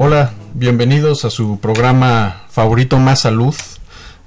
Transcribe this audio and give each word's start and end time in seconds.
Hola, 0.00 0.30
bienvenidos 0.54 1.24
a 1.24 1.30
su 1.30 1.58
programa 1.58 2.44
favorito 2.50 3.00
Más 3.00 3.22
Salud. 3.22 3.52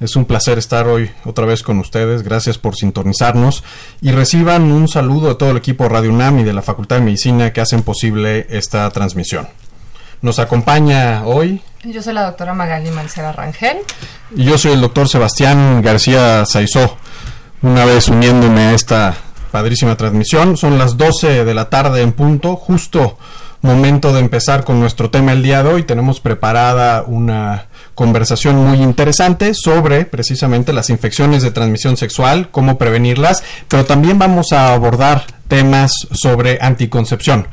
Es 0.02 0.18
un 0.18 0.26
placer 0.26 0.58
estar 0.58 0.86
hoy 0.86 1.10
otra 1.24 1.46
vez 1.46 1.64
con 1.64 1.80
ustedes. 1.80 2.24
Gracias 2.24 2.58
por 2.58 2.76
sintonizarnos 2.76 3.64
y 4.02 4.12
reciban 4.12 4.64
un 4.64 4.90
saludo 4.90 5.30
de 5.30 5.36
todo 5.36 5.52
el 5.52 5.58
equipo 5.58 5.88
Radio 5.88 6.12
UNAM 6.12 6.40
y 6.40 6.44
de 6.44 6.52
la 6.52 6.62
Facultad 6.62 6.98
de 6.98 7.04
Medicina 7.04 7.54
que 7.54 7.62
hacen 7.62 7.84
posible 7.84 8.48
esta 8.50 8.90
transmisión. 8.90 9.48
Nos 10.22 10.40
acompaña 10.40 11.24
hoy. 11.24 11.62
Yo 11.86 12.02
soy 12.02 12.16
la 12.16 12.26
doctora 12.26 12.54
Magali 12.54 12.92
Mancera 12.92 13.32
Rangel. 13.32 13.78
Y 14.36 14.44
yo 14.44 14.58
soy 14.58 14.74
el 14.74 14.82
doctor 14.82 15.08
Sebastián 15.08 15.82
García 15.82 16.46
Saizó. 16.46 16.98
Una 17.62 17.86
vez 17.86 18.10
uniéndome 18.10 18.60
a 18.60 18.74
esta 18.74 19.16
padrísima 19.52 19.96
transmisión. 19.96 20.58
Son 20.58 20.78
las 20.78 20.98
12 20.98 21.46
de 21.46 21.54
la 21.54 21.70
tarde 21.70 22.02
en 22.02 22.12
punto, 22.12 22.58
justo 22.58 23.18
momento 23.62 24.14
de 24.14 24.20
empezar 24.20 24.64
con 24.64 24.80
nuestro 24.80 25.10
tema 25.10 25.34
el 25.34 25.44
día 25.44 25.64
de 25.64 25.70
hoy. 25.70 25.84
Tenemos 25.84 26.20
preparada 26.20 27.04
una 27.04 27.66
conversación 27.96 28.56
muy 28.56 28.82
interesante 28.82 29.54
sobre 29.54 30.06
precisamente 30.06 30.74
las 30.74 30.90
infecciones 30.90 31.44
de 31.44 31.52
transmisión 31.52 31.98
sexual, 31.98 32.50
cómo 32.52 32.78
prevenirlas, 32.78 33.44
pero 33.68 33.86
también 33.86 34.18
vamos 34.18 34.52
a 34.52 34.74
abordar 34.74 35.26
temas 35.48 36.08
sobre 36.12 36.58
anticoncepción. 36.62 37.48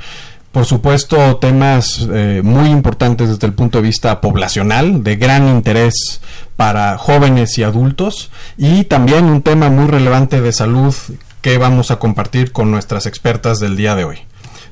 Por 0.52 0.64
supuesto, 0.64 1.36
temas 1.36 2.08
eh, 2.10 2.40
muy 2.42 2.70
importantes 2.70 3.28
desde 3.28 3.46
el 3.46 3.52
punto 3.52 3.78
de 3.78 3.82
vista 3.82 4.20
poblacional, 4.20 5.04
de 5.04 5.16
gran 5.16 5.46
interés 5.48 6.22
para 6.56 6.96
jóvenes 6.96 7.58
y 7.58 7.62
adultos, 7.64 8.30
y 8.56 8.84
también 8.84 9.26
un 9.26 9.42
tema 9.42 9.68
muy 9.68 9.86
relevante 9.88 10.40
de 10.40 10.52
salud 10.52 10.94
que 11.42 11.58
vamos 11.58 11.90
a 11.90 11.98
compartir 11.98 12.52
con 12.52 12.70
nuestras 12.70 13.06
expertas 13.06 13.58
del 13.58 13.76
día 13.76 13.94
de 13.94 14.04
hoy. 14.04 14.27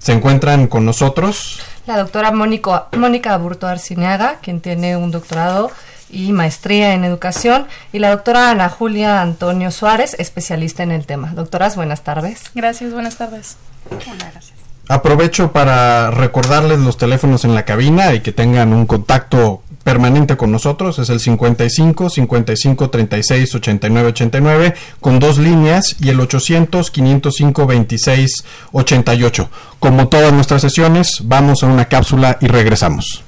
Se 0.06 0.12
encuentran 0.12 0.68
con 0.68 0.84
nosotros 0.84 1.58
la 1.84 1.98
doctora 1.98 2.30
Mónica, 2.30 2.86
Mónica 2.96 3.34
Aburto 3.34 3.66
Arciniaga, 3.66 4.36
quien 4.40 4.60
tiene 4.60 4.96
un 4.96 5.10
doctorado 5.10 5.68
y 6.08 6.30
maestría 6.30 6.94
en 6.94 7.02
educación, 7.02 7.66
y 7.92 7.98
la 7.98 8.10
doctora 8.10 8.50
Ana 8.52 8.68
Julia 8.68 9.20
Antonio 9.20 9.72
Suárez, 9.72 10.14
especialista 10.20 10.84
en 10.84 10.92
el 10.92 11.06
tema. 11.06 11.32
Doctoras, 11.34 11.74
buenas 11.74 12.04
tardes. 12.04 12.52
Gracias, 12.54 12.92
buenas 12.92 13.16
tardes. 13.16 13.56
gracias. 13.90 14.52
Aprovecho 14.86 15.50
para 15.50 16.12
recordarles 16.12 16.78
los 16.78 16.96
teléfonos 16.96 17.44
en 17.44 17.56
la 17.56 17.64
cabina 17.64 18.14
y 18.14 18.20
que 18.20 18.30
tengan 18.30 18.72
un 18.72 18.86
contacto 18.86 19.64
permanente 19.86 20.36
con 20.36 20.50
nosotros. 20.50 20.98
Es 20.98 21.10
el 21.10 21.20
55 21.20 22.10
55 22.10 22.90
36 22.90 23.54
89 23.54 24.08
89 24.08 24.74
con 25.00 25.20
dos 25.20 25.38
líneas 25.38 25.94
y 26.00 26.08
el 26.08 26.18
800 26.18 26.90
505 26.90 27.66
26 27.68 28.44
88. 28.72 29.48
Como 29.78 30.08
todas 30.08 30.32
nuestras 30.32 30.62
sesiones, 30.62 31.20
vamos 31.22 31.62
a 31.62 31.68
una 31.68 31.84
cápsula 31.84 32.36
y 32.40 32.48
regresamos. 32.48 33.22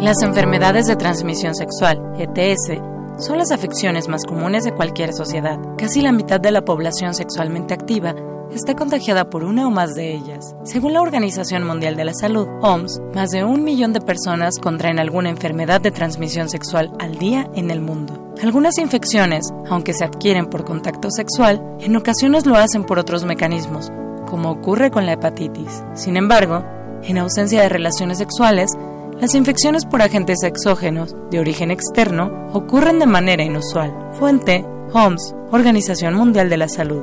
Las 0.00 0.22
enfermedades 0.22 0.86
de 0.86 0.96
transmisión 0.96 1.54
sexual, 1.54 1.98
ETS, 2.18 2.95
son 3.18 3.38
las 3.38 3.50
afecciones 3.50 4.08
más 4.08 4.24
comunes 4.24 4.64
de 4.64 4.74
cualquier 4.74 5.12
sociedad. 5.12 5.58
Casi 5.78 6.02
la 6.02 6.12
mitad 6.12 6.40
de 6.40 6.50
la 6.50 6.64
población 6.64 7.14
sexualmente 7.14 7.74
activa 7.74 8.14
está 8.54 8.74
contagiada 8.74 9.28
por 9.28 9.44
una 9.44 9.66
o 9.66 9.70
más 9.70 9.94
de 9.94 10.14
ellas. 10.14 10.54
Según 10.64 10.92
la 10.92 11.02
Organización 11.02 11.66
Mundial 11.66 11.96
de 11.96 12.04
la 12.04 12.14
Salud, 12.14 12.46
OMS, 12.62 13.00
más 13.14 13.30
de 13.30 13.44
un 13.44 13.64
millón 13.64 13.92
de 13.92 14.00
personas 14.00 14.58
contraen 14.58 14.98
alguna 14.98 15.30
enfermedad 15.30 15.80
de 15.80 15.90
transmisión 15.90 16.48
sexual 16.48 16.92
al 16.98 17.16
día 17.16 17.48
en 17.54 17.70
el 17.70 17.80
mundo. 17.80 18.34
Algunas 18.42 18.78
infecciones, 18.78 19.52
aunque 19.68 19.94
se 19.94 20.04
adquieren 20.04 20.46
por 20.46 20.64
contacto 20.64 21.10
sexual, 21.10 21.62
en 21.80 21.96
ocasiones 21.96 22.46
lo 22.46 22.56
hacen 22.56 22.84
por 22.84 22.98
otros 22.98 23.24
mecanismos, 23.24 23.90
como 24.26 24.50
ocurre 24.50 24.90
con 24.90 25.06
la 25.06 25.12
hepatitis. 25.12 25.82
Sin 25.94 26.16
embargo, 26.16 26.64
en 27.02 27.18
ausencia 27.18 27.62
de 27.62 27.68
relaciones 27.68 28.18
sexuales, 28.18 28.76
las 29.20 29.34
infecciones 29.34 29.86
por 29.86 30.02
agentes 30.02 30.42
exógenos 30.42 31.16
de 31.30 31.40
origen 31.40 31.70
externo 31.70 32.48
ocurren 32.52 32.98
de 32.98 33.06
manera 33.06 33.42
inusual. 33.42 33.92
Fuente, 34.12 34.64
OMS, 34.92 35.34
Organización 35.50 36.14
Mundial 36.14 36.50
de 36.50 36.56
la 36.58 36.68
Salud. 36.68 37.02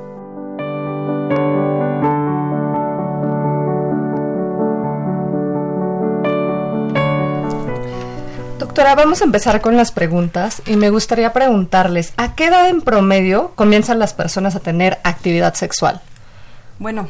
Doctora, 8.60 8.94
vamos 8.94 9.22
a 9.22 9.26
empezar 9.26 9.62
con 9.62 9.76
las 9.76 9.92
preguntas 9.92 10.62
y 10.68 10.76
me 10.76 10.92
gustaría 10.92 11.34
preguntarles, 11.34 12.14
¿a 12.18 12.36
qué 12.36 12.46
edad 12.46 12.70
en 12.70 12.82
promedio 12.82 13.54
comienzan 13.56 13.98
las 13.98 14.14
personas 14.14 14.56
a 14.56 14.60
tener 14.60 15.00
actividad 15.04 15.56
sexual? 15.56 16.00
Bueno, 16.78 17.10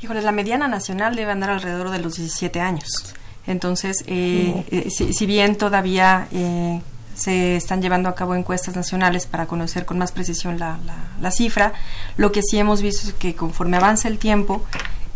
híjole, 0.00 0.20
la 0.20 0.32
mediana 0.32 0.66
nacional 0.66 1.14
debe 1.14 1.30
andar 1.30 1.50
alrededor 1.50 1.90
de 1.90 2.00
los 2.00 2.16
17 2.16 2.60
años. 2.60 3.14
Entonces, 3.46 4.04
eh, 4.06 4.64
eh, 4.70 4.90
si, 4.90 5.26
bien 5.26 5.56
todavía 5.56 6.28
eh, 6.32 6.80
se 7.14 7.56
están 7.56 7.82
llevando 7.82 8.08
a 8.08 8.14
cabo 8.14 8.34
encuestas 8.34 8.76
nacionales 8.76 9.26
para 9.26 9.46
conocer 9.46 9.84
con 9.84 9.98
más 9.98 10.12
precisión 10.12 10.58
la, 10.58 10.78
la, 11.20 11.30
cifra, 11.32 11.72
lo 12.16 12.30
que 12.30 12.42
sí 12.42 12.58
hemos 12.58 12.82
visto 12.82 13.08
es 13.08 13.14
que 13.14 13.34
conforme 13.34 13.76
avanza 13.76 14.06
el 14.06 14.18
tiempo, 14.18 14.64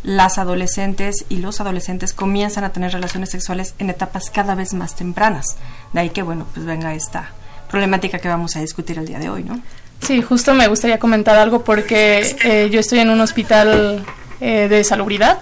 las 0.02 0.38
adolescentes 0.38 1.24
y 1.28 1.38
los 1.38 1.60
adolescentes 1.60 2.12
comienzan 2.12 2.64
a 2.64 2.70
tener 2.70 2.92
relaciones 2.92 3.30
sexuales 3.30 3.74
en 3.78 3.90
etapas 3.90 4.30
cada 4.30 4.54
vez 4.54 4.74
más 4.74 4.96
tempranas. 4.96 5.56
De 5.92 6.00
ahí 6.00 6.10
que, 6.10 6.22
bueno, 6.22 6.46
pues 6.52 6.66
venga 6.66 6.94
esta 6.94 7.30
problemática 7.70 8.18
que 8.18 8.28
vamos 8.28 8.56
a 8.56 8.60
discutir 8.60 8.98
el 8.98 9.06
día 9.06 9.18
de 9.18 9.28
hoy, 9.28 9.44
¿no? 9.44 9.60
Sí, 10.00 10.20
justo 10.20 10.54
me 10.54 10.68
gustaría 10.68 10.98
comentar 10.98 11.36
algo 11.36 11.64
porque 11.64 12.68
yo 12.70 12.80
estoy 12.80 12.98
en 12.98 13.10
un 13.10 13.20
hospital 13.20 14.04
de 14.40 14.84
salubridad 14.84 15.38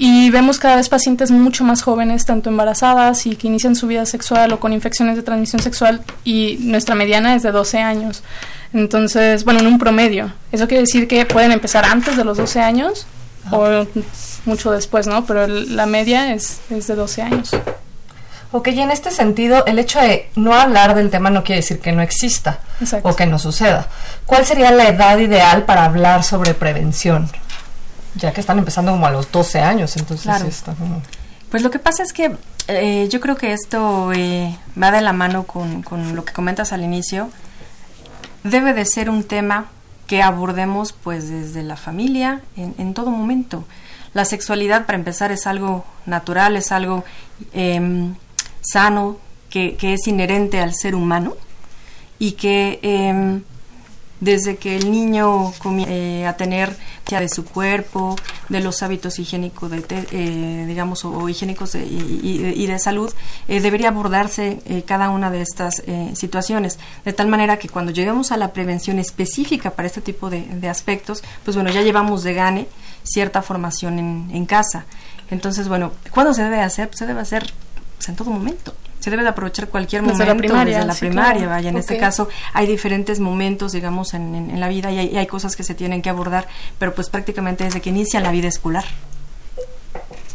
y 0.00 0.30
vemos 0.30 0.60
cada 0.60 0.76
vez 0.76 0.88
pacientes 0.88 1.32
mucho 1.32 1.64
más 1.64 1.82
jóvenes, 1.82 2.24
tanto 2.24 2.50
embarazadas 2.50 3.26
y 3.26 3.34
que 3.34 3.48
inician 3.48 3.74
su 3.74 3.88
vida 3.88 4.06
sexual 4.06 4.52
o 4.52 4.60
con 4.60 4.72
infecciones 4.72 5.16
de 5.16 5.24
transmisión 5.24 5.60
sexual 5.60 6.02
y 6.22 6.56
nuestra 6.60 6.94
mediana 6.94 7.34
es 7.34 7.42
de 7.42 7.50
12 7.50 7.78
años. 7.78 8.22
Entonces, 8.72 9.44
bueno, 9.44 9.58
en 9.58 9.66
un 9.66 9.76
promedio. 9.76 10.32
Eso 10.52 10.68
quiere 10.68 10.82
decir 10.82 11.08
que 11.08 11.26
pueden 11.26 11.50
empezar 11.50 11.84
antes 11.84 12.16
de 12.16 12.24
los 12.24 12.36
12 12.36 12.60
años 12.60 13.08
o 13.50 13.86
mucho 14.44 14.70
después, 14.70 15.08
¿no? 15.08 15.26
Pero 15.26 15.48
la 15.48 15.86
media 15.86 16.32
es, 16.32 16.60
es 16.70 16.86
de 16.86 16.94
12 16.94 17.22
años. 17.22 17.50
Ok, 18.52 18.68
y 18.68 18.80
en 18.80 18.92
este 18.92 19.10
sentido, 19.10 19.66
el 19.66 19.80
hecho 19.80 19.98
de 19.98 20.30
no 20.36 20.54
hablar 20.54 20.94
del 20.94 21.10
tema 21.10 21.28
no 21.28 21.42
quiere 21.42 21.60
decir 21.60 21.80
que 21.80 21.90
no 21.90 22.02
exista 22.02 22.60
o 23.02 23.16
que 23.16 23.26
no 23.26 23.40
suceda. 23.40 23.88
¿Cuál 24.26 24.46
sería 24.46 24.70
la 24.70 24.86
edad 24.86 25.18
ideal 25.18 25.64
para 25.64 25.84
hablar 25.84 26.22
sobre 26.22 26.54
prevención? 26.54 27.28
Ya 28.14 28.32
que 28.32 28.40
están 28.40 28.58
empezando 28.58 28.92
como 28.92 29.06
a 29.06 29.10
los 29.10 29.30
12 29.30 29.60
años, 29.60 29.96
entonces 29.96 30.42
está 30.42 30.74
como... 30.74 31.02
Pues 31.50 31.62
lo 31.62 31.70
que 31.70 31.78
pasa 31.78 32.02
es 32.02 32.12
que 32.12 32.36
eh, 32.68 33.08
yo 33.10 33.20
creo 33.20 33.36
que 33.36 33.52
esto 33.52 34.12
eh, 34.12 34.56
va 34.80 34.90
de 34.90 35.00
la 35.00 35.14
mano 35.14 35.44
con, 35.44 35.82
con, 35.82 36.14
lo 36.14 36.24
que 36.24 36.34
comentas 36.34 36.72
al 36.72 36.82
inicio. 36.82 37.30
Debe 38.44 38.74
de 38.74 38.84
ser 38.84 39.08
un 39.08 39.24
tema 39.24 39.68
que 40.06 40.22
abordemos 40.22 40.92
pues 40.92 41.28
desde 41.30 41.62
la 41.62 41.76
familia 41.76 42.42
en, 42.56 42.74
en 42.78 42.92
todo 42.92 43.10
momento. 43.10 43.64
La 44.14 44.24
sexualidad, 44.24 44.86
para 44.86 44.98
empezar, 44.98 45.32
es 45.32 45.46
algo 45.46 45.84
natural, 46.06 46.56
es 46.56 46.72
algo 46.72 47.04
em, 47.52 48.14
sano, 48.60 49.18
que, 49.50 49.76
que, 49.76 49.94
es 49.94 50.06
inherente 50.06 50.60
al 50.60 50.74
ser 50.74 50.94
humano 50.94 51.34
y 52.18 52.32
que 52.32 52.80
em, 52.82 53.42
desde 54.20 54.56
que 54.56 54.76
el 54.76 54.90
niño 54.90 55.52
comienza 55.58 55.92
eh, 55.92 56.26
a 56.26 56.36
tener 56.36 56.76
de 57.08 57.28
su 57.30 57.44
cuerpo, 57.46 58.16
de 58.50 58.60
los 58.60 58.82
hábitos 58.82 59.18
higiénicos, 59.18 59.70
de, 59.70 59.82
eh, 59.88 60.64
digamos, 60.66 61.06
o, 61.06 61.26
higiénicos 61.26 61.74
y, 61.74 62.66
de 62.66 62.78
salud, 62.78 63.10
eh, 63.48 63.60
debería 63.60 63.88
abordarse 63.88 64.60
cada 64.86 65.08
una 65.08 65.30
de 65.30 65.40
estas 65.40 65.82
situaciones, 66.12 66.78
de 67.06 67.14
tal 67.14 67.28
manera 67.28 67.58
que 67.58 67.70
cuando 67.70 67.92
lleguemos 67.92 68.30
a 68.30 68.36
la 68.36 68.52
prevención 68.52 68.98
específica 68.98 69.70
para 69.70 69.86
este 69.86 70.02
tipo 70.02 70.28
de, 70.28 70.68
aspectos, 70.68 71.22
pues 71.44 71.56
bueno, 71.56 71.70
ya 71.70 71.80
llevamos 71.80 72.22
de 72.24 72.34
gane 72.34 72.68
cierta 73.04 73.40
formación 73.40 73.98
en, 73.98 74.30
en 74.30 74.44
casa. 74.44 74.84
Entonces, 75.30 75.66
bueno, 75.68 75.92
¿cuándo 76.10 76.34
se 76.34 76.42
debe 76.42 76.60
hacer? 76.60 76.88
Pues 76.88 76.98
se 76.98 77.06
debe 77.06 77.20
hacer 77.20 77.50
pues, 77.96 78.08
en 78.10 78.16
todo 78.16 78.30
momento 78.30 78.74
se 79.08 79.10
debe 79.10 79.22
de 79.22 79.30
aprovechar 79.30 79.68
cualquier 79.68 80.02
momento 80.02 80.22
la 80.22 80.34
primaria, 80.36 80.76
desde 80.76 80.86
la 80.86 80.94
primaria, 80.94 81.46
vaya, 81.46 81.70
en 81.70 81.78
este 81.78 81.96
caso 81.96 82.28
hay 82.52 82.66
diferentes 82.66 83.20
momentos, 83.20 83.72
digamos, 83.72 84.12
en, 84.12 84.60
la 84.60 84.68
vida 84.68 84.92
y 84.92 85.16
hay, 85.16 85.26
cosas 85.26 85.56
que 85.56 85.64
se 85.64 85.74
tienen 85.74 86.02
que 86.02 86.10
abordar, 86.10 86.46
pero 86.78 86.94
pues 86.94 87.08
prácticamente 87.08 87.64
desde 87.64 87.80
que 87.80 87.88
inicia 87.88 88.20
la 88.20 88.30
vida 88.30 88.48
escolar. 88.48 88.84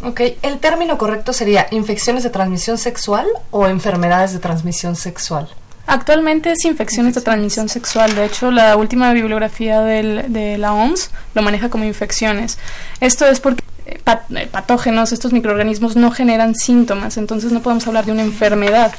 Ok, 0.04 0.22
¿el 0.42 0.58
término 0.58 0.98
correcto 0.98 1.34
sería 1.34 1.68
infecciones 1.70 2.24
de 2.24 2.32
transmisión 2.32 2.80
sexual 2.80 3.28
o 3.52 3.68
enfermedades 3.68 4.34
de 4.34 4.40
transmisión 4.40 4.96
sexual? 4.96 5.48
Actualmente 5.86 6.52
es 6.52 6.66
infecciones 6.66 7.14
de 7.14 7.22
transmisión 7.22 7.70
sexual. 7.70 8.16
De 8.16 8.26
hecho, 8.26 8.50
la 8.50 8.76
última 8.76 9.14
bibliografía 9.14 9.82
de 9.82 10.58
la 10.58 10.74
OMS 10.74 11.12
lo 11.36 11.44
maneja 11.44 11.70
como 11.70 11.84
infecciones. 11.84 12.58
Esto 13.00 13.28
es 13.28 13.40
porque 13.40 13.64
eh, 13.86 14.00
eh, 14.06 14.48
patógenos, 14.52 15.12
estos 15.12 15.34
microorganismos 15.34 15.96
no 15.96 16.12
generan 16.12 16.56
síntomas, 16.56 17.18
entonces 17.18 17.52
no 17.52 17.62
podemos 17.62 17.86
hablar 17.88 18.06
de 18.06 18.12
una 18.12 18.24
enfermedad. 18.24 18.94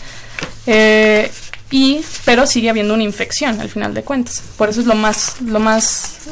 Eh, 0.66 1.30
y, 1.70 2.00
pero 2.24 2.46
sigue 2.46 2.70
habiendo 2.70 2.94
una 2.94 3.02
infección 3.02 3.60
al 3.60 3.68
final 3.68 3.94
de 3.94 4.02
cuentas. 4.02 4.42
Por 4.56 4.68
eso 4.68 4.80
es 4.80 4.86
lo 4.86 4.94
más, 4.94 5.40
lo 5.40 5.60
más 5.60 6.28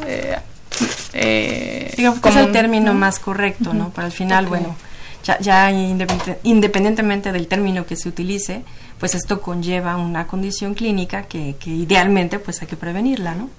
Digamos 1.13 2.19
que 2.19 2.29
es 2.29 2.35
el 2.35 2.51
término 2.51 2.93
más 2.93 3.19
correcto, 3.19 3.73
¿no? 3.73 3.89
Para 3.89 4.07
el 4.07 4.13
final, 4.13 4.47
bueno, 4.47 4.75
ya, 5.23 5.39
ya 5.39 5.71
independientemente 5.71 7.31
del 7.31 7.47
término 7.47 7.85
que 7.85 7.95
se 7.95 8.09
utilice, 8.09 8.63
pues 8.99 9.15
esto 9.15 9.41
conlleva 9.41 9.97
una 9.97 10.27
condición 10.27 10.73
clínica 10.73 11.23
que, 11.23 11.55
que 11.59 11.69
idealmente 11.69 12.39
pues 12.39 12.61
hay 12.61 12.67
que 12.67 12.77
prevenirla, 12.77 13.35
¿no? 13.35 13.49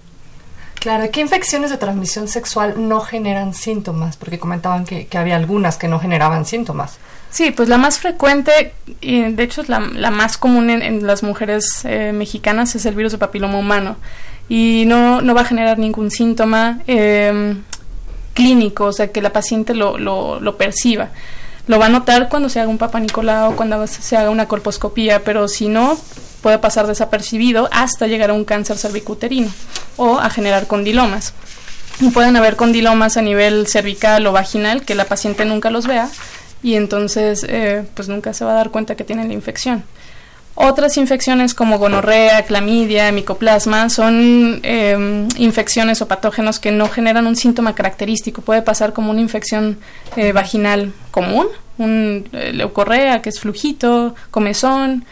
Claro, 0.81 1.11
¿qué 1.11 1.21
infecciones 1.21 1.71
de 1.71 1.79
transmisión 1.79 2.29
sexual 2.29 2.75
no 2.77 3.01
generan 3.01 3.55
síntomas? 3.55 4.17
Porque 4.17 4.39
comentaban 4.39 4.85
que, 4.85 5.09
había 5.17 5.37
algunas 5.37 5.77
que 5.77 5.89
no 5.89 5.99
generaban 5.99 6.45
síntomas. 6.45 6.99
Sí, 7.31 7.51
pues 7.51 7.69
la 7.69 7.79
más 7.79 7.99
frecuente, 7.99 8.73
y 9.01 9.23
de 9.23 9.43
hecho 9.43 9.63
es 9.63 9.69
la, 9.69 9.81
más 9.81 10.37
común 10.37 10.71
en, 10.71 11.07
las 11.07 11.23
mujeres 11.23 11.85
eh, 11.85 12.13
mexicanas, 12.13 12.75
es 12.75 12.87
el 12.87 12.95
virus 12.95 13.13
de 13.13 13.19
papiloma 13.19 13.59
humano. 13.59 13.97
Y 14.49 14.85
no, 14.87 15.23
no 15.23 15.35
va 15.35 15.41
a 15.41 15.47
generar 15.47 15.79
ningún 15.79 16.11
síntoma 16.11 16.81
em, 16.87 17.63
clínico, 18.35 18.85
o 18.85 18.93
sea, 18.93 19.11
que 19.11 19.23
la 19.23 19.33
paciente 19.33 19.75
lo, 19.75 19.99
lo 19.99 20.57
perciba. 20.59 21.11
Lo 21.67 21.79
va 21.79 21.87
a 21.87 21.89
notar 21.89 22.29
cuando 22.29 22.49
se 22.49 22.61
haga 22.61 22.69
un 22.69 22.79
papá 22.79 23.03
o 23.49 23.57
cuando 23.57 23.87
se 23.87 24.17
haga 24.17 24.31
una 24.31 24.47
colposcopía, 24.47 25.25
pero 25.25 25.49
si 25.49 25.69
no, 25.69 25.99
puede 26.43 26.59
pasar 26.59 26.87
desapercibido 26.87 27.69
hasta 27.73 28.07
llegar 28.07 28.31
a 28.31 28.35
un 28.35 28.45
cáncer 28.45 28.77
cervicuterino 28.77 29.51
o 29.97 30.19
a 30.19 30.29
generar 30.29 30.67
condilomas. 30.67 31.33
Y 32.01 32.11
pueden 32.11 32.37
haber 32.37 32.57
condilomas 32.57 33.17
a 33.17 33.23
nivel 33.23 33.67
cervical 33.67 34.27
o 34.27 34.33
vaginal 34.33 34.85
que 34.85 34.95
la 34.95 35.07
paciente 35.07 35.45
nunca 35.45 35.71
los 35.71 35.87
vea 35.87 36.11
y 36.63 36.75
entonces 36.75 37.47
eh, 37.49 37.85
pues 37.95 38.09
nunca 38.09 38.35
se 38.35 38.45
va 38.45 38.53
a 38.53 38.55
dar 38.57 38.71
cuenta 38.71 38.95
que 38.95 39.05
tienen 39.05 39.29
la 39.29 39.35
infección. 39.35 39.85
Otras 40.57 40.97
infecciones 40.99 41.53
como 41.53 41.79
gonorrea, 41.79 42.45
clamidia, 42.45 43.11
micoplasma 43.11 43.91
son 43.91 44.61
em, 44.63 45.27
infecciones 45.37 46.01
o 46.01 46.07
patógenos 46.07 46.61
que 46.61 46.71
no 46.71 46.89
generan 46.89 47.27
un 47.27 47.35
síntoma 47.35 47.75
característico. 47.75 48.41
Puede 48.41 48.63
pasar 48.63 48.93
como 48.93 49.11
una 49.11 49.21
infección 49.21 49.79
eh, 50.17 50.31
vaginal 50.33 50.93
común, 51.11 51.49
un 51.77 52.29
eh, 52.33 52.53
leucorrea 52.53 53.21
que 53.21 53.31
es 53.31 53.41
flujito, 53.41 54.15
comezón, 54.31 55.05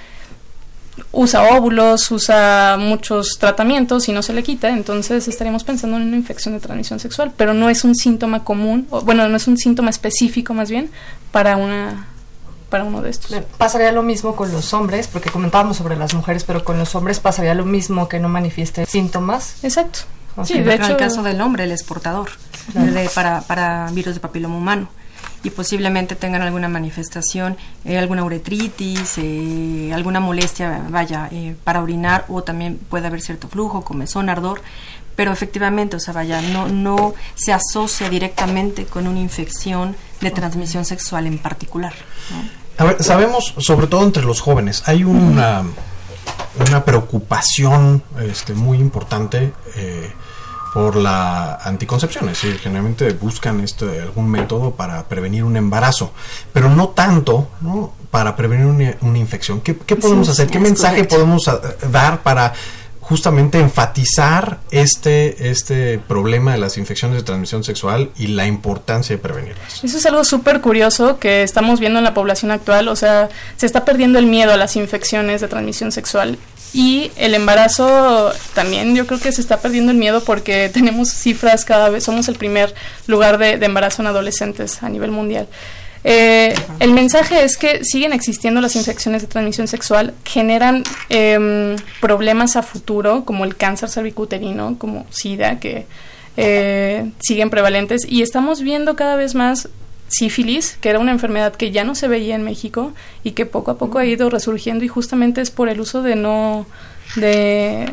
usa 1.11 1.43
óvulos, 1.57 2.09
usa 2.13 2.77
muchos 2.79 3.39
tratamientos 3.41 4.09
y 4.09 4.13
no 4.13 4.23
se 4.23 4.35
le 4.35 4.45
quita, 4.45 4.71
entonces 4.71 5.27
estaríamos 5.27 5.65
pensando 5.65 5.97
en 5.97 6.05
una 6.05 6.17
infección 6.17 6.55
de 6.55 6.61
transmisión 6.61 7.01
sexual, 7.01 7.33
pero 7.37 7.53
no 7.53 7.69
es 7.69 7.83
un 7.83 7.97
síntoma 7.97 8.45
común, 8.45 8.87
bueno, 9.05 9.29
no 9.29 9.37
es 9.37 9.49
un 9.49 9.57
síntoma 9.57 9.91
específico 9.91 10.55
más 10.55 10.71
bien 10.71 10.91
para 11.33 11.57
una 11.57 12.12
para 12.73 12.85
uno 12.85 13.03
de 13.03 13.11
estos. 13.11 13.31
Pasaría 13.59 13.93
lo 13.93 14.03
mismo 14.03 14.35
con 14.35 14.51
los 14.51 14.73
hombres, 14.73 15.07
porque 15.07 15.29
comentábamos 15.29 15.77
sobre 15.77 15.95
las 15.95 16.15
mujeres, 16.15 16.43
pero 16.45 16.65
con 16.65 16.79
los 16.79 16.95
hombres 16.95 17.21
pasaría 17.21 17.55
lo 17.55 17.67
mismo 17.67 18.09
que 18.09 18.19
no 18.19 18.31
manifieste 18.31 18.87
síntomas. 18.87 19.63
Exacto. 19.63 20.01
Sí, 20.43 20.59
de 20.61 20.75
hecho, 20.75 20.87
en 20.87 20.91
el 20.93 20.97
caso 20.97 21.23
del 21.23 21.39
hombre, 21.43 21.65
el 21.65 21.73
exportador 21.73 22.31
para, 23.15 23.43
para 23.43 23.91
virus 23.93 24.15
de 24.15 24.21
papiloma 24.21 24.57
humano 24.57 24.89
y 25.45 25.51
posiblemente 25.51 26.15
tengan 26.15 26.41
alguna 26.41 26.69
manifestación, 26.69 27.59
eh, 27.85 27.99
alguna 27.99 28.25
uretritis, 28.25 29.19
eh, 29.19 29.91
alguna 29.93 30.21
molestia, 30.21 30.87
vaya, 30.89 31.29
eh, 31.31 31.55
para 31.65 31.83
orinar 31.83 32.25
o 32.29 32.43
también 32.43 32.79
puede 32.79 33.07
haber 33.09 33.21
cierto 33.21 33.49
flujo, 33.49 33.85
comezón, 33.85 34.31
ardor, 34.31 34.63
pero 35.15 35.31
efectivamente, 35.31 35.97
o 35.97 36.01
sea, 36.01 36.15
vaya, 36.15 36.41
no, 36.41 36.69
no 36.69 37.13
se 37.35 37.53
asocia 37.53 38.09
directamente 38.09 38.87
con 38.87 39.07
una 39.07 39.21
infección 39.21 39.95
de 40.23 40.31
transmisión 40.31 40.87
sexual 40.87 41.27
en 41.27 41.37
particular. 41.39 41.93
A 42.83 42.85
ver, 42.85 43.05
sabemos, 43.05 43.55
sobre 43.59 43.87
todo 43.87 44.03
entre 44.03 44.25
los 44.25 44.41
jóvenes, 44.41 44.83
hay 44.87 45.05
una, 45.05 45.63
una 46.67 46.85
preocupación 46.85 48.03
este, 48.21 48.55
muy 48.55 48.79
importante 48.79 49.53
por 50.75 50.97
la 50.97 51.61
anticoncepción, 51.63 52.29
es 52.31 52.43
decir, 52.43 52.59
generalmente 52.59 53.13
buscan 53.13 53.61
este, 53.61 54.01
algún 54.01 54.29
método 54.29 54.73
para 54.73 55.05
prevenir 55.05 55.45
un 55.45 55.57
embarazo, 55.57 56.13
pero 56.53 56.69
no 56.69 56.89
tanto 56.89 57.47
¿no? 57.61 57.93
para 58.11 58.35
prevenir 58.35 58.97
una, 59.01 59.19
infección. 59.19 59.61
¿Qué, 59.61 59.75
podemos 59.75 60.29
hacer? 60.29 60.49
¿Qué 60.49 60.59
mensaje 60.59 61.05
podemos 61.05 61.47
eh, 61.47 61.53
dar 61.89 62.25
para 62.25 62.53
justamente 63.03 63.59
enfatizar 63.59 64.61
este, 64.71 65.51
este 65.51 65.99
problema 65.99 66.53
de 66.53 66.59
las 66.59 66.79
infecciones 66.79 67.19
de 67.19 67.25
transmisión 67.25 67.65
sexual 67.65 68.11
y 68.17 68.29
la 68.29 68.47
importancia 68.47 69.17
de 69.17 69.21
prevenirlas. 69.21 69.83
Eso 69.83 69.99
es 69.99 70.07
algo 70.07 70.25
súper 70.25 70.61
curioso 70.61 71.19
que 71.19 71.43
estamos 71.43 71.81
viendo 71.81 71.99
en 71.99 72.05
la 72.05 72.15
población 72.15 72.53
actual, 72.53 72.89
o 72.89 72.97
sea, 72.97 73.29
se 73.57 73.67
está 73.67 73.85
perdiendo 73.85 74.19
el 74.19 74.27
miedo 74.27 74.53
a 74.53 74.57
las 74.57 74.77
infecciones 74.77 75.41
de 75.41 75.49
transmisión 75.49 75.93
sexual 75.93 76.39
y 76.73 77.11
el 77.17 77.35
embarazo 77.35 78.33
también 78.55 78.95
yo 78.95 79.07
creo 79.07 79.21
que 79.21 79.31
se 79.31 79.43
está 79.43 79.61
perdiendo 79.61 79.93
el 79.93 79.99
miedo 79.99 80.23
porque 80.25 80.69
tenemos 80.73 81.11
cifras 81.11 81.65
cada 81.65 81.91
vez, 81.91 82.05
somos 82.05 82.29
el 82.29 82.37
primer 82.37 82.75
lugar 83.07 83.39
de, 83.39 83.53
embarazo 83.65 84.03
en 84.03 84.09
adolescentes 84.09 84.83
a 84.83 84.89
nivel 84.89 85.11
mundial. 85.11 85.49
Eh, 86.05 86.55
el 86.81 86.93
mensaje 86.93 87.45
es 87.45 87.57
que 87.57 87.85
siguen 87.85 88.13
existiendo 88.13 88.61
las 88.61 88.75
infecciones 88.75 89.23
de 89.23 89.29
transmisión 89.29 89.69
sexual, 89.69 90.15
generan 90.25 90.83
em, 91.09 91.77
problemas 92.01 92.57
a 92.57 92.63
futuro, 92.63 93.25
como 93.25 93.45
el 93.45 93.57
cáncer 93.57 93.89
cervicuterino, 93.89 94.77
como 94.79 95.07
SIDA, 95.11 95.61
que 95.61 95.87
eh, 96.37 97.11
siguen 97.21 97.51
prevalentes, 97.51 98.05
y 98.09 98.23
estamos 98.23 98.63
viendo 98.63 98.97
cada 98.97 99.17
vez 99.17 99.35
más 99.35 99.69
sífilis, 100.09 100.77
que 100.81 100.91
era 100.91 100.99
una 100.99 101.13
enfermedad 101.13 101.55
que 101.55 101.71
ya 101.71 101.85
no 101.85 101.95
se 101.95 102.09
veía 102.09 102.35
en 102.35 102.43
México 102.43 102.93
y 103.25 103.31
que 103.33 103.47
poco 103.47 103.71
a 103.71 103.79
poco 103.79 103.99
ha 103.99 104.05
ido 104.05 104.29
resurgiendo 104.29 104.85
y 104.85 104.89
justamente 104.89 105.41
es 105.41 105.51
por 105.51 105.69
el 105.69 105.81
uso 105.81 106.03
de 106.03 106.17
no 106.17 106.67
de 107.17 107.87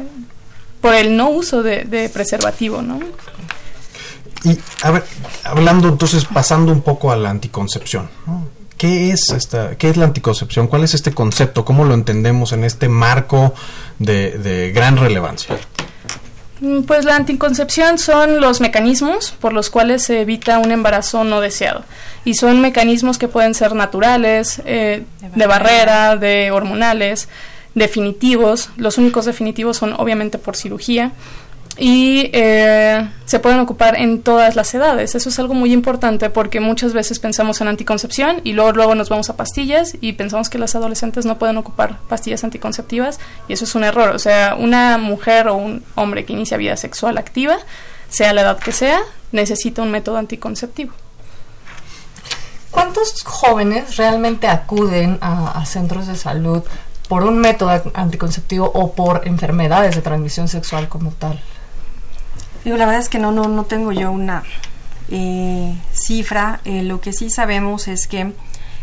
por 0.82 0.96
el 0.96 1.16
no 1.16 1.30
uso 1.30 1.64
de, 1.64 2.10
preservativo, 2.14 2.82
¿no? 2.82 3.00
Y 4.44 4.58
a 4.84 4.92
ver, 4.92 5.04
hablando 5.44 5.90
entonces, 5.90 6.26
pasando 6.26 6.72
un 6.72 6.82
poco 6.82 7.12
a 7.12 7.18
la 7.18 7.30
anticoncepción, 7.30 8.10
¿Qué 8.80 9.12
es 9.12 9.30
esta, 9.32 9.76
qué 9.78 9.90
es 9.90 9.98
la 9.98 10.06
anticoncepción? 10.06 10.68
¿Cuál 10.68 10.86
es 10.86 10.94
este 10.94 11.12
concepto? 11.12 11.66
¿Cómo 11.66 11.84
lo 11.84 11.94
entendemos 11.94 12.54
en 12.54 12.64
este 12.64 12.88
marco 12.88 13.54
de, 14.00 14.72
gran 14.74 14.96
relevancia? 14.96 15.58
Mm, 16.62 16.84
pues 16.84 17.04
la 17.04 17.18
anticoncepción 17.18 17.98
son 17.98 18.40
los 18.40 18.62
mecanismos 18.62 19.32
por 19.42 19.52
los 19.52 19.70
cuales 19.70 20.04
se 20.04 20.22
evita 20.22 20.60
un 20.60 20.72
embarazo 20.72 21.26
no 21.26 21.42
deseado. 21.42 21.84
Y 22.24 22.36
son 22.36 22.62
mecanismos 22.62 23.18
que 23.18 23.28
pueden 23.28 23.54
ser 23.54 23.76
naturales, 23.76 24.62
eh, 24.64 25.04
de, 25.36 25.46
barrera. 25.46 26.16
de 26.16 26.52
hormonales, 26.52 27.28
definitivos. 27.76 28.70
Los 28.78 28.98
únicos 28.98 29.26
definitivos 29.26 29.76
son 29.76 29.92
obviamente 29.92 30.38
por 30.38 30.56
cirugía 30.56 31.12
y 31.78 32.30
eh, 32.34 33.10
se 33.26 33.40
pueden 33.40 33.60
ocupar 33.60 33.98
en 33.98 34.22
todas 34.22 34.56
las 34.56 34.74
edades. 34.74 35.16
Eso 35.16 35.30
es 35.30 35.40
algo 35.40 35.54
muy 35.54 35.72
importante 35.72 36.30
porque 36.30 36.60
muchas 36.60 36.94
veces 36.94 37.20
pensamos 37.20 37.62
en 37.62 37.68
anticoncepción 37.68 38.42
y 38.44 38.54
luego, 38.54 38.74
luego 38.74 38.96
nos 38.96 39.10
vamos 39.10 39.30
a 39.30 39.38
pastillas 39.38 39.96
y 40.02 40.14
pensamos 40.14 40.50
que 40.50 40.58
las 40.58 40.76
adolescentes 40.76 41.26
no 41.26 41.38
pueden 41.38 41.58
ocupar 41.58 42.00
pastillas 42.10 42.44
anticonceptivas 42.44 43.20
y 43.48 43.54
eso 43.54 43.66
es 43.66 43.76
un 43.76 43.84
error. 43.84 44.10
O 44.10 44.20
sea, 44.20 44.56
una 44.60 44.98
mujer 44.98 45.48
o 45.48 45.56
un 45.56 45.84
hombre 45.96 46.26
que 46.26 46.34
inicia 46.34 46.58
vida 46.58 46.76
sexual 46.76 47.18
activa, 47.18 47.58
sea 48.10 48.34
la 48.34 48.42
edad 48.42 48.60
que 48.60 48.72
sea, 48.72 49.00
necesita 49.32 49.82
un 49.82 49.92
método 49.92 50.18
anticonceptivo. 50.18 50.92
¿Cuántos 52.72 53.24
jóvenes 53.24 53.98
realmente 53.98 54.48
acuden 54.48 55.18
a 55.22 55.66
centros 55.66 56.08
de 56.08 56.16
salud 56.16 56.64
por 57.08 57.24
un 57.24 57.40
método 57.40 57.82
anticonceptivo 57.96 58.70
o 58.74 58.94
por 58.94 59.28
enfermedades 59.28 59.96
de 59.96 60.02
transmisión 60.02 60.48
sexual 60.48 60.88
como 60.88 61.12
tal? 61.12 61.42
Digo, 62.64 62.78
la 62.78 62.86
verdad 62.86 63.02
es 63.02 63.10
que 63.10 63.20
no, 63.20 63.32
no, 63.32 63.48
no 63.48 63.66
tengo 63.66 63.92
yo 63.92 64.12
una 64.12 64.44
eh, 65.12 65.76
cifra. 65.94 66.62
Eh, 66.66 66.84
lo 66.84 67.02
que 67.02 67.14
sí 67.14 67.30
sabemos 67.30 67.88
es 67.88 68.08
que 68.08 68.34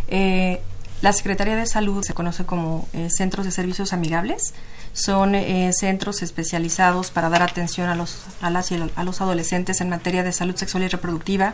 eh, 0.08 0.60
la 1.02 1.12
Secretaría 1.12 1.56
de 1.56 1.66
Salud 1.66 2.02
se 2.02 2.14
conoce 2.14 2.44
como 2.44 2.88
Centros 3.08 3.44
de 3.44 3.52
Servicios 3.52 3.92
Amigables. 3.92 4.54
Son 4.92 5.34
centros 5.74 6.22
especializados 6.22 7.10
para 7.10 7.28
dar 7.28 7.42
atención 7.42 7.90
a 7.90 7.94
los, 7.94 8.22
a, 8.40 8.48
las 8.48 8.72
y 8.72 8.82
a 8.94 9.04
los 9.04 9.20
adolescentes 9.20 9.82
en 9.82 9.90
materia 9.90 10.22
de 10.22 10.32
salud 10.32 10.56
sexual 10.56 10.84
y 10.84 10.88
reproductiva. 10.88 11.52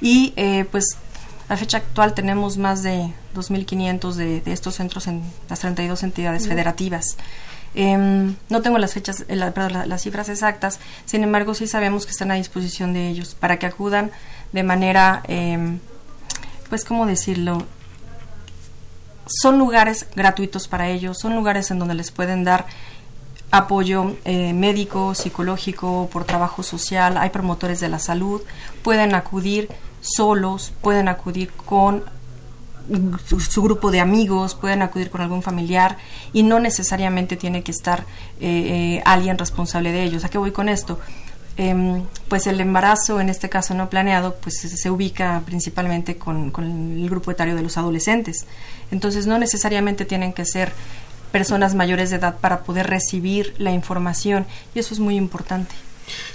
Y 0.00 0.34
pues 0.70 0.96
a 1.48 1.56
fecha 1.56 1.78
actual 1.78 2.14
tenemos 2.14 2.58
más 2.58 2.84
de 2.84 3.12
2.500 3.34 4.12
de, 4.12 4.40
de 4.40 4.52
estos 4.52 4.76
centros 4.76 5.08
en 5.08 5.24
las 5.50 5.58
32 5.58 6.04
entidades 6.04 6.46
federativas. 6.46 7.16
Em, 7.78 8.36
no 8.48 8.62
tengo 8.62 8.78
las 8.78 8.94
fechas, 8.94 9.26
eh, 9.28 9.36
las 9.36 10.02
cifras 10.02 10.30
exactas, 10.30 10.80
sin 11.04 11.22
embargo 11.22 11.54
sí 11.54 11.66
sabemos 11.66 12.06
que 12.06 12.12
están 12.12 12.30
a 12.30 12.34
disposición 12.34 12.94
de 12.94 13.08
ellos 13.08 13.36
para 13.38 13.58
que 13.58 13.66
acudan 13.66 14.10
de 14.52 14.62
manera, 14.62 15.22
eh, 15.28 15.78
pues, 16.70 16.86
¿cómo 16.86 17.04
decirlo? 17.04 17.66
Son 19.26 19.58
lugares 19.58 20.06
gratuitos 20.16 20.68
para 20.68 20.88
ellos, 20.88 21.18
son 21.18 21.36
lugares 21.36 21.70
en 21.70 21.78
donde 21.78 21.94
les 21.94 22.10
pueden 22.10 22.44
dar 22.44 22.64
apoyo 23.50 24.16
eh, 24.24 24.54
médico, 24.54 25.14
psicológico, 25.14 26.08
por 26.10 26.24
trabajo 26.24 26.62
social, 26.62 27.18
hay 27.18 27.28
promotores 27.28 27.78
de 27.80 27.90
la 27.90 27.98
salud, 27.98 28.40
pueden 28.82 29.14
acudir 29.14 29.68
solos, 30.00 30.72
pueden 30.80 31.08
acudir 31.08 31.52
con 31.52 32.04
su, 33.26 33.62
grupo 33.62 33.90
de 33.90 34.00
amigos, 34.00 34.54
pueden 34.54 34.82
acudir 34.82 35.10
con 35.10 35.20
algún 35.20 35.42
familiar 35.42 35.98
y 36.32 36.42
no 36.42 36.60
necesariamente 36.60 37.36
tiene 37.36 37.62
que 37.62 37.72
estar 37.72 38.00
eh, 38.40 38.96
eh, 38.98 39.02
alguien 39.04 39.38
responsable 39.38 39.92
de 39.92 40.04
ellos. 40.04 40.24
¿A 40.24 40.28
qué 40.28 40.38
voy 40.38 40.52
con 40.52 40.68
esto? 40.68 40.98
Em, 41.58 42.02
pues 42.28 42.46
el 42.46 42.60
embarazo, 42.60 43.18
en 43.20 43.30
este 43.30 43.48
caso 43.48 43.72
no 43.74 43.88
planeado, 43.88 44.34
pues 44.36 44.58
se, 44.58 44.90
ubica 44.90 45.42
principalmente 45.46 46.16
con, 46.16 46.50
con, 46.50 46.98
el 46.98 47.08
grupo 47.08 47.30
etario 47.30 47.56
de 47.56 47.62
los 47.62 47.78
adolescentes. 47.78 48.46
Entonces 48.90 49.26
no 49.26 49.38
necesariamente 49.38 50.04
tienen 50.04 50.32
que 50.32 50.44
ser 50.44 50.72
personas 51.32 51.74
mayores 51.74 52.10
de 52.10 52.16
edad 52.16 52.38
para 52.38 52.62
poder 52.62 52.88
recibir 52.88 53.54
la 53.58 53.72
información 53.72 54.46
y 54.74 54.80
eso 54.80 54.92
es 54.92 55.00
muy 55.00 55.16
importante. 55.16 55.74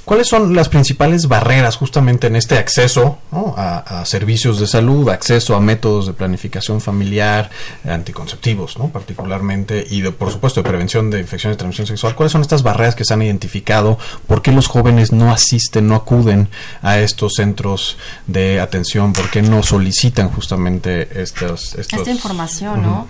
¿Cuáles 0.06 0.28
son 0.28 0.56
las 0.56 0.68
principales 0.68 1.28
barreras 1.28 1.78
justamente 1.78 2.28
en 2.28 2.36
este 2.36 2.58
acceso 2.58 3.20
a, 3.32 4.04
servicios 4.06 4.60
de 4.60 4.68
salud, 4.68 5.10
acceso 5.10 5.56
a 5.56 5.62
métodos 5.62 6.08
de 6.08 6.14
planificación 6.14 6.82
familiar, 6.82 7.50
anticonceptivos, 7.86 8.78
¿no? 8.78 8.90
particularmente, 8.90 9.86
y 9.90 10.02
de, 10.02 10.12
por 10.12 10.32
supuesto 10.32 10.62
de 10.64 10.70
prevención 10.70 11.12
de 11.12 11.20
infecciones 11.20 11.56
de 11.56 11.60
transmisión 11.60 11.88
sexual? 11.88 12.16
¿Cuáles 12.16 12.32
son 12.32 12.42
estas 12.42 12.64
barreras 12.64 12.96
que 12.96 13.06
se 13.06 13.14
han 13.14 13.22
identificado? 13.22 13.98
¿Por 14.28 14.42
qué 14.42 14.52
los 14.52 14.68
jóvenes 14.68 15.12
no 15.12 15.32
asisten, 15.32 15.88
no 15.88 15.96
acuden 15.96 16.50
a 16.82 17.00
estos 17.00 17.36
centros 17.36 17.98
de 18.28 18.60
atención? 18.60 19.14
¿Por 19.14 19.30
qué 19.30 19.42
no 19.42 19.62
solicitan 19.64 20.30
justamente 20.30 21.22
estos, 21.22 21.76
esta 21.76 22.10
información? 22.10 22.82
¿no? 22.82 23.08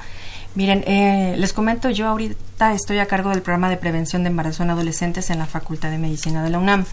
Miren, 0.53 0.83
eh, 0.85 1.35
les 1.37 1.53
comento, 1.53 1.89
yo 1.89 2.07
ahorita 2.07 2.73
estoy 2.73 2.99
a 2.99 3.05
cargo 3.05 3.29
del 3.29 3.41
programa 3.41 3.69
de 3.69 3.77
prevención 3.77 4.23
de 4.23 4.29
embarazo 4.29 4.63
en 4.63 4.71
adolescentes 4.71 5.29
en 5.29 5.39
la 5.39 5.45
Facultad 5.45 5.91
de 5.91 5.97
Medicina 5.97 6.43
de 6.43 6.49
la 6.49 6.59
UNAM. 6.59 6.85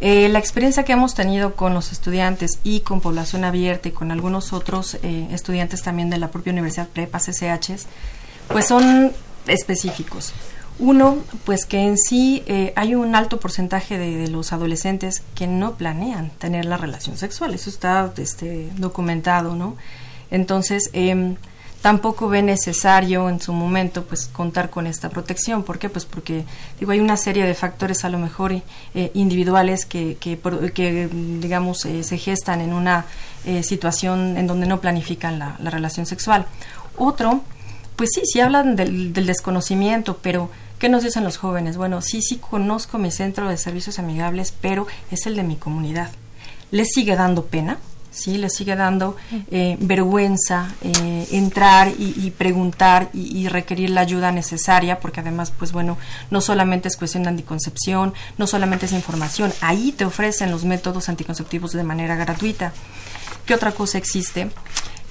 Eh, 0.00 0.28
la 0.28 0.38
experiencia 0.38 0.84
que 0.84 0.92
hemos 0.92 1.14
tenido 1.14 1.54
con 1.54 1.74
los 1.74 1.92
estudiantes 1.92 2.60
y 2.64 2.80
con 2.80 3.00
población 3.00 3.44
abierta 3.44 3.88
y 3.88 3.92
con 3.92 4.10
algunos 4.10 4.52
otros 4.52 4.96
eh, 5.02 5.28
estudiantes 5.32 5.82
también 5.82 6.08
de 6.08 6.18
la 6.18 6.30
propia 6.30 6.52
Universidad 6.52 6.88
Prepa, 6.88 7.18
CCH, 7.18 7.72
pues 8.48 8.66
son 8.66 9.12
específicos. 9.46 10.32
Uno, 10.78 11.18
pues 11.44 11.66
que 11.66 11.80
en 11.80 11.98
sí 11.98 12.44
hay 12.76 12.94
un 12.94 13.16
alto 13.16 13.40
porcentaje 13.40 13.98
de, 13.98 14.16
de, 14.16 14.28
los 14.28 14.52
adolescentes 14.52 15.24
que 15.34 15.48
no 15.48 15.74
planean 15.74 16.30
tener 16.38 16.66
la 16.66 16.76
relación 16.76 17.18
sexual. 17.18 17.52
Eso 17.52 17.68
está 17.68 18.12
este, 18.16 18.70
documentado, 18.76 19.56
¿no? 19.56 19.76
Entonces, 20.30 20.90
eh, 20.92 21.34
tampoco 21.82 22.28
ve 22.28 22.42
necesario 22.42 23.28
en 23.28 23.40
su 23.40 23.52
momento 23.52 24.04
pues 24.04 24.26
contar 24.26 24.70
con 24.70 24.86
esta 24.86 25.10
protección. 25.10 25.62
¿Por 25.62 25.78
qué? 25.78 25.88
Pues 25.88 26.04
porque 26.04 26.44
digo 26.78 26.92
hay 26.92 27.00
una 27.00 27.16
serie 27.16 27.44
de 27.46 27.54
factores 27.54 28.04
a 28.04 28.08
lo 28.08 28.18
mejor 28.18 28.52
eh, 28.52 28.62
individuales 29.14 29.86
que, 29.86 30.16
que, 30.18 30.38
que 30.74 31.08
digamos 31.40 31.84
eh, 31.84 32.02
se 32.02 32.18
gestan 32.18 32.60
en 32.60 32.72
una 32.72 33.06
eh, 33.44 33.62
situación 33.62 34.36
en 34.36 34.46
donde 34.46 34.66
no 34.66 34.80
planifican 34.80 35.38
la, 35.38 35.56
relación 35.58 36.06
sexual. 36.06 36.46
Otro, 36.96 37.42
pues 37.96 38.10
sí, 38.14 38.22
sí 38.24 38.40
hablan 38.40 38.76
del, 38.76 39.12
del 39.12 39.26
desconocimiento, 39.26 40.18
pero 40.22 40.50
¿Qué 40.78 40.88
nos 40.88 41.02
dicen 41.02 41.24
los 41.24 41.38
jóvenes? 41.38 41.76
Bueno, 41.76 42.00
sí, 42.02 42.22
sí 42.22 42.36
conozco 42.36 42.98
mi 42.98 43.10
centro 43.10 43.48
de 43.48 43.56
servicios 43.56 43.98
amigables, 43.98 44.54
pero 44.60 44.86
es 45.10 45.26
el 45.26 45.34
de 45.34 45.42
mi 45.42 45.56
comunidad. 45.56 46.08
¿Les 46.70 46.90
sigue 46.94 47.16
dando 47.16 47.46
pena? 47.46 47.78
¿Sí? 48.10 48.38
Le 48.38 48.50
sigue 48.50 48.76
dando 48.76 49.16
eh, 49.50 49.76
vergüenza 49.80 50.72
eh, 50.82 51.26
entrar 51.32 51.92
y, 51.98 52.30
preguntar 52.30 53.10
y, 53.12 53.48
requerir 53.48 53.90
la 53.90 54.02
ayuda 54.02 54.32
necesaria, 54.32 55.00
porque 55.00 55.20
además, 55.20 55.52
pues 55.56 55.72
bueno, 55.72 55.98
no 56.30 56.40
solamente 56.40 56.88
es 56.88 56.96
cuestión 56.96 57.24
de 57.24 57.30
anticoncepción, 57.30 58.14
no 58.36 58.46
solamente 58.46 58.86
es 58.86 58.92
información, 58.92 59.52
ahí 59.60 59.92
te 59.92 60.04
ofrecen 60.04 60.50
los 60.50 60.64
métodos 60.64 61.08
anticonceptivos 61.08 61.72
de 61.72 61.84
manera 61.84 62.16
gratuita. 62.16 62.72
¿Qué 63.46 63.54
otra 63.54 63.72
cosa 63.72 63.98
existe? 63.98 64.50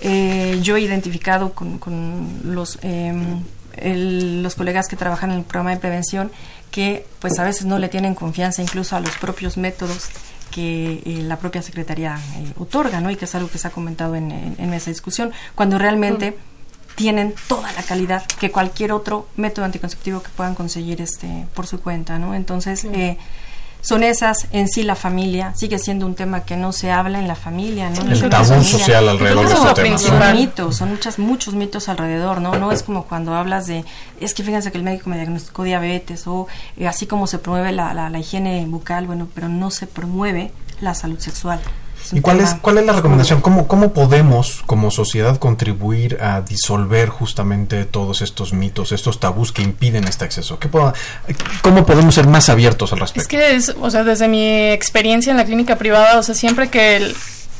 Eh, 0.02 0.60
yo 0.62 0.76
he 0.78 0.82
identificado 0.82 1.54
con, 1.54 1.80
con 1.80 2.42
los, 2.44 2.78
em, 2.84 3.42
los 4.42 4.56
colegas 4.56 4.88
que 4.88 4.96
trabajan 4.96 5.32
en 5.32 5.38
el 5.38 5.44
programa 5.44 5.72
de 5.72 5.78
prevención 5.78 6.32
que 6.72 7.08
pues 7.20 7.40
a 7.40 7.44
veces 7.44 7.66
no 7.66 7.80
le 7.80 7.90
tienen 7.90 8.14
confianza 8.14 8.62
incluso 8.62 8.96
a 8.96 9.00
los 9.00 9.18
propios 9.18 9.58
métodos 9.58 10.10
que 10.58 11.04
eh, 11.06 11.22
la 11.22 11.38
propia 11.38 11.62
Secretaría 11.62 12.18
eh, 12.18 12.54
otorga, 12.58 13.00
¿no? 13.00 13.12
Y 13.12 13.16
que 13.16 13.26
es 13.26 13.36
algo 13.36 13.48
que 13.48 13.60
se 13.60 13.68
ha 13.68 13.70
comentado 13.70 14.16
en, 14.16 14.32
en, 14.32 14.74
esa 14.74 14.90
discusión, 14.90 15.32
cuando 15.54 15.78
realmente 15.78 16.32
mm. 16.32 16.96
tienen 16.96 17.36
toda 17.48 17.72
la 17.74 17.84
calidad 17.84 18.26
que 18.40 18.50
cualquier 18.50 18.92
otro 18.92 19.28
método 19.36 19.66
anticonceptivo 19.66 20.24
que 20.24 20.30
puedan 20.30 20.56
conseguir 20.56 21.00
este 21.00 21.46
por 21.54 21.68
su 21.68 21.80
cuenta, 21.80 22.18
¿no? 22.18 22.34
Entonces, 22.34 22.86
eh, 22.86 23.20
son 23.82 24.04
esas 24.04 24.48
en 24.52 24.68
sí 24.68 24.84
la 24.84 24.96
familia. 24.96 25.54
Sigue 25.56 25.80
siendo 25.80 26.06
un 26.06 26.16
tema 26.16 26.42
que 26.42 26.58
no 26.58 26.72
se 26.72 26.92
habla 26.92 27.20
en 27.20 27.28
la 27.28 27.36
familia 27.36 27.90
no 27.90 28.12
el 28.12 28.30
tabú 28.30 28.64
social 28.64 29.08
alrededor 29.10 29.48
de 29.48 29.54
este 29.54 29.98
son 29.98 30.36
mitos 30.36 30.76
son 30.76 30.90
muchas 30.92 31.20
muchos 31.20 31.54
mitos 31.54 31.90
alrededor 31.90 32.42
no 32.42 32.56
no 32.56 32.72
es 32.72 32.84
como 32.84 33.06
cuando 33.06 33.34
hablas 33.34 33.68
de 33.68 33.86
es 34.20 34.34
que 34.34 34.44
fíjense 34.44 34.72
que 34.72 34.78
el 34.78 34.84
médico 34.84 35.10
me 35.10 35.16
diagnosticó 35.18 35.64
diabetes 35.64 36.28
o 36.28 36.48
eh, 36.78 36.88
así 36.88 37.08
como 37.08 37.28
se 37.28 37.40
promueve 37.40 37.72
la, 37.72 37.94
la, 37.94 38.10
la 38.10 38.20
higiene 38.20 38.66
bucal 38.68 39.08
bueno 39.08 39.28
pero 39.34 39.50
no 39.50 39.72
se 39.72 39.88
promueve 39.88 40.52
la 40.82 40.94
salud 40.94 41.20
sexual 41.20 41.60
¿Y 42.14 42.22
cuál 42.22 42.42
es, 42.42 42.56
cuál 42.62 42.78
es 42.78 42.86
la 42.86 42.94
recomendación? 42.94 43.42
¿Cómo, 43.42 43.68
¿Cómo 43.68 43.94
podemos 43.94 44.64
como 44.66 44.92
sociedad 44.92 45.38
contribuir 45.38 46.20
a 46.22 46.42
disolver 46.42 47.10
justamente 47.10 47.86
todos 47.86 48.22
estos 48.22 48.54
mitos, 48.54 48.92
estos 48.92 49.20
tabús 49.20 49.52
que 49.52 49.62
impiden 49.62 50.06
este 50.06 50.26
acceso? 50.26 50.60
¿Qué 50.60 50.70
¿Cómo 51.62 51.86
podemos 51.86 52.16
ser 52.16 52.28
más 52.28 52.50
abiertos 52.50 52.94
al 52.94 53.00
respecto? 53.00 53.22
Es 53.22 53.28
que, 53.28 53.56
es, 53.56 53.76
o 53.80 53.90
sea, 53.90 54.04
desde 54.04 54.28
mi 54.28 54.70
experiencia 54.70 55.32
en 55.32 55.38
la 55.38 55.46
clínica 55.46 55.78
privada, 55.78 56.18
o 56.20 56.24
sea, 56.24 56.36
siempre 56.36 56.70
que 56.70 57.14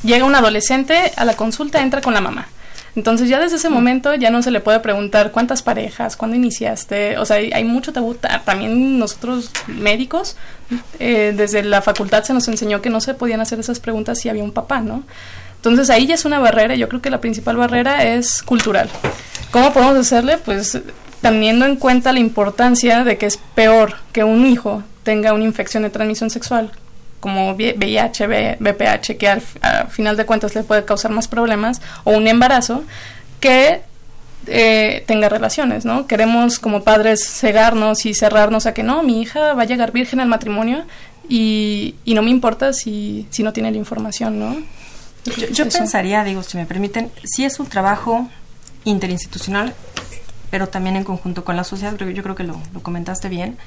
llega 0.04 0.26
un 0.26 0.36
adolescente 0.36 1.12
a 1.16 1.26
la 1.26 1.36
consulta 1.36 1.82
entra 1.82 2.02
con 2.02 2.14
la 2.14 2.22
mamá. 2.22 2.48
Entonces 2.98 3.30
ya 3.30 3.40
desde 3.40 3.58
ese 3.58 3.70
momento 3.70 4.16
ya 4.16 4.32
no 4.32 4.42
se 4.42 4.50
le 4.50 4.60
puede 4.60 4.80
preguntar 4.80 5.32
cuántas 5.32 5.62
parejas, 5.62 6.18
cuándo 6.18 6.36
iniciaste, 6.36 7.20
o 7.20 7.26
sea, 7.26 7.38
hay, 7.38 7.64
mucho 7.64 7.94
tabú. 7.94 8.16
También 8.44 8.98
nosotros 8.98 9.52
médicos, 9.68 10.36
eh, 10.98 11.32
desde 11.38 11.62
la 11.62 11.84
facultad 11.84 12.24
se 12.24 12.34
nos 12.34 12.48
enseñó 12.48 12.82
que 12.82 12.90
no 12.90 13.00
se 13.00 13.14
podían 13.14 13.40
hacer 13.40 13.60
esas 13.60 13.80
preguntas 13.80 14.20
si 14.20 14.30
había 14.30 14.44
un 14.44 14.52
papá, 14.52 14.80
¿no? 14.80 15.04
Entonces 15.58 15.92
ahí 15.92 16.08
ya 16.08 16.16
es 16.16 16.26
una 16.26 16.40
barrera, 16.40 16.74
yo 16.74 16.90
creo 16.90 17.00
que 17.00 17.12
la 17.12 17.22
principal 17.22 17.56
barrera 17.56 18.04
es 18.04 18.42
cultural. 18.42 18.90
¿Cómo 19.52 19.72
podemos 19.74 19.96
hacerle? 19.96 20.40
Pues 20.40 20.82
teniendo 21.22 21.68
en 21.68 21.76
cuenta 21.76 22.12
la 22.12 22.20
importancia 22.20 23.04
de 23.04 23.20
que 23.20 23.28
es 23.28 23.38
peor 23.54 23.94
que 24.12 24.24
un 24.24 24.44
hijo 24.48 24.82
tenga 25.04 25.34
una 25.34 25.44
infección 25.44 25.84
de 25.84 25.92
transmisión 25.92 26.32
sexual 26.32 26.72
como 27.20 27.52
VIH, 27.54 28.58
BPH, 28.60 29.18
que 29.18 29.28
al, 29.28 29.42
final 29.90 30.18
de 30.18 30.26
cuentas 30.26 30.56
le 30.56 30.64
puede 30.64 30.86
causar 30.86 31.12
más 31.12 31.28
problemas, 31.28 31.82
o 32.04 32.12
un 32.12 32.28
embarazo, 32.28 32.84
que 33.40 33.82
eh, 34.48 35.04
tenga 35.08 35.30
relaciones, 35.30 35.86
¿no? 35.86 36.08
Queremos 36.08 36.60
como 36.60 36.84
padres 36.84 37.28
cegarnos 37.28 38.06
y 38.06 38.14
cerrarnos 38.14 38.66
a 38.66 38.74
que 38.74 38.84
no, 38.84 39.04
mi 39.04 39.22
hija 39.22 39.54
va 39.54 39.64
a 39.64 39.66
llegar 39.66 39.92
virgen 39.92 40.20
al 40.20 40.28
matrimonio 40.28 40.86
y, 41.28 41.96
y 42.06 42.14
no 42.14 42.22
me 42.22 42.30
importa 42.30 42.74
si, 42.74 43.28
si 43.30 43.44
no 43.44 43.54
tiene 43.54 43.72
la 43.72 43.78
información, 43.78 44.40
¿no? 44.40 44.58
Yo, 45.52 45.68
pensaría, 45.68 46.24
digo, 46.24 46.42
si 46.42 46.58
me 46.58 46.66
permiten, 46.66 47.12
si 47.24 47.44
es 47.44 47.60
un 47.60 47.68
trabajo 47.68 48.30
interinstitucional, 48.86 49.74
pero 50.50 50.70
también 50.70 50.96
en 50.96 51.04
conjunto 51.04 51.44
con 51.44 51.58
la 51.58 51.66
sociedad, 51.66 51.98
yo 51.98 52.24
creo 52.24 52.36
que 52.36 52.44
lo, 52.44 52.58
lo 52.74 52.82
comentaste 52.82 53.28
bien, 53.28 53.58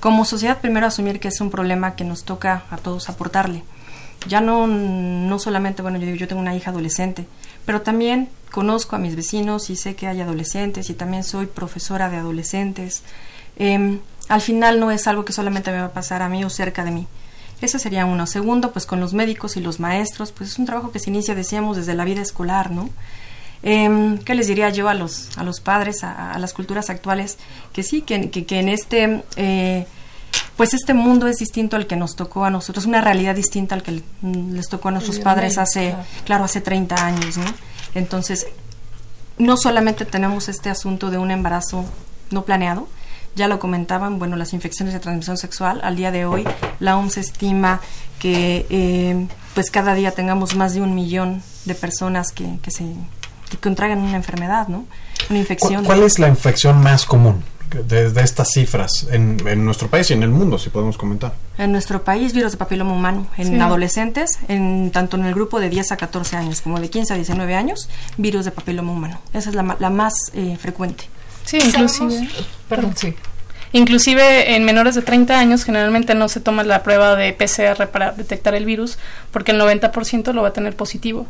como 0.00 0.24
sociedad 0.24 0.60
primero 0.60 0.86
asumir 0.86 1.20
que 1.20 1.28
es 1.28 1.40
un 1.40 1.50
problema 1.50 1.94
que 1.94 2.04
nos 2.04 2.24
toca 2.24 2.64
a 2.70 2.76
todos 2.78 3.08
aportarle. 3.08 3.62
Ya 4.26 4.40
no, 4.40 4.66
no 4.66 5.38
solamente, 5.38 5.82
bueno, 5.82 5.98
yo, 5.98 6.14
yo 6.14 6.28
tengo 6.28 6.42
una 6.42 6.54
hija 6.54 6.70
adolescente, 6.70 7.26
pero 7.64 7.82
también 7.82 8.28
conozco 8.50 8.96
a 8.96 8.98
mis 8.98 9.16
vecinos 9.16 9.70
y 9.70 9.76
sé 9.76 9.94
que 9.94 10.06
hay 10.06 10.20
adolescentes 10.20 10.90
y 10.90 10.94
también 10.94 11.24
soy 11.24 11.46
profesora 11.46 12.10
de 12.10 12.16
adolescentes. 12.16 13.02
Em, 13.56 14.00
al 14.28 14.40
final 14.40 14.80
no 14.80 14.90
es 14.90 15.06
algo 15.06 15.24
que 15.24 15.32
solamente 15.32 15.70
me 15.70 15.78
va 15.78 15.86
a 15.86 15.92
pasar 15.92 16.22
a 16.22 16.28
mí 16.28 16.44
o 16.44 16.50
cerca 16.50 16.84
de 16.84 16.90
mí. 16.90 17.06
Ese 17.60 17.78
sería 17.78 18.06
uno. 18.06 18.26
Segundo, 18.26 18.72
pues 18.72 18.86
con 18.86 19.00
los 19.00 19.12
médicos 19.12 19.56
y 19.56 19.60
los 19.60 19.80
maestros, 19.80 20.32
pues 20.32 20.50
es 20.50 20.58
un 20.58 20.66
trabajo 20.66 20.92
que 20.92 20.98
se 20.98 21.10
inicia, 21.10 21.34
decíamos, 21.34 21.76
desde 21.76 21.94
la 21.94 22.04
vida 22.04 22.22
escolar, 22.22 22.70
¿no? 22.70 22.88
Eh, 23.62 24.18
¿Qué 24.24 24.34
les 24.34 24.46
diría 24.46 24.70
yo 24.70 24.88
a 24.88 24.94
los, 24.94 25.36
a 25.36 25.44
los 25.44 25.60
padres, 25.60 26.02
a, 26.02 26.38
las 26.38 26.54
culturas 26.54 26.90
actuales? 26.90 27.38
Que 27.72 27.82
sí, 27.82 28.02
que, 28.02 28.30
que, 28.30 28.58
en 28.58 28.68
este, 28.68 29.22
eh, 29.36 29.86
pues 30.56 30.74
este 30.74 30.94
mundo 30.94 31.26
es 31.26 31.36
distinto 31.38 31.76
al 31.76 31.86
que 31.86 31.96
nos 31.96 32.16
tocó 32.16 32.44
a 32.44 32.50
nosotros, 32.50 32.86
una 32.86 33.00
realidad 33.00 33.34
distinta 33.34 33.74
al 33.74 33.82
que 33.82 34.02
les 34.22 34.68
tocó 34.68 34.88
a 34.88 34.92
nuestros 34.92 35.18
padres 35.18 35.58
hace, 35.58 35.94
claro, 36.24 36.44
hace 36.44 36.60
30 36.60 37.04
años, 37.04 37.36
¿no? 37.36 37.44
Entonces, 37.94 38.46
no 39.38 39.56
solamente 39.56 40.04
tenemos 40.04 40.48
este 40.48 40.70
asunto 40.70 41.10
de 41.10 41.18
un 41.18 41.30
embarazo 41.30 41.84
no 42.30 42.44
planeado, 42.44 42.88
ya 43.36 43.48
lo 43.48 43.58
comentaban, 43.58 44.18
bueno, 44.18 44.36
las 44.36 44.52
infecciones 44.52 44.92
de 44.92 45.00
transmisión 45.00 45.36
sexual, 45.36 45.80
al 45.82 45.96
día 45.96 46.10
de 46.10 46.24
hoy 46.24 46.44
la 46.78 46.96
OMS 46.96 47.16
estima 47.16 47.80
que 48.18 48.66
eh, 48.70 49.26
pues 49.54 49.70
cada 49.70 49.94
día 49.94 50.10
tengamos 50.10 50.56
más 50.56 50.74
de 50.74 50.82
un 50.82 50.94
millón 50.94 51.42
de 51.64 51.74
personas 51.74 52.32
que, 52.32 52.58
que 52.62 52.70
se 52.70 52.84
que 53.50 53.58
contraigan 53.58 53.98
una 53.98 54.16
enfermedad, 54.16 54.68
¿no? 54.68 54.86
Una 55.28 55.38
infección. 55.38 55.84
¿Cuál, 55.84 56.02
es 56.02 56.18
la 56.18 56.28
infección 56.28 56.80
más 56.80 57.04
común 57.04 57.42
de, 57.70 58.06
estas 58.22 58.50
cifras 58.52 59.06
en, 59.10 59.36
en, 59.46 59.64
nuestro 59.64 59.88
país 59.88 60.10
y 60.10 60.14
en 60.14 60.22
el 60.22 60.30
mundo, 60.30 60.58
si 60.58 60.70
podemos 60.70 60.96
comentar? 60.96 61.34
En 61.58 61.72
nuestro 61.72 62.02
país, 62.02 62.32
virus 62.32 62.52
de 62.52 62.58
papiloma 62.58 62.92
humano. 62.92 63.26
En 63.36 63.60
adolescentes, 63.60 64.38
en, 64.48 64.90
tanto 64.92 65.16
en 65.16 65.26
el 65.26 65.34
grupo 65.34 65.60
de 65.60 65.68
10 65.68 65.92
a 65.92 65.96
14 65.96 66.36
años 66.36 66.60
como 66.62 66.80
de 66.80 66.88
15 66.88 67.12
a 67.12 67.16
19 67.16 67.54
años, 67.54 67.88
virus 68.16 68.44
de 68.44 68.52
papiloma 68.52 68.92
humano. 68.92 69.20
Esa 69.32 69.50
es 69.50 69.56
la, 69.56 69.76
la 69.78 69.90
más 69.90 70.14
eh, 70.34 70.56
frecuente. 70.58 71.04
Sí, 71.44 71.58
inclusive. 71.58 72.28
Perdón, 72.68 72.94
sí. 72.96 73.14
Inclusive 73.72 74.56
en 74.56 74.64
menores 74.64 74.96
de 74.96 75.02
30 75.02 75.38
años 75.38 75.64
generalmente 75.64 76.14
no 76.14 76.28
se 76.28 76.40
toma 76.40 76.64
la 76.64 76.82
prueba 76.82 77.14
de 77.14 77.32
PCR 77.32 77.86
para 77.88 78.12
detectar 78.12 78.54
el 78.54 78.64
virus 78.64 78.98
porque 79.30 79.52
el 79.52 79.60
90% 79.60 80.32
lo 80.32 80.42
va 80.42 80.48
a 80.48 80.52
tener 80.52 80.74
positivo. 80.74 81.26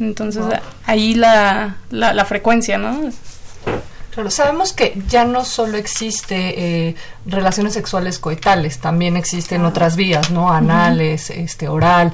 Entonces 0.00 0.42
ahí 0.86 1.14
la, 1.14 1.76
la, 1.90 2.24
frecuencia, 2.24 2.78
¿no? 2.78 3.10
Claro, 4.12 4.30
sabemos 4.30 4.72
que 4.72 5.00
ya 5.08 5.24
no 5.24 5.44
solo 5.44 5.76
existe 5.76 6.88
eh, 6.88 6.94
relaciones 7.26 7.74
sexuales 7.74 8.18
coitales, 8.18 8.78
también 8.78 9.16
existen 9.16 9.64
otras 9.64 9.96
vías, 9.96 10.30
¿no? 10.30 10.50
Anales, 10.50 11.30
este, 11.30 11.68
oral. 11.68 12.12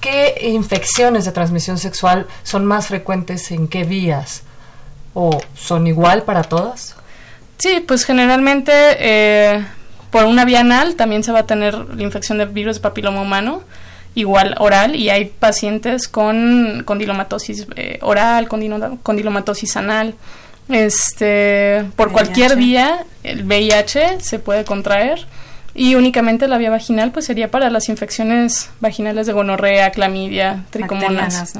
¿Qué 0.00 0.34
infecciones 0.48 1.24
de 1.26 1.32
transmisión 1.32 1.78
sexual 1.78 2.26
son 2.42 2.64
más 2.64 2.88
frecuentes 2.88 3.52
en 3.52 3.68
qué 3.68 3.84
vías? 3.84 4.42
¿O 5.14 5.40
son 5.54 5.86
igual 5.86 6.22
para 6.24 6.42
todas? 6.42 6.96
Sí, 7.58 7.84
pues 7.86 8.04
generalmente 8.04 8.72
eh, 8.98 9.64
por 10.10 10.24
una 10.24 10.44
vía 10.44 10.60
anal 10.60 10.96
también 10.96 11.22
se 11.22 11.30
va 11.30 11.40
a 11.40 11.46
tener 11.46 11.74
la 11.74 12.02
infección 12.02 12.38
de 12.38 12.46
virus 12.46 12.76
de 12.76 12.80
papiloma 12.80 13.20
humano, 13.20 13.62
igual 14.14 14.54
oral, 14.58 14.96
y 14.96 15.10
hay 15.10 15.26
pacientes 15.26 16.08
con 16.08 16.82
condilomatosis 16.84 17.66
eh, 17.76 17.98
oral, 18.02 18.48
condilomatosis 18.48 19.76
anal. 19.76 20.14
Este, 20.68 21.84
por 21.96 22.12
cualquier 22.12 22.56
vía, 22.56 23.04
el 23.24 23.44
VIH 23.44 24.20
se 24.20 24.38
puede 24.38 24.64
contraer 24.64 25.26
y 25.74 25.94
únicamente 25.94 26.48
la 26.48 26.58
vía 26.58 26.70
vaginal 26.70 27.12
pues 27.12 27.24
sería 27.24 27.50
para 27.50 27.70
las 27.70 27.88
infecciones 27.88 28.70
vaginales 28.80 29.26
de 29.26 29.32
gonorrea, 29.32 29.90
clamidia, 29.90 30.64
tricomonas. 30.70 31.54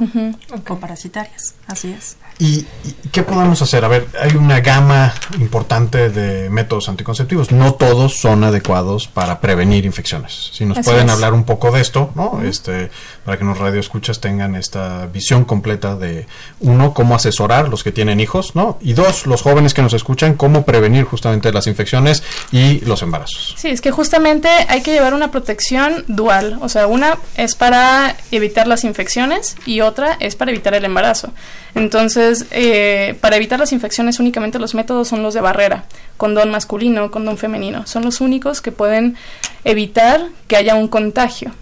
O 0.69 0.77
parasitarias, 0.77 1.55
así 1.67 1.93
es. 1.93 2.17
¿Y, 2.39 2.67
qué 3.13 3.23
podemos 3.23 3.63
hacer? 3.63 3.85
A 3.85 3.89
ver, 3.89 4.09
hay 4.21 4.37
una 4.37 4.61
gama 4.61 5.13
importante 5.39 6.11
de 6.11 6.51
métodos 6.51 6.89
anticonceptivos. 6.89 7.53
No 7.53 7.75
todos 7.75 8.19
son 8.21 8.45
adecuados 8.45 9.07
para 9.07 9.41
prevenir 9.41 9.85
infecciones. 9.85 10.51
Si 10.53 10.65
nos 10.65 10.79
pueden 10.81 11.11
hablar 11.11 11.35
un 11.35 11.45
poco 11.45 11.71
de 11.71 11.81
esto, 11.81 12.11
¿no? 12.15 12.43
Este, 12.43 12.91
para 13.25 13.39
que 13.39 13.45
los 13.45 13.59
radioescuchas 13.59 14.21
tengan 14.21 14.57
esta 14.57 15.07
visión 15.07 15.45
completa 15.45 15.97
de 15.97 16.27
uno, 16.61 16.93
cómo 16.93 17.15
asesorar 17.15 17.69
los 17.69 17.85
que 17.85 17.93
tienen 17.93 18.21
hijos, 18.21 18.57
¿no? 18.57 18.79
Y 18.81 18.95
dos, 18.95 19.27
los 19.27 19.43
jóvenes 19.43 19.75
que 19.75 19.83
nos 19.83 19.93
escuchan, 19.93 20.35
cómo 20.35 20.65
prevenir 20.65 21.05
justamente 21.05 21.53
las 21.53 21.67
infecciones 21.67 22.23
y 22.51 22.81
los 22.81 23.03
embarazos. 23.03 23.55
Sí, 23.57 23.69
es 23.69 23.81
que 23.81 23.91
justamente 23.91 24.49
hay 24.69 24.83
que 24.83 24.93
llevar 24.93 25.15
una 25.15 25.31
protección 25.31 26.05
dual. 26.09 26.59
O 26.61 26.69
sea, 26.69 26.87
una 26.87 27.19
es 27.37 27.55
para 27.55 28.17
evitar 28.31 28.67
las 28.67 28.85
infecciones 28.85 29.57
y 29.67 29.81
otra 29.81 30.17
es 30.19 30.35
para 30.35 30.51
evitar 30.51 30.75
el 30.75 30.85
embarazo. 30.85 31.33
Entonces, 31.75 32.47
eh, 32.51 33.17
para 33.21 33.37
evitar 33.37 33.59
las 33.59 33.73
infecciones 33.73 34.21
únicamente 34.21 34.59
los 34.59 34.75
métodos 34.75 35.09
son 35.09 35.23
los 35.23 35.33
de 35.35 35.41
barrera, 35.41 35.85
condón 36.17 36.51
masculino, 36.51 37.11
condón 37.11 37.39
femenino. 37.39 37.87
Son 37.87 38.05
los 38.05 38.21
únicos 38.21 38.61
que 38.61 38.73
pueden 38.73 39.17
evitar 39.65 40.21
que 40.49 40.57
haya 40.57 40.75
un 40.75 40.89
contagio. 40.89 41.53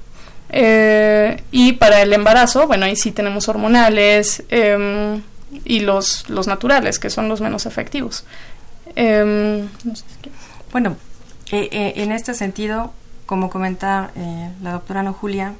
Eh, 0.50 1.42
y 1.50 1.72
para 1.74 2.02
el 2.02 2.12
embarazo, 2.12 2.66
bueno, 2.66 2.86
ahí 2.86 2.96
sí 2.96 3.12
tenemos 3.12 3.48
hormonales 3.48 4.42
em, 4.48 5.22
y 5.64 5.80
los, 5.80 6.28
los 6.28 6.46
naturales, 6.46 6.98
que 6.98 7.10
son 7.10 7.28
los 7.28 7.40
menos 7.40 7.66
efectivos. 7.66 8.24
Em, 8.96 9.68
bueno, 10.72 10.96
eh, 11.52 11.92
en 11.96 12.12
este 12.12 12.34
sentido, 12.34 12.92
como 13.26 13.50
comenta 13.50 14.10
la 14.62 14.72
doctora 14.72 15.02
No 15.02 15.12
Julia, 15.12 15.54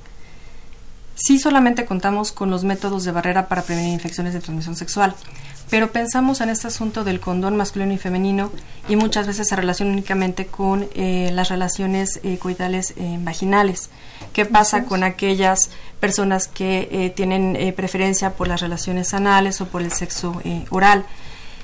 Sí 1.23 1.39
solamente 1.39 1.85
contamos 1.85 2.33
con 2.33 2.51
los 2.51 2.65
métodos 2.65 3.05
de 3.05 3.13
barrera 3.13 3.47
para 3.47 3.63
prevenir 3.63 3.93
infecciones 3.93 4.33
de 4.33 4.41
transmisión 4.41 4.75
sexual, 4.75 5.15
pero 5.71 5.93
pensamos 5.93 6.41
en 6.41 6.51
este 6.51 6.67
asunto 6.67 7.05
del 7.05 7.21
condón 7.21 7.57
masculino 7.57 7.93
y 7.93 7.99
femenino 7.99 8.51
y 8.89 8.97
muchas 8.97 9.29
veces 9.29 9.49
se 9.49 9.57
relaciona 9.57 9.93
únicamente 9.93 10.47
con 10.47 10.89
eh, 10.95 11.31
las 11.33 11.49
relaciones 11.49 12.19
eh, 12.25 12.39
coitales 12.39 12.93
eh, 12.97 13.19
vaginales. 13.21 13.89
¿Qué 14.33 14.45
pasa 14.45 14.85
con 14.85 15.05
aquellas 15.05 15.71
personas 16.01 16.49
que 16.49 17.13
tienen 17.17 17.75
preferencia 17.75 18.35
por 18.35 18.49
las 18.49 18.61
relaciones 18.61 19.15
anales 19.15 19.61
o 19.61 19.67
por 19.67 19.83
el 19.83 19.93
sexo 19.93 20.41
oral? 20.71 21.05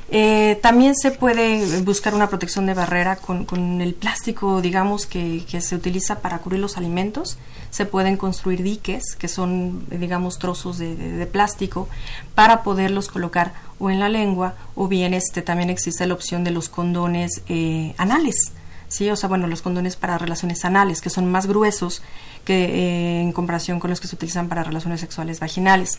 Eh, 0.09 0.59
también 0.63 0.95
se 0.95 1.11
puede 1.11 1.81
buscar 1.81 2.15
una 2.15 2.29
protección 2.29 2.67
de 2.67 2.75
barrera 2.75 3.17
con, 3.17 3.81
el 3.81 3.95
plástico, 3.95 4.61
digamos, 4.61 5.07
que, 5.07 5.45
se 5.61 5.75
utiliza 5.75 6.21
para 6.21 6.39
cubrir 6.39 6.61
los 6.61 6.77
alimentos. 6.77 7.39
Se 7.71 7.87
pueden 7.87 8.17
construir 8.17 8.63
diques, 8.63 9.17
que 9.17 9.29
son, 9.29 9.87
digamos, 9.91 10.39
trozos 10.39 10.79
de, 10.79 11.29
plástico, 11.31 11.89
para 12.35 12.63
poderlos 12.63 13.09
colocar 13.09 13.55
o 13.79 13.91
en 13.91 14.01
la 14.01 14.09
lengua, 14.09 14.55
o 14.75 14.89
bien 14.89 15.13
este, 15.13 15.43
también 15.43 15.71
existe 15.71 16.07
la 16.07 16.15
opción 16.15 16.45
de 16.45 16.51
los 16.51 16.69
condones 16.69 17.43
eh, 17.49 17.95
anales. 17.99 18.53
¿sí? 18.89 19.11
O 19.11 19.17
sea, 19.17 19.29
bueno, 19.29 19.47
los 19.49 19.61
condones 19.61 19.97
para 19.97 20.19
relaciones 20.19 20.65
anales, 20.65 21.01
que 21.01 21.11
son 21.11 21.31
más 21.31 21.47
gruesos 21.47 22.03
que 22.45 22.65
eh, 22.65 23.21
en 23.23 23.33
comparación 23.33 23.81
con 23.81 23.91
los 23.91 24.01
que 24.01 24.07
se 24.07 24.15
utilizan 24.15 24.49
para 24.49 24.63
relaciones 24.63 25.01
sexuales 25.01 25.41
vaginales. 25.41 25.99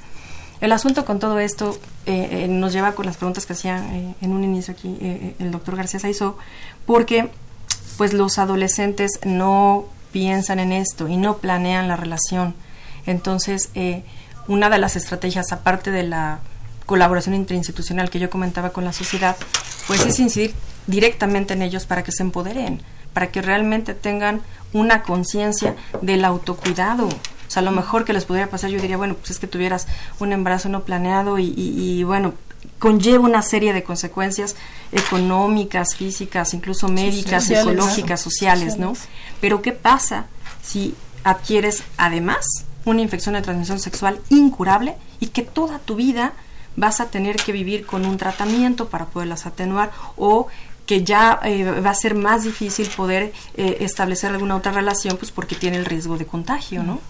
El 0.59 0.71
asunto 0.71 1.05
con 1.05 1.19
todo 1.19 1.39
esto 1.39 1.77
eh, 2.05 2.29
eh, 2.31 2.47
nos 2.47 2.73
lleva 2.73 2.93
con 2.93 3.05
las 3.05 3.17
preguntas 3.17 3.45
que 3.45 3.53
hacía 3.53 3.77
eh, 3.93 4.15
en 4.21 4.31
un 4.31 4.43
inicio 4.43 4.73
aquí 4.73 4.97
el 5.39 5.51
doctor 5.51 5.75
García 5.75 5.99
Saizó, 5.99 6.37
porque 6.85 7.29
pues 7.97 8.13
los 8.13 8.39
adolescentes 8.39 9.19
no 9.23 9.85
piensan 10.11 10.59
en 10.59 10.71
esto 10.71 11.07
y 11.07 11.17
no 11.17 11.37
planean 11.37 11.87
la 11.87 11.95
relación. 11.95 12.55
Entonces, 13.05 13.69
una 14.47 14.69
de 14.69 14.77
las 14.77 14.95
estrategias, 14.95 15.51
aparte 15.51 15.91
de 15.91 16.03
la 16.03 16.39
colaboración 16.85 17.35
interinstitucional 17.35 18.09
que 18.09 18.19
yo 18.19 18.29
comentaba 18.29 18.71
con 18.71 18.85
la 18.85 18.93
sociedad, 18.93 19.35
pues 19.87 20.05
es 20.05 20.19
incidir 20.19 20.53
directamente 20.85 21.53
en 21.53 21.61
ellos 21.61 21.85
para 21.85 22.03
que 22.03 22.11
se 22.11 22.23
empoderen, 22.23 22.81
para 23.13 23.31
que 23.31 23.41
realmente 23.41 23.93
tengan 23.93 24.41
una 24.73 25.03
conciencia 25.03 25.75
del 26.01 26.23
autocuidado, 26.25 27.09
o 27.47 27.51
sea, 27.51 27.61
lo 27.61 27.71
mejor 27.71 28.03
que 28.03 28.13
les 28.13 28.25
pudiera 28.25 28.49
pasar, 28.49 28.69
yo 28.69 28.79
diría, 28.79 28.97
bueno, 28.97 29.15
pues 29.15 29.31
es 29.31 29.39
que 29.39 29.47
tuvieras 29.47 29.87
un 30.19 30.33
embarazo 30.33 30.69
no 30.69 30.83
planeado 30.83 31.39
y, 31.39 32.03
bueno, 32.03 32.33
conlleva 32.79 33.23
una 33.23 33.41
serie 33.41 33.73
de 33.73 33.83
consecuencias 33.83 34.55
económicas, 34.91 35.95
físicas, 35.95 36.53
incluso 36.53 36.87
médicas, 36.87 37.45
psicológicas, 37.45 38.21
sociales, 38.21 38.77
¿no? 38.77 38.93
Pero 39.39 39.61
¿qué 39.61 39.71
pasa 39.71 40.25
si 40.61 40.93
adquieres 41.23 41.83
además 41.97 42.45
una 42.85 43.01
infección 43.01 43.35
de 43.35 43.41
transmisión 43.41 43.79
sexual 43.79 44.19
incurable 44.29 44.95
y 45.19 45.27
que 45.27 45.41
toda 45.41 45.79
tu 45.79 45.95
vida 45.95 46.33
vas 46.75 47.01
a 47.01 47.07
tener 47.07 47.37
que 47.37 47.51
vivir 47.51 47.85
con 47.85 48.05
un 48.05 48.17
tratamiento 48.17 48.87
para 48.87 49.05
poderlas 49.05 49.45
atenuar 49.45 49.91
o 50.15 50.47
que 50.85 51.03
ya 51.03 51.39
eh, 51.43 51.81
va 51.81 51.89
a 51.89 51.95
ser 51.95 52.15
más 52.15 52.43
difícil 52.43 52.87
poder 52.87 53.33
eh, 53.55 53.77
establecer 53.81 54.31
alguna 54.31 54.55
otra 54.55 54.71
relación, 54.71 55.17
pues 55.17 55.31
porque 55.31 55.55
tiene 55.55 55.75
el 55.77 55.85
riesgo 55.85 56.17
de 56.17 56.25
contagio, 56.25 56.81
¿no? 56.81 57.01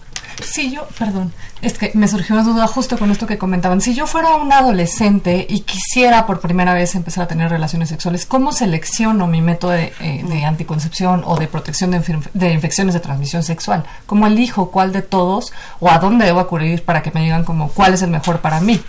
Si 0.42 0.70
yo, 0.70 0.86
perdón, 0.98 1.32
es 1.62 1.76
que 1.76 1.90
me 1.94 2.06
surgió 2.06 2.36
una 2.36 2.44
duda 2.44 2.66
justo 2.66 2.96
con 2.98 3.10
esto 3.10 3.26
que 3.26 3.38
comentaban. 3.38 3.80
Si 3.80 3.94
yo 3.94 4.06
fuera 4.06 4.36
un 4.36 4.52
adolescente 4.52 5.46
y 5.48 5.60
quisiera 5.60 6.26
por 6.26 6.40
primera 6.40 6.74
vez 6.74 6.94
empezar 6.94 7.24
a 7.24 7.28
tener 7.28 7.50
relaciones 7.50 7.88
sexuales, 7.88 8.26
¿cómo 8.26 8.52
selecciono 8.52 9.26
mi 9.26 9.40
método 9.40 9.72
de, 9.72 9.92
eh, 10.00 10.44
anticoncepción 10.44 11.22
o 11.24 11.36
de 11.36 11.48
protección 11.48 11.90
de, 11.90 12.52
infecciones 12.52 12.94
de 12.94 13.00
transmisión 13.00 13.42
sexual? 13.42 13.84
¿Cómo 14.06 14.26
elijo 14.26 14.70
cuál 14.70 14.92
de 14.92 15.02
todos 15.02 15.52
o 15.80 15.90
a 15.90 15.98
dónde 15.98 16.26
debo 16.26 16.40
acudir 16.40 16.84
para 16.84 17.02
que 17.02 17.10
me 17.10 17.22
digan 17.22 17.44
como 17.44 17.70
cuál 17.70 17.94
es 17.94 18.02
el 18.02 18.10
mejor 18.10 18.40
para 18.40 18.60
mí? 18.60 18.80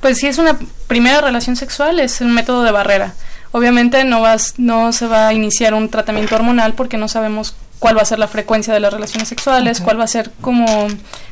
Pues 0.00 0.18
si 0.18 0.26
es 0.26 0.38
una 0.38 0.58
primera 0.86 1.20
relación 1.20 1.56
sexual, 1.56 2.00
es 2.00 2.20
un 2.22 2.32
método 2.32 2.62
de 2.62 2.72
barrera. 2.72 3.14
Obviamente 3.52 4.04
no, 4.04 4.22
vas, 4.22 4.54
no 4.56 4.92
se 4.92 5.06
va 5.06 5.28
a 5.28 5.34
iniciar 5.34 5.74
un 5.74 5.90
tratamiento 5.90 6.36
hormonal 6.36 6.74
porque 6.74 6.96
no 6.96 7.08
sabemos 7.08 7.54
cuál 7.80 7.96
va 7.96 8.02
a 8.02 8.04
ser 8.04 8.20
la 8.20 8.28
frecuencia 8.28 8.72
de 8.72 8.78
las 8.78 8.92
relaciones 8.92 9.26
sexuales, 9.26 9.80
cuál 9.80 9.98
va 9.98 10.04
a 10.04 10.06
ser 10.06 10.30
como 10.40 10.86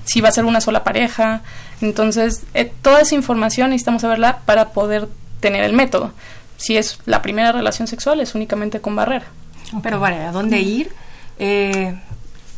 si 0.05 0.21
va 0.21 0.31
a 0.31 0.33
ser 0.33 0.47
una 0.47 0.61
sola 0.61 0.83
pareja. 0.83 1.43
Entonces, 1.81 2.43
eh, 2.55 2.73
toda 2.83 3.03
esa 3.03 3.15
información 3.15 3.71
necesitamos 3.71 4.03
saberla 4.03 4.41
para 4.47 4.71
poder 4.71 5.09
tener 5.41 5.63
el 5.63 5.75
método. 5.75 6.13
Si 6.57 6.77
es 6.77 6.99
la 7.05 7.23
primera 7.23 7.53
relación 7.53 7.87
sexual, 7.87 8.19
es 8.21 8.35
únicamente 8.35 8.81
con 8.81 8.97
barrera. 8.97 9.27
Pero 9.83 10.01
vale, 10.01 10.17
¿a 10.25 10.33
dónde 10.33 10.59
ir? 10.61 10.91
Eh, 11.39 11.95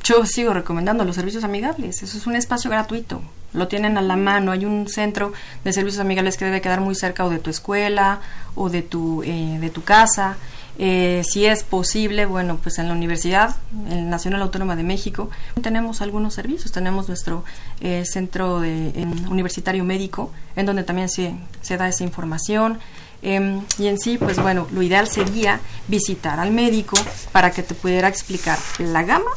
yo 0.04 0.24
sigo 0.24 0.54
recomendando 0.54 1.04
los 1.04 1.16
servicios 1.16 1.44
amigables. 1.44 2.02
Eso 2.02 2.16
es 2.16 2.26
un 2.26 2.36
espacio 2.36 2.70
gratuito. 2.70 3.20
Lo 3.52 3.66
tienen 3.66 3.98
a 3.98 4.02
la 4.02 4.16
mano. 4.16 4.52
Hay 4.52 4.64
un 4.64 4.88
centro 4.88 5.32
de 5.64 5.72
servicios 5.72 6.00
amigables 6.00 6.36
que 6.36 6.44
debe 6.44 6.60
quedar 6.60 6.80
muy 6.80 6.94
cerca 6.94 7.24
o 7.24 7.30
de 7.30 7.40
tu 7.40 7.50
escuela 7.50 8.20
o 8.54 8.70
de 8.70 8.82
tu, 8.82 9.22
eh, 9.24 9.58
de 9.60 9.70
tu 9.70 9.82
casa. 9.82 10.36
Eh, 10.82 11.20
si 11.28 11.44
es 11.44 11.62
posible, 11.62 12.24
bueno, 12.24 12.58
pues 12.62 12.78
en 12.78 12.88
la 12.88 12.94
Universidad 12.94 13.54
el 13.90 14.08
Nacional 14.08 14.40
Autónoma 14.40 14.76
de 14.76 14.82
México 14.82 15.28
tenemos 15.60 16.00
algunos 16.00 16.32
servicios. 16.32 16.72
Tenemos 16.72 17.06
nuestro 17.06 17.44
eh, 17.82 18.04
centro 18.06 18.60
de, 18.60 19.06
universitario 19.28 19.84
médico, 19.84 20.32
en 20.56 20.64
donde 20.64 20.82
también 20.82 21.10
se, 21.10 21.34
se 21.60 21.76
da 21.76 21.86
esa 21.86 22.02
información. 22.02 22.78
Em, 23.20 23.60
y 23.78 23.88
en 23.88 23.98
sí, 23.98 24.16
pues 24.16 24.40
bueno, 24.40 24.68
lo 24.72 24.80
ideal 24.80 25.06
sería 25.06 25.60
visitar 25.86 26.40
al 26.40 26.50
médico 26.50 26.96
para 27.30 27.50
que 27.50 27.62
te 27.62 27.74
pudiera 27.74 28.08
explicar 28.08 28.58
la 28.78 29.02
gama 29.02 29.30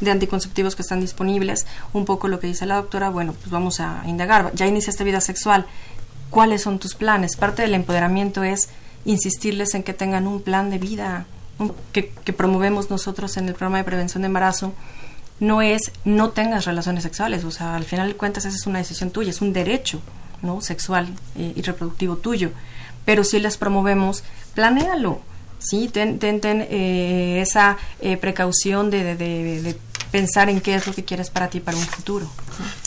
de 0.00 0.10
anticonceptivos 0.10 0.74
que 0.74 0.82
están 0.82 1.00
disponibles, 1.00 1.66
un 1.92 2.04
poco 2.04 2.26
lo 2.26 2.40
que 2.40 2.48
dice 2.48 2.66
la 2.66 2.74
doctora, 2.74 3.10
bueno, 3.10 3.34
pues 3.34 3.50
vamos 3.50 3.78
a 3.78 4.02
indagar, 4.06 4.50
ya 4.54 4.66
iniciaste 4.66 5.04
vida 5.04 5.20
sexual, 5.20 5.66
¿cuáles 6.30 6.62
son 6.62 6.80
tus 6.80 6.96
planes? 6.96 7.36
Parte 7.36 7.62
del 7.62 7.74
empoderamiento 7.74 8.42
es 8.42 8.70
insistirles 9.04 9.74
en 9.74 9.82
que 9.82 9.94
tengan 9.94 10.26
un 10.26 10.42
plan 10.42 10.70
de 10.70 10.78
vida 10.78 11.26
que, 11.92 12.10
que 12.24 12.32
promovemos 12.32 12.90
nosotros 12.90 13.36
en 13.36 13.48
el 13.48 13.54
programa 13.54 13.78
de 13.78 13.84
prevención 13.84 14.22
de 14.22 14.26
embarazo, 14.26 14.72
no 15.40 15.62
es 15.62 15.92
no 16.04 16.30
tengas 16.30 16.66
relaciones 16.66 17.02
sexuales, 17.02 17.44
o 17.44 17.50
sea, 17.50 17.74
al 17.74 17.84
final 17.84 18.08
de 18.08 18.16
cuentas 18.16 18.44
esa 18.44 18.56
es 18.56 18.66
una 18.66 18.78
decisión 18.78 19.10
tuya, 19.10 19.30
es 19.30 19.40
un 19.40 19.52
derecho 19.52 20.00
no 20.42 20.60
sexual 20.60 21.08
eh, 21.36 21.52
y 21.56 21.62
reproductivo 21.62 22.16
tuyo, 22.16 22.50
pero 23.04 23.24
si 23.24 23.40
les 23.40 23.56
promovemos, 23.56 24.22
planéalo, 24.54 25.20
sí, 25.58 25.88
ten, 25.88 26.18
ten, 26.18 26.40
ten 26.40 26.66
eh, 26.70 27.40
esa 27.40 27.78
eh, 28.00 28.16
precaución 28.16 28.90
de, 28.90 29.16
de, 29.16 29.62
de 29.62 29.76
pensar 30.10 30.48
en 30.48 30.60
qué 30.60 30.74
es 30.74 30.86
lo 30.86 30.92
que 30.92 31.04
quieres 31.04 31.30
para 31.30 31.48
ti 31.48 31.60
para 31.60 31.76
un 31.76 31.84
futuro. 31.84 32.26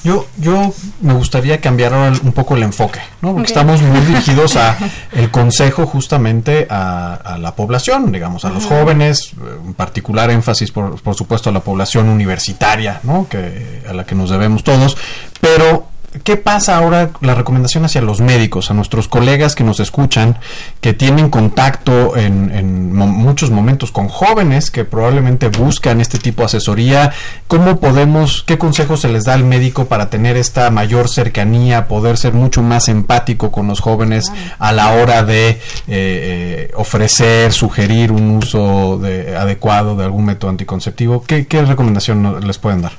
Yo, 0.04 0.28
yo 0.38 0.74
me 1.02 1.14
gustaría 1.14 1.60
cambiar 1.60 1.94
un 1.94 2.32
poco 2.34 2.56
el 2.56 2.64
enfoque, 2.64 3.00
¿no? 3.22 3.34
Porque 3.34 3.48
estamos 3.48 3.82
muy 3.82 4.00
dirigidos 4.06 4.56
a 4.56 4.78
el 5.12 5.32
consejo 5.32 5.86
justamente 5.86 6.68
a, 6.70 7.38
la 7.40 7.56
población, 7.56 8.12
digamos, 8.12 8.46
a 8.46 8.50
los 8.50 8.66
jóvenes, 8.66 9.32
en 9.66 9.74
particular 9.74 10.30
énfasis, 10.30 10.72
por, 10.72 11.02
por 11.02 11.16
supuesto, 11.16 11.50
a 11.50 11.54
la 11.54 11.62
población 11.62 12.10
universitaria, 12.10 13.00
¿no? 13.04 13.28
Que, 13.28 13.84
a 13.90 13.94
la 13.94 14.06
que 14.06 14.16
nos 14.16 14.30
debemos 14.30 14.64
todos, 14.64 14.98
pero 15.40 15.93
¿Qué 16.24 16.38
pasa 16.38 16.78
ahora 16.78 17.10
la 17.22 17.34
recomendación 17.34 17.86
hacia 17.86 18.02
los 18.02 18.22
médicos, 18.22 18.70
a 18.70 18.76
nuestros 18.76 19.08
colegas 19.08 19.56
que 19.56 19.64
nos 19.64 19.80
escuchan, 19.80 20.38
que 20.80 20.94
tienen 20.94 21.30
contacto 21.32 22.16
en, 22.16 22.94
muchos 22.94 23.50
momentos 23.50 23.92
con 23.92 24.10
jóvenes 24.10 24.70
que 24.70 24.86
probablemente 24.86 25.48
buscan 25.48 26.02
este 26.02 26.20
tipo 26.20 26.44
de 26.44 26.48
asesoría? 26.48 27.12
¿Cómo 27.48 27.80
podemos, 27.80 28.44
qué 28.44 28.60
consejos 28.60 29.02
se 29.02 29.10
les 29.10 29.24
da 29.24 29.34
al 29.34 29.44
médico 29.44 29.86
para 29.86 30.12
tener 30.12 30.38
esta 30.38 30.70
mayor 30.70 31.10
cercanía, 31.10 31.88
poder 31.88 32.18
ser 32.18 32.34
mucho 32.34 32.62
más 32.62 32.90
empático 32.90 33.52
con 33.52 33.68
los 33.68 33.80
jóvenes 33.80 34.32
a 34.60 34.72
la 34.72 34.92
hora 34.92 35.24
de 35.24 35.50
eh, 35.50 35.60
eh, 35.88 36.72
ofrecer, 36.76 37.54
sugerir 37.54 38.12
un 38.12 38.38
uso 38.38 39.02
adecuado 39.38 39.96
de 39.96 40.06
algún 40.06 40.26
método 40.26 40.52
anticonceptivo? 40.52 41.24
¿Qué, 41.24 41.48
qué 41.48 41.64
recomendación 41.64 42.46
les 42.46 42.60
pueden 42.60 42.84
dar? 42.84 42.92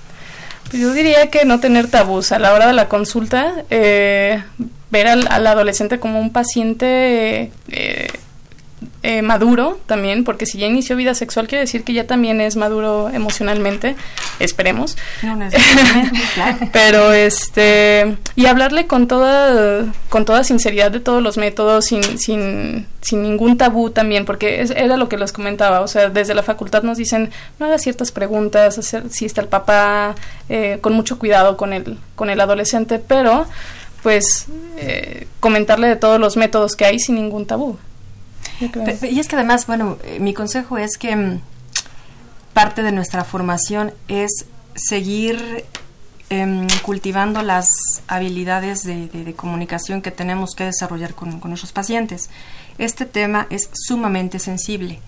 Yo 0.74 0.92
diría 0.92 1.30
que 1.30 1.44
no 1.44 1.60
tener 1.60 1.88
tabús 1.88 2.32
a 2.32 2.40
la 2.40 2.52
hora 2.52 2.66
de 2.66 2.72
la 2.72 2.88
consulta, 2.88 3.64
eh, 3.70 4.42
ver 4.90 5.06
al, 5.06 5.46
adolescente 5.46 6.00
como 6.00 6.20
un 6.20 6.32
paciente 6.32 7.52
eh, 7.68 8.08
eh, 9.02 9.22
maduro 9.22 9.78
también, 9.86 10.24
porque 10.24 10.46
si 10.46 10.58
ya 10.58 10.66
inició 10.66 10.96
vida 10.96 11.14
sexual 11.14 11.46
quiere 11.46 11.60
decir 11.60 11.84
que 11.84 11.92
ya 11.92 12.06
también 12.06 12.40
es 12.40 12.56
maduro 12.56 13.10
emocionalmente, 13.10 13.96
esperemos. 14.38 14.96
No, 15.22 15.38
Pero 16.72 17.12
este 17.12 18.16
y 18.34 18.46
hablarle 18.46 18.86
con 18.86 19.06
toda 19.06 19.92
con 20.08 20.24
toda 20.24 20.44
sinceridad 20.44 20.90
de 20.90 21.00
todos 21.00 21.22
los 21.22 21.36
métodos 21.36 21.86
sin 21.86 22.02
sin, 22.18 22.86
sin 23.02 23.22
ningún 23.22 23.58
tabú 23.58 23.90
también, 23.90 24.24
porque 24.24 24.66
era 24.74 24.96
lo 24.96 25.08
que 25.08 25.18
les 25.18 25.32
comentaba, 25.32 25.80
o 25.80 25.88
sea, 25.88 26.08
desde 26.08 26.34
la 26.34 26.42
facultad 26.42 26.82
nos 26.82 26.98
dicen 26.98 27.30
no 27.58 27.66
haga 27.66 27.78
ciertas 27.78 28.10
preguntas, 28.10 28.78
hacer, 28.78 29.10
si 29.10 29.26
está 29.26 29.40
el 29.40 29.48
papá, 29.48 30.14
eh, 30.48 30.78
con 30.80 30.94
mucho 30.94 31.18
cuidado 31.18 31.56
con 31.56 31.72
el 31.72 31.98
con 32.14 32.30
el 32.30 32.40
adolescente, 32.40 32.98
pero 32.98 33.46
pues 34.02 34.46
eh, 34.76 35.26
comentarle 35.40 35.88
de 35.88 35.96
todos 35.96 36.20
los 36.20 36.36
métodos 36.36 36.76
que 36.76 36.84
hay 36.84 36.98
sin 36.98 37.16
ningún 37.16 37.46
tabú. 37.46 37.78
Y 38.60 39.18
es 39.18 39.28
que 39.28 39.36
además, 39.36 39.66
bueno, 39.66 39.98
eh, 40.04 40.18
mi 40.20 40.34
consejo 40.34 40.78
es 40.78 40.96
que 40.96 41.14
mm, 41.14 41.40
parte 42.52 42.82
de 42.82 42.92
nuestra 42.92 43.24
formación 43.24 43.92
es 44.08 44.46
seguir 44.76 45.64
em, 46.30 46.66
cultivando 46.82 47.42
las 47.42 47.68
habilidades 48.06 48.82
de, 48.82 49.34
comunicación 49.36 50.02
que 50.02 50.10
tenemos 50.10 50.54
que 50.54 50.64
desarrollar 50.64 51.14
con, 51.14 51.40
nuestros 51.44 51.72
pacientes. 51.72 52.30
Este 52.78 53.06
tema 53.06 53.46
es 53.50 53.70
sumamente 53.72 54.38
sensible 54.38 55.00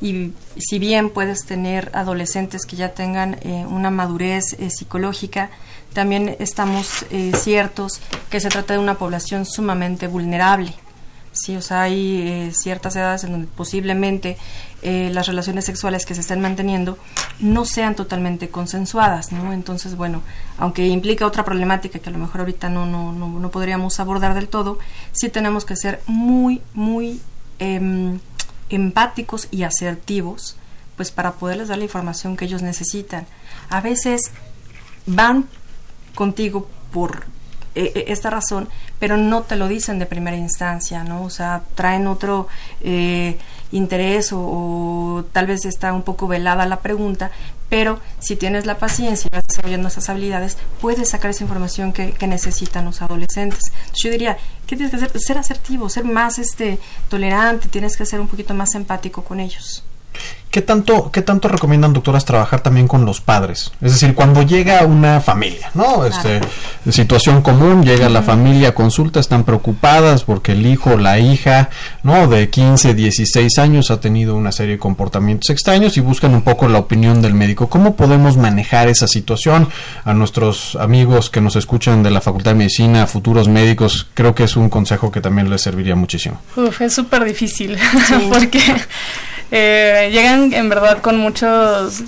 y 0.00 0.32
si 0.58 0.78
bien 0.78 1.08
puedes 1.10 1.46
tener 1.46 1.90
adolescentes 1.94 2.66
que 2.66 2.76
ya 2.76 2.90
tengan 2.90 3.38
eh, 3.42 3.64
una 3.68 3.90
madurez 3.90 4.54
eh, 4.58 4.68
psicológica, 4.70 5.50
también 5.94 6.36
estamos 6.40 7.06
ciertos 7.42 8.02
que 8.28 8.38
se 8.38 8.50
trata 8.50 8.74
de 8.74 8.80
una 8.80 8.98
población 8.98 9.46
sumamente 9.46 10.08
vulnerable. 10.08 10.74
Sí, 11.36 11.54
o 11.54 11.60
sea, 11.60 11.82
hay 11.82 12.22
eh, 12.22 12.52
ciertas 12.54 12.96
edades 12.96 13.24
en 13.24 13.32
donde 13.32 13.46
posiblemente 13.46 14.38
eh, 14.80 15.10
las 15.12 15.26
relaciones 15.26 15.66
sexuales 15.66 16.06
que 16.06 16.14
se 16.14 16.22
estén 16.22 16.40
manteniendo 16.40 16.96
no 17.40 17.66
sean 17.66 17.94
totalmente 17.94 18.48
consensuadas, 18.48 19.32
¿no? 19.32 19.52
Entonces, 19.52 19.96
bueno, 19.96 20.22
aunque 20.56 20.86
implica 20.86 21.26
otra 21.26 21.44
problemática 21.44 21.98
que 21.98 22.08
a 22.08 22.12
lo 22.12 22.18
mejor 22.18 22.40
ahorita 22.40 22.70
no, 22.70 22.86
no, 22.86 23.12
no, 23.12 23.28
no 23.28 23.50
podríamos 23.50 24.00
abordar 24.00 24.32
del 24.32 24.48
todo, 24.48 24.78
sí 25.12 25.28
tenemos 25.28 25.66
que 25.66 25.76
ser 25.76 26.00
muy, 26.06 26.62
muy 26.72 27.20
em, 27.58 28.18
empáticos 28.70 29.48
y 29.50 29.64
asertivos, 29.64 30.56
pues 30.96 31.10
para 31.10 31.32
poderles 31.32 31.68
dar 31.68 31.76
la 31.76 31.84
información 31.84 32.34
que 32.38 32.46
ellos 32.46 32.62
necesitan. 32.62 33.26
A 33.68 33.82
veces 33.82 34.30
van 35.04 35.44
contigo 36.14 36.66
por 36.92 37.26
e, 37.76 37.92
e, 37.94 38.12
esta 38.12 38.30
razón, 38.30 38.68
pero 38.98 39.16
no 39.16 39.42
te 39.42 39.54
lo 39.56 39.68
dicen 39.68 39.98
de 39.98 40.06
primera 40.06 40.36
instancia, 40.36 41.04
¿no? 41.04 41.22
O 41.22 41.30
sea, 41.30 41.62
traen 41.74 42.06
otro 42.06 42.48
eh, 42.80 43.38
interés 43.70 44.30
o, 44.32 45.24
tal 45.32 45.46
vez 45.46 45.64
está 45.66 45.92
un 45.92 46.02
poco 46.02 46.26
velada 46.26 46.66
la 46.66 46.80
pregunta, 46.80 47.30
pero 47.68 48.00
si 48.18 48.36
tienes 48.36 48.64
la 48.64 48.78
paciencia 48.78 49.28
y 49.28 49.34
vas 49.34 49.44
desarrollando 49.46 49.88
esas 49.88 50.08
habilidades, 50.08 50.56
puedes 50.80 51.10
sacar 51.10 51.30
esa 51.30 51.44
información 51.44 51.92
que, 51.92 52.12
que 52.12 52.26
necesitan 52.26 52.86
los 52.86 53.02
adolescentes. 53.02 53.60
Entonces 53.66 54.02
yo 54.02 54.10
diría, 54.10 54.38
¿qué 54.66 54.76
tienes 54.76 54.90
que 54.90 54.96
hacer? 54.96 55.20
Ser 55.20 55.38
asertivo, 55.38 55.88
ser 55.88 56.04
más 56.04 56.38
este 56.38 56.78
tolerante, 57.10 57.68
tienes 57.68 57.96
que 57.96 58.06
ser 58.06 58.20
un 58.20 58.28
poquito 58.28 58.54
más 58.54 58.74
empático 58.74 59.22
con 59.22 59.40
ellos. 59.40 59.84
¿Qué 60.56 60.62
tanto, 60.62 61.10
¿Qué 61.12 61.20
tanto 61.20 61.48
recomiendan, 61.48 61.92
doctoras, 61.92 62.24
trabajar 62.24 62.62
también 62.62 62.88
con 62.88 63.04
los 63.04 63.20
padres? 63.20 63.72
Es 63.82 63.92
decir, 63.92 64.14
cuando 64.14 64.40
llega 64.40 64.86
una 64.86 65.20
familia, 65.20 65.70
¿no? 65.74 66.06
Este, 66.06 66.40
situación 66.90 67.42
común, 67.42 67.84
llega 67.84 68.08
la 68.08 68.22
familia 68.22 68.70
a 68.70 68.74
consulta, 68.74 69.20
están 69.20 69.44
preocupadas 69.44 70.24
porque 70.24 70.52
el 70.52 70.64
hijo 70.64 70.92
o 70.94 70.96
la 70.96 71.18
hija, 71.18 71.68
¿no? 72.02 72.26
De 72.26 72.48
15, 72.48 72.94
16 72.94 73.58
años 73.58 73.90
ha 73.90 74.00
tenido 74.00 74.34
una 74.34 74.50
serie 74.50 74.76
de 74.76 74.78
comportamientos 74.78 75.50
extraños 75.50 75.98
y 75.98 76.00
buscan 76.00 76.32
un 76.32 76.40
poco 76.40 76.68
la 76.68 76.78
opinión 76.78 77.20
del 77.20 77.34
médico. 77.34 77.68
¿Cómo 77.68 77.94
podemos 77.94 78.38
manejar 78.38 78.88
esa 78.88 79.08
situación? 79.08 79.68
A 80.04 80.14
nuestros 80.14 80.74
amigos 80.76 81.28
que 81.28 81.42
nos 81.42 81.56
escuchan 81.56 82.02
de 82.02 82.10
la 82.10 82.22
Facultad 82.22 82.52
de 82.52 82.58
Medicina, 82.58 83.06
futuros 83.06 83.46
médicos, 83.46 84.06
creo 84.14 84.34
que 84.34 84.44
es 84.44 84.56
un 84.56 84.70
consejo 84.70 85.10
que 85.10 85.20
también 85.20 85.50
les 85.50 85.60
serviría 85.60 85.96
muchísimo. 85.96 86.40
Uf, 86.56 86.80
es 86.80 86.94
súper 86.94 87.24
difícil, 87.24 87.76
porque 88.32 88.62
eh, 89.50 90.10
llegan 90.12 90.52
en 90.52 90.68
verdad 90.68 91.00
con 91.00 91.18
muchos 91.18 92.02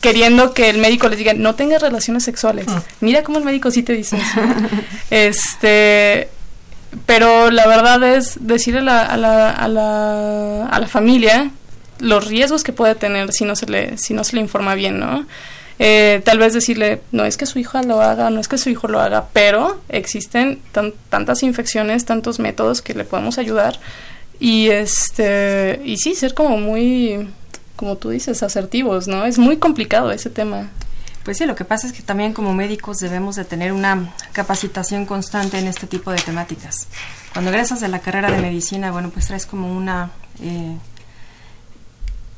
queriendo 0.00 0.52
que 0.52 0.68
el 0.68 0.78
médico 0.78 1.08
les 1.08 1.18
diga 1.18 1.32
no 1.34 1.54
tengas 1.54 1.80
relaciones 1.80 2.24
sexuales. 2.24 2.66
Mm. 2.66 2.78
Mira 3.00 3.22
cómo 3.22 3.38
el 3.38 3.44
médico 3.44 3.70
sí 3.70 3.82
te 3.82 3.94
dice 3.94 4.18
eso. 4.18 4.40
este, 5.10 6.28
pero 7.06 7.50
la 7.50 7.66
verdad 7.66 8.02
es 8.16 8.36
decirle 8.40 8.80
a 8.80 8.82
la, 8.82 9.06
a 9.06 9.16
la, 9.16 9.50
a 9.50 9.68
la, 9.68 10.66
a 10.66 10.78
la 10.80 10.86
familia 10.86 11.50
los 12.00 12.26
riesgos 12.26 12.64
que 12.64 12.72
puede 12.72 12.94
tener 12.94 13.32
si 13.32 13.44
no 13.44 13.56
se 13.56 13.66
le, 13.66 13.98
si 13.98 14.14
no 14.14 14.24
se 14.24 14.36
le 14.36 14.42
informa 14.42 14.74
bien, 14.74 14.98
¿no? 14.98 15.26
Eh, 15.78 16.22
tal 16.24 16.38
vez 16.38 16.52
decirle, 16.52 17.00
no 17.10 17.24
es 17.24 17.36
que 17.36 17.46
su 17.46 17.58
hija 17.58 17.82
lo 17.82 18.00
haga, 18.00 18.30
no 18.30 18.40
es 18.40 18.46
que 18.46 18.58
su 18.58 18.70
hijo 18.70 18.86
lo 18.86 19.00
haga, 19.00 19.26
pero 19.32 19.80
existen 19.88 20.60
tantas 21.08 21.42
infecciones, 21.42 22.04
tantos 22.04 22.38
métodos 22.38 22.80
que 22.80 22.94
le 22.94 23.04
podemos 23.04 23.38
ayudar 23.38 23.80
y 24.40 24.68
este 24.68 25.80
y 25.84 25.96
sí 25.96 26.14
ser 26.14 26.34
como 26.34 26.58
muy 26.58 27.28
como 27.76 27.96
tú 27.96 28.10
dices, 28.10 28.42
asertivos, 28.42 29.08
¿no? 29.08 29.24
Es 29.24 29.38
muy 29.38 29.56
complicado 29.56 30.12
ese 30.12 30.30
tema. 30.30 30.70
Pues 31.24 31.38
sí, 31.38 31.46
lo 31.46 31.54
que 31.54 31.64
pasa 31.64 31.86
es 31.86 31.92
que 31.92 32.02
también 32.02 32.34
como 32.34 32.54
médicos 32.54 32.98
debemos 32.98 33.36
de 33.36 33.44
tener 33.44 33.72
una 33.72 34.14
capacitación 34.32 35.06
constante 35.06 35.58
en 35.58 35.66
este 35.66 35.86
tipo 35.86 36.10
de 36.10 36.18
temáticas. 36.18 36.86
Cuando 37.32 37.50
egresas 37.50 37.80
de 37.80 37.88
la 37.88 38.00
carrera 38.00 38.30
de 38.30 38.40
medicina, 38.40 38.92
bueno, 38.92 39.10
pues 39.10 39.26
traes 39.26 39.46
como 39.46 39.74
una 39.74 40.12
eh, 40.40 40.76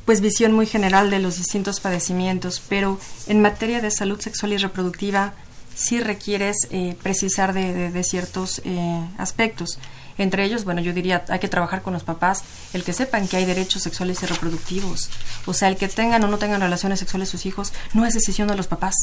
pues 0.05 0.21
visión 0.21 0.53
muy 0.53 0.65
general 0.65 1.09
de 1.09 1.19
los 1.19 1.37
distintos 1.37 1.81
padecimientos, 1.81 2.61
pero 2.67 2.97
en 3.27 3.41
materia 3.41 3.81
de 3.81 3.91
salud 3.91 4.19
sexual 4.21 4.53
y 4.53 4.57
reproductiva 4.57 5.33
sí 5.75 5.99
requieres 5.99 6.55
eh, 6.71 6.95
precisar 7.03 7.53
de, 7.53 8.03
ciertos 8.03 8.61
eh, 8.63 9.05
aspectos. 9.17 9.79
Entre 10.17 10.43
ellos, 10.43 10.63
bueno, 10.63 10.81
yo 10.81 10.93
diría, 10.93 11.25
hay 11.29 11.39
que 11.39 11.47
trabajar 11.47 11.81
con 11.81 11.93
los 11.93 12.03
papás, 12.03 12.43
el 12.73 12.83
que 12.83 12.93
sepan 12.93 13.27
que 13.27 13.37
hay 13.37 13.45
derechos 13.45 13.83
sexuales 13.83 14.21
y 14.23 14.25
reproductivos. 14.25 15.09
O 15.45 15.53
sea, 15.53 15.67
el 15.67 15.77
que 15.77 15.87
tengan 15.87 16.23
o 16.23 16.27
no 16.27 16.37
tengan 16.37 16.61
relaciones 16.61 16.99
sexuales 16.99 17.29
sus 17.29 17.45
hijos 17.45 17.73
no 17.93 18.05
es 18.05 18.13
decisión 18.13 18.47
de 18.47 18.55
los 18.55 18.67
papás, 18.67 18.95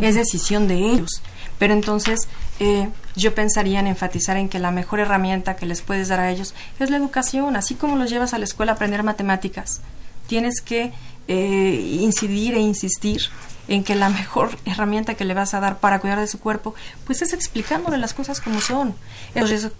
es 0.00 0.14
decisión 0.14 0.68
de 0.68 0.76
ellos. 0.76 1.22
Pero 1.58 1.72
entonces 1.72 2.28
eh, 2.60 2.88
yo 3.14 3.34
pensaría 3.34 3.80
en 3.80 3.86
enfatizar 3.86 4.36
en 4.36 4.48
que 4.48 4.58
la 4.58 4.70
mejor 4.70 5.00
herramienta 5.00 5.56
que 5.56 5.66
les 5.66 5.82
puedes 5.82 6.08
dar 6.08 6.20
a 6.20 6.30
ellos 6.30 6.54
es 6.78 6.90
la 6.90 6.96
educación, 6.96 7.56
así 7.56 7.74
como 7.74 7.96
los 7.96 8.10
llevas 8.10 8.34
a 8.34 8.38
la 8.38 8.44
escuela 8.44 8.72
a 8.72 8.74
aprender 8.74 9.02
matemáticas. 9.02 9.80
Tienes 10.26 10.60
que 10.60 10.92
eh, 11.28 11.98
incidir 12.00 12.54
e 12.54 12.60
insistir 12.60 13.22
en 13.68 13.84
que 13.84 13.94
la 13.94 14.08
mejor 14.08 14.56
herramienta 14.64 15.14
que 15.14 15.24
le 15.24 15.34
vas 15.34 15.54
a 15.54 15.60
dar 15.60 15.78
para 15.78 15.98
cuidar 15.98 16.20
de 16.20 16.28
su 16.28 16.38
cuerpo, 16.38 16.74
pues 17.04 17.22
es 17.22 17.32
explicándole 17.32 17.98
las 17.98 18.14
cosas 18.14 18.40
como 18.40 18.60
son. 18.60 18.94
Los 19.34 19.50
riesgos, 19.50 19.72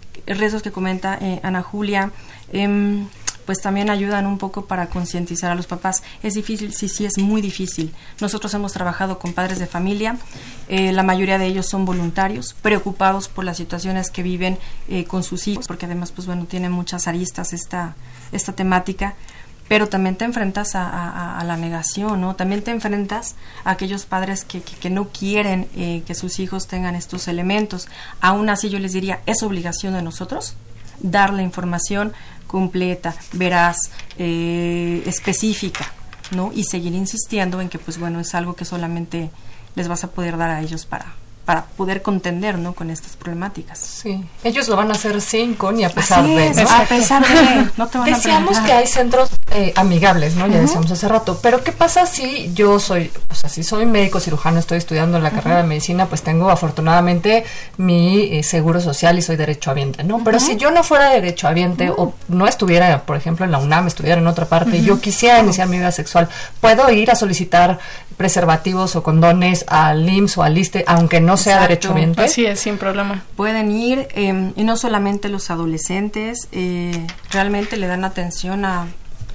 que 0.63 0.71
comenta 0.71 1.17
eh, 1.21 1.39
Ana 1.41 1.61
Julia, 1.63 2.11
em, 2.51 3.07
pues 3.45 3.61
también 3.61 3.89
ayudan 3.89 4.27
un 4.27 4.37
poco 4.37 4.65
para 4.65 4.87
concientizar 4.87 5.49
a 5.49 5.55
los 5.55 5.67
papás. 5.67 6.03
Es 6.21 6.33
difícil, 6.33 6.73
sí, 6.73 6.89
sí, 6.89 7.05
es 7.05 7.17
muy 7.17 7.41
difícil. 7.41 7.93
Nosotros 8.19 8.53
hemos 8.53 8.73
trabajado 8.73 9.19
con 9.19 9.31
padres 9.31 9.57
de 9.57 9.67
familia, 9.67 10.17
eh, 10.67 10.91
la 10.91 11.01
mayoría 11.01 11.37
de 11.37 11.45
ellos 11.45 11.65
son 11.65 11.85
voluntarios, 11.85 12.53
preocupados 12.61 13.29
por 13.29 13.45
las 13.45 13.55
situaciones 13.55 14.11
que 14.11 14.21
viven 14.21 14.59
eh, 14.89 15.05
con 15.05 15.23
sus 15.23 15.47
hijos, 15.47 15.65
porque 15.65 15.85
además, 15.85 16.11
pues 16.11 16.27
bueno, 16.27 16.45
tiene 16.45 16.69
muchas 16.69 17.07
aristas 17.07 17.53
esta, 17.53 17.95
esta 18.33 18.51
temática 18.51 19.15
pero 19.67 19.87
también 19.87 20.15
te 20.15 20.25
enfrentas 20.25 20.75
a, 20.75 21.43
la 21.45 21.57
negación, 21.57 22.21
¿no? 22.21 22.35
También 22.35 22.63
te 22.63 22.71
enfrentas 22.71 23.35
a 23.63 23.71
aquellos 23.71 24.05
padres 24.05 24.43
que, 24.43 24.61
que, 24.61 24.89
no 24.89 25.09
quieren 25.09 25.67
eh, 25.75 26.03
que 26.05 26.15
sus 26.15 26.39
hijos 26.39 26.67
tengan 26.67 26.95
estos 26.95 27.27
elementos. 27.27 27.87
Aún 28.21 28.49
así 28.49 28.69
yo 28.69 28.79
les 28.79 28.93
diría, 28.93 29.21
es 29.25 29.43
obligación 29.43 29.93
de 29.93 30.01
nosotros 30.01 30.55
dar 30.99 31.33
la 31.33 31.43
información 31.43 32.13
completa, 32.47 33.15
veraz, 33.33 33.77
eh, 34.17 35.03
específica, 35.05 35.91
¿no? 36.31 36.51
Y 36.53 36.63
seguir 36.63 36.93
insistiendo 36.93 37.61
en 37.61 37.69
que, 37.69 37.79
pues 37.79 37.99
bueno, 37.99 38.19
es 38.19 38.33
algo 38.35 38.55
que 38.55 38.65
solamente 38.65 39.29
les 39.75 39.87
vas 39.87 40.03
a 40.03 40.07
poder 40.09 40.37
dar 40.37 40.49
a 40.49 40.61
ellos 40.61 40.85
para, 40.85 41.13
para 41.45 41.65
poder 41.65 42.01
contender 42.01 42.57
¿no? 42.57 42.73
con 42.73 42.89
estas 42.89 43.15
problemáticas. 43.15 43.79
Sí, 43.79 44.23
ellos 44.43 44.67
lo 44.67 44.75
van 44.75 44.89
a 44.89 44.93
hacer 44.93 45.21
sin 45.21 45.55
con 45.55 45.79
y 45.79 45.83
a 45.83 45.89
pesar 45.89 46.25
de. 46.25 46.49
A 46.69 46.85
pesar 46.85 47.25
de. 47.25 47.69
No 47.77 47.87
te 47.87 47.97
van 47.97 48.11
Decíamos 48.11 48.57
que 48.59 48.71
hay 48.71 48.87
centros 48.87 49.29
eh, 49.59 49.73
amigables, 49.75 50.35
¿no? 50.35 50.45
Ya 50.47 50.59
decíamos 50.59 50.91
hace 50.91 51.07
rato. 51.07 51.39
Pero 51.41 51.63
¿qué 51.63 51.71
pasa 51.71 52.05
si 52.05 52.53
yo 52.53 52.79
soy, 52.79 53.09
o 53.27 53.33
sea, 53.33 53.49
si 53.49 53.63
soy 53.63 53.87
médico 53.87 54.19
cirujano, 54.19 54.59
estoy 54.59 54.77
estudiando 54.77 55.19
la 55.19 55.31
carrera 55.31 55.57
de 55.57 55.67
medicina, 55.67 56.05
pues 56.05 56.21
tengo 56.21 56.51
afortunadamente 56.51 57.43
mi 57.77 58.37
eh, 58.37 58.43
seguro 58.43 58.79
social 58.79 59.17
y 59.17 59.23
soy 59.23 59.35
derechohabiente, 59.35 60.03
¿no? 60.03 60.23
Pero 60.23 60.39
si 60.39 60.57
yo 60.57 60.69
no 60.69 60.83
fuera 60.83 61.09
derechohabiente 61.09 61.89
o 61.89 62.13
no 62.27 62.45
estuviera, 62.45 63.01
por 63.01 63.17
ejemplo, 63.17 63.45
en 63.45 63.51
la 63.51 63.57
UNAM, 63.57 63.87
estuviera 63.87 64.21
en 64.21 64.27
otra 64.27 64.45
parte, 64.45 64.77
y 64.77 64.83
yo 64.83 65.01
quisiera 65.01 65.39
iniciar 65.39 65.67
mi 65.67 65.77
vida 65.77 65.91
sexual, 65.91 66.29
¿puedo 66.61 66.91
ir 66.91 67.09
a 67.09 67.15
solicitar 67.15 67.79
preservativos 68.15 68.95
o 68.95 69.01
condones 69.01 69.65
al 69.67 70.07
IMSS 70.07 70.37
o 70.37 70.43
al 70.43 70.55
ISTE, 70.55 70.83
aunque 70.85 71.19
no 71.19 71.35
sea 71.35 71.61
derechohabiente? 71.61 72.21
Así 72.21 72.45
es, 72.45 72.59
sin 72.59 72.77
problema. 72.77 73.23
Pueden 73.35 73.71
ir, 73.71 74.07
em, 74.13 74.53
y 74.55 74.63
no 74.63 74.77
solamente 74.77 75.29
los 75.29 75.49
adolescentes, 75.49 76.47
eh, 76.51 77.07
realmente 77.31 77.75
le 77.77 77.87
dan 77.87 78.05
atención 78.05 78.63
a 78.63 78.87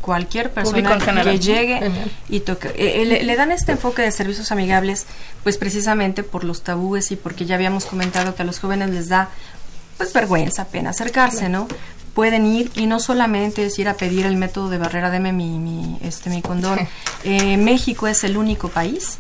cualquier 0.03 0.51
persona 0.51 1.23
que 1.23 1.39
llegue 1.39 1.91
y 2.29 2.41
toque. 2.41 2.69
Eh, 2.69 3.03
eh, 3.03 3.25
le, 3.25 3.37
dan 3.37 3.53
este 3.53 3.73
enfoque 3.73 4.03
de 4.03 4.13
servicios 4.13 4.53
amigables, 4.53 5.07
pues 5.43 5.57
precisamente 5.57 6.23
por 6.23 6.45
los 6.45 6.63
tabúes 6.63 7.11
y 7.13 7.17
porque 7.17 7.47
ya 7.47 7.55
habíamos 7.55 7.87
comentado 7.87 8.35
que 8.35 8.43
a 8.43 8.45
los 8.45 8.59
jóvenes 8.59 8.91
les 8.91 9.09
da 9.09 9.31
pues 9.97 10.13
vergüenza, 10.13 10.67
pena 10.67 10.91
acercarse, 10.91 11.49
¿no? 11.49 11.69
pueden 12.15 12.45
ir 12.45 12.71
y 12.75 12.87
no 12.87 13.01
solamente 13.01 13.65
es 13.65 13.79
ir 13.79 13.89
a 13.89 13.95
pedir 13.95 14.27
el 14.27 14.37
método 14.37 14.69
de 14.69 14.77
barrera, 14.77 15.09
deme 15.09 15.33
mi, 15.33 15.59
mi, 15.59 15.99
este, 16.03 16.29
mi 16.29 16.43
condón. 16.43 16.79
Eh, 17.25 17.57
México 17.57 18.09
es 18.09 18.25
el 18.25 18.37
único 18.37 18.69
país 18.69 19.17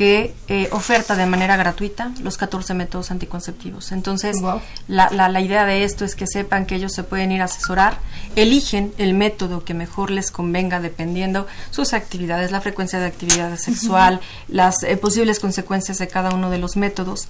que 0.00 0.34
eh, 0.48 0.70
oferta 0.72 1.14
de 1.14 1.26
manera 1.26 1.58
gratuita 1.58 2.10
los 2.22 2.38
14 2.38 2.72
métodos 2.72 3.10
anticonceptivos. 3.10 3.92
Entonces, 3.92 4.40
la, 4.88 5.10
la, 5.10 5.28
la, 5.28 5.40
idea 5.42 5.66
de 5.66 5.84
esto 5.84 6.06
es 6.06 6.14
que 6.14 6.26
sepan 6.26 6.64
que 6.64 6.74
ellos 6.74 6.94
se 6.94 7.02
pueden 7.02 7.32
ir 7.32 7.42
a 7.42 7.44
asesorar, 7.44 7.98
eligen 8.34 8.94
el 8.96 9.12
método 9.12 9.62
que 9.62 9.74
mejor 9.74 10.10
les 10.10 10.30
convenga 10.30 10.80
dependiendo 10.80 11.46
sus 11.70 11.92
actividades, 11.92 12.50
la 12.50 12.62
frecuencia 12.62 12.98
de 12.98 13.04
actividad 13.04 13.54
sexual, 13.58 14.22
las 14.48 14.84
eh, 14.84 14.96
posibles 14.96 15.38
consecuencias 15.38 15.98
de 15.98 16.08
cada 16.08 16.30
uno 16.30 16.48
de 16.48 16.56
los 16.56 16.78
métodos. 16.78 17.28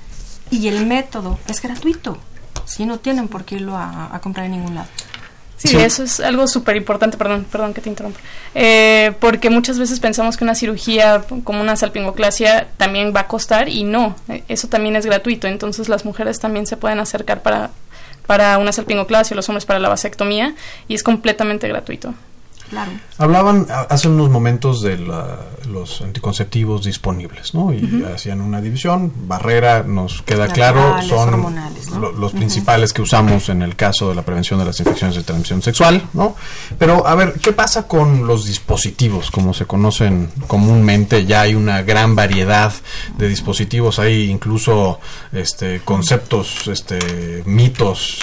Y 0.53 0.69
el 0.69 0.87
método 0.87 1.41
es 1.49 1.61
gratuito. 1.61 2.19
Si 2.67 2.87
no 2.87 3.01
tienen 3.01 3.27
por 3.27 3.45
qué 3.45 3.57
irlo 3.57 3.77
a, 3.77 4.17
comprar 4.23 4.47
en 4.47 4.53
ningún 4.53 4.77
lado. 4.77 4.87
Sí, 5.63 5.77
eso 5.77 6.03
es 6.03 6.21
algo 6.21 6.47
súper 6.47 6.77
importante, 6.77 7.19
perdón, 7.19 7.45
perdón 7.51 7.75
que 7.75 7.83
te 7.83 7.91
interrumpa. 7.91 8.19
Eh, 8.55 9.13
porque 9.21 9.51
muchas 9.51 9.79
veces 9.79 10.01
pensamos 10.01 10.39
que 10.39 10.45
una 10.45 10.55
cirugía 10.55 11.23
como 11.45 11.61
una 11.61 11.77
salpingoclasia 11.77 12.69
también 12.79 13.13
va 13.15 13.21
a 13.21 13.27
costar 13.27 13.69
y 13.69 13.85
no, 13.85 14.17
eso 14.49 14.69
también 14.69 14.97
es 14.97 15.05
gratuito, 15.05 15.49
entonces 15.49 15.91
las 15.91 16.07
mujeres 16.07 16.41
también 16.41 16.67
se 16.67 16.79
pueden 16.79 16.99
acercar 16.99 17.43
para, 17.43 17.71
para 18.27 18.57
una 18.57 18.73
salpingoclasia, 18.73 19.37
los 19.37 19.51
hombres 19.51 19.67
para 19.67 19.81
la 19.81 19.91
vasectomía 19.91 20.55
y 20.89 20.95
es 20.95 21.03
completamente 21.03 21.69
gratuito. 21.69 22.15
Hablaban 23.19 23.67
hace 23.69 24.09
unos 24.09 24.31
momentos 24.31 24.83
de 24.83 24.97
los 24.97 26.01
anticonceptivos 26.01 26.85
disponibles, 26.85 27.55
¿no? 27.55 27.73
Y 27.73 28.05
hacían 28.13 28.41
una 28.41 28.61
división. 28.61 29.13
Barrera, 29.27 29.83
nos 29.83 30.23
queda 30.23 30.49
claro, 30.49 31.03
son 31.03 31.55
los 32.19 32.33
principales 32.33 32.93
que 32.93 33.03
usamos 33.03 33.49
en 33.49 33.63
el 33.63 33.77
caso 33.77 34.09
de 34.09 34.15
la 34.15 34.23
prevención 34.23 34.59
de 34.59 34.65
las 34.65 34.79
infecciones 34.81 35.17
de 35.17 35.23
transmisión 35.23 35.63
sexual, 35.63 36.03
¿no? 36.13 36.35
Pero, 36.79 37.07
a 37.07 37.15
ver, 37.15 37.35
¿qué 37.41 37.53
pasa 37.53 37.87
con 37.87 38.27
los 38.27 38.47
dispositivos, 38.47 39.31
como 39.31 39.53
se 39.55 39.67
conocen 39.67 40.31
comúnmente? 40.47 41.27
Ya 41.27 41.43
hay 41.43 41.55
una 41.55 41.83
gran 41.83 42.15
variedad 42.15 42.73
de 43.19 43.29
dispositivos, 43.29 43.99
hay 43.99 44.31
incluso 44.31 45.01
este, 45.33 45.81
conceptos, 45.85 46.69
este, 46.69 47.43
mitos 47.47 48.19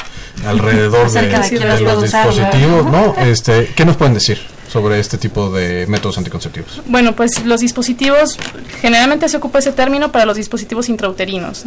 alrededor 0.45 1.09
de, 1.11 1.29
los 1.81 2.01
dispositivos, 2.01 2.85
¿no? 2.85 3.15
Este, 3.17 3.67
¿Qué 3.75 3.85
nos 3.85 3.97
pueden 3.97 4.13
decir? 4.13 4.39
sobre 4.67 4.99
este 4.99 5.17
tipo 5.17 5.49
de 5.49 5.87
métodos 5.87 6.17
anticonceptivos? 6.17 6.81
Bueno, 6.85 7.15
pues 7.15 7.45
los 7.45 7.61
dispositivos, 7.61 8.37
generalmente 8.81 9.29
se 9.29 9.37
ocupa 9.37 9.59
ese 9.59 9.71
término 9.71 10.11
para 10.11 10.25
los 10.25 10.35
dispositivos 10.35 10.89
intrauterinos, 10.89 11.63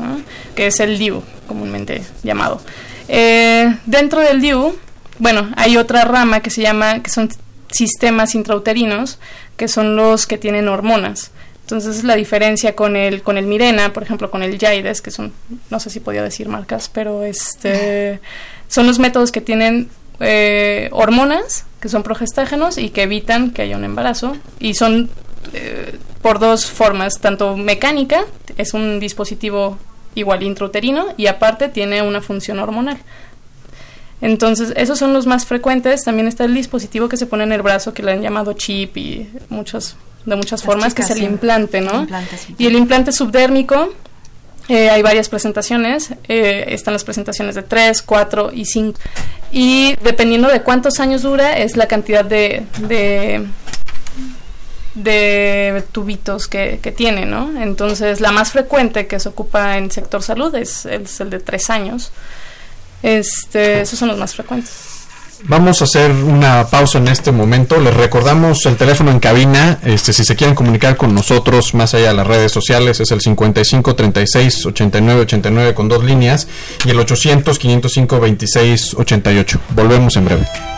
que 0.55 0.67
es 0.67 0.81
el 0.81 0.99
DIU, 0.99 1.23
comúnmente 1.49 2.03
llamado. 2.23 2.61
Eh, 3.09 3.75
dentro 3.87 4.21
del 4.21 4.41
DIU, 4.41 4.77
bueno, 5.19 5.51
hay 5.57 5.77
otra 5.77 6.05
rama 6.05 6.41
que 6.41 6.51
se 6.51 6.63
llama, 6.63 7.03
que 7.03 7.11
son 7.11 7.31
sistemas 7.73 8.35
intrauterinos, 8.35 9.19
que 9.57 9.69
son 9.69 9.97
los 9.97 10.27
que 10.27 10.39
tienen 10.39 10.69
hormonas. 10.69 11.31
Entonces 11.71 12.05
la 12.05 12.17
diferencia 12.17 12.75
con 12.75 12.97
el 12.97 13.23
con 13.23 13.39
el 13.39 13.47
Mirena, 13.47 13.93
por 13.93 14.03
ejemplo, 14.03 14.31
con 14.31 14.43
el 14.43 14.59
Jaides, 14.59 15.01
que 15.01 15.11
son 15.11 15.33
no 15.71 15.79
sé 15.79 15.91
si 15.91 16.01
podía 16.01 16.23
decir 16.23 16.49
marcas, 16.49 16.89
pero 16.89 17.25
este 17.25 18.21
son 18.69 18.87
los 18.87 18.99
métodos 18.99 19.31
que 19.31 19.41
tienen 19.41 19.89
eh, 20.19 20.89
hormonas 20.93 21.65
que 21.81 21.89
son 21.89 22.03
progestágenos 22.03 22.77
y 22.77 22.91
que 22.91 23.03
evitan 23.03 23.53
que 23.53 23.63
haya 23.63 23.77
un 23.77 23.85
embarazo 23.85 24.37
y 24.59 24.75
son 24.75 25.11
eh, 25.53 25.99
por 26.23 26.39
dos 26.39 26.67
formas, 26.67 27.21
tanto 27.21 27.57
mecánica, 27.57 28.25
es 28.59 28.75
un 28.75 29.01
dispositivo 29.01 29.79
igual 30.15 30.43
intrauterino 30.43 31.07
y 31.17 31.27
aparte 31.27 31.69
tiene 31.69 32.03
una 32.03 32.21
función 32.21 32.59
hormonal. 32.59 32.99
Entonces, 34.21 34.75
esos 34.77 34.99
son 34.99 35.15
los 35.15 35.27
más 35.27 35.47
frecuentes. 35.47 36.05
También 36.05 36.29
está 36.29 36.45
el 36.45 36.55
dispositivo 36.55 37.09
que 37.09 37.17
se 37.17 37.25
pone 37.25 37.45
en 37.45 37.53
el 37.53 37.63
brazo, 37.63 37.95
que 37.95 38.03
le 38.03 38.13
han 38.13 38.21
llamado 38.21 38.53
chip 38.53 38.99
y 38.99 39.31
muchas, 39.49 39.97
de 40.25 40.37
muchas 40.37 40.63
formas, 40.63 40.95
que 40.95 41.03
es 41.03 41.11
el 41.11 41.23
implante, 41.23 41.81
¿no? 41.81 42.07
y 42.59 42.67
el 42.67 42.77
implante 42.77 43.13
subdérmico 43.13 43.95
eh, 44.71 44.89
hay 44.89 45.03
varias 45.03 45.29
presentaciones, 45.29 46.13
eh, 46.29 46.67
están 46.69 46.95
las 46.95 47.03
presentaciones 47.03 47.57
de 47.57 47.63
3, 47.65 48.03
4 48.03 48.53
y 48.55 48.67
5. 48.67 49.01
Y 49.51 49.97
dependiendo 49.97 50.49
de 50.49 50.63
cuántos 50.63 51.01
años 51.01 51.23
dura, 51.23 51.59
es 51.59 51.77
la 51.77 51.89
cantidad 51.89 52.25
de, 52.25 52.63
de, 54.95 55.83
tubitos 55.91 56.47
que, 56.47 56.95
tiene, 56.97 57.27
¿no? 57.27 57.61
Entonces, 57.61 58.21
la 58.21 58.31
más 58.31 58.53
frecuente 58.53 59.09
que 59.09 59.19
se 59.19 59.29
ocupa 59.29 59.77
en 59.77 59.85
el 59.85 59.91
sector 59.91 60.23
salud 60.23 60.55
es, 60.55 60.87
el 60.87 61.31
de 61.31 61.41
3 61.41 61.71
años. 61.71 62.13
Este, 63.03 63.81
esos 63.81 63.99
son 63.99 64.07
los 64.07 64.19
más 64.19 64.37
frecuentes. 64.37 65.00
Vamos 65.45 65.81
a 65.81 65.85
hacer 65.85 66.11
una 66.11 66.67
pausa 66.67 66.99
en 66.99 67.09
este 67.09 67.33
momento. 67.33 67.81
Les 67.81 67.95
recordamos 67.95 68.65
el 68.67 68.77
teléfono 68.77 69.11
en 69.11 69.21
cabina. 69.21 69.79
Este, 69.85 70.13
si 70.13 70.25
se 70.25 70.37
quieren 70.37 70.55
comunicar 70.55 70.97
con 70.97 71.15
nosotros 71.15 71.75
más 71.75 71.95
allá 71.95 72.09
de 72.09 72.15
las 72.15 72.27
redes 72.27 72.53
sociales, 72.53 73.01
es 73.01 73.11
el 73.11 73.21
55 73.21 73.95
36 73.95 74.67
89 74.67 75.23
89 75.23 75.75
con 75.75 75.89
dos 75.89 76.05
líneas 76.05 76.47
y 76.85 76.91
el 76.91 76.99
800 76.99 77.59
505 77.59 78.21
26 78.21 78.95
88. 78.95 79.61
Volvemos 79.75 80.17
en 80.17 80.25
breve. 80.25 80.70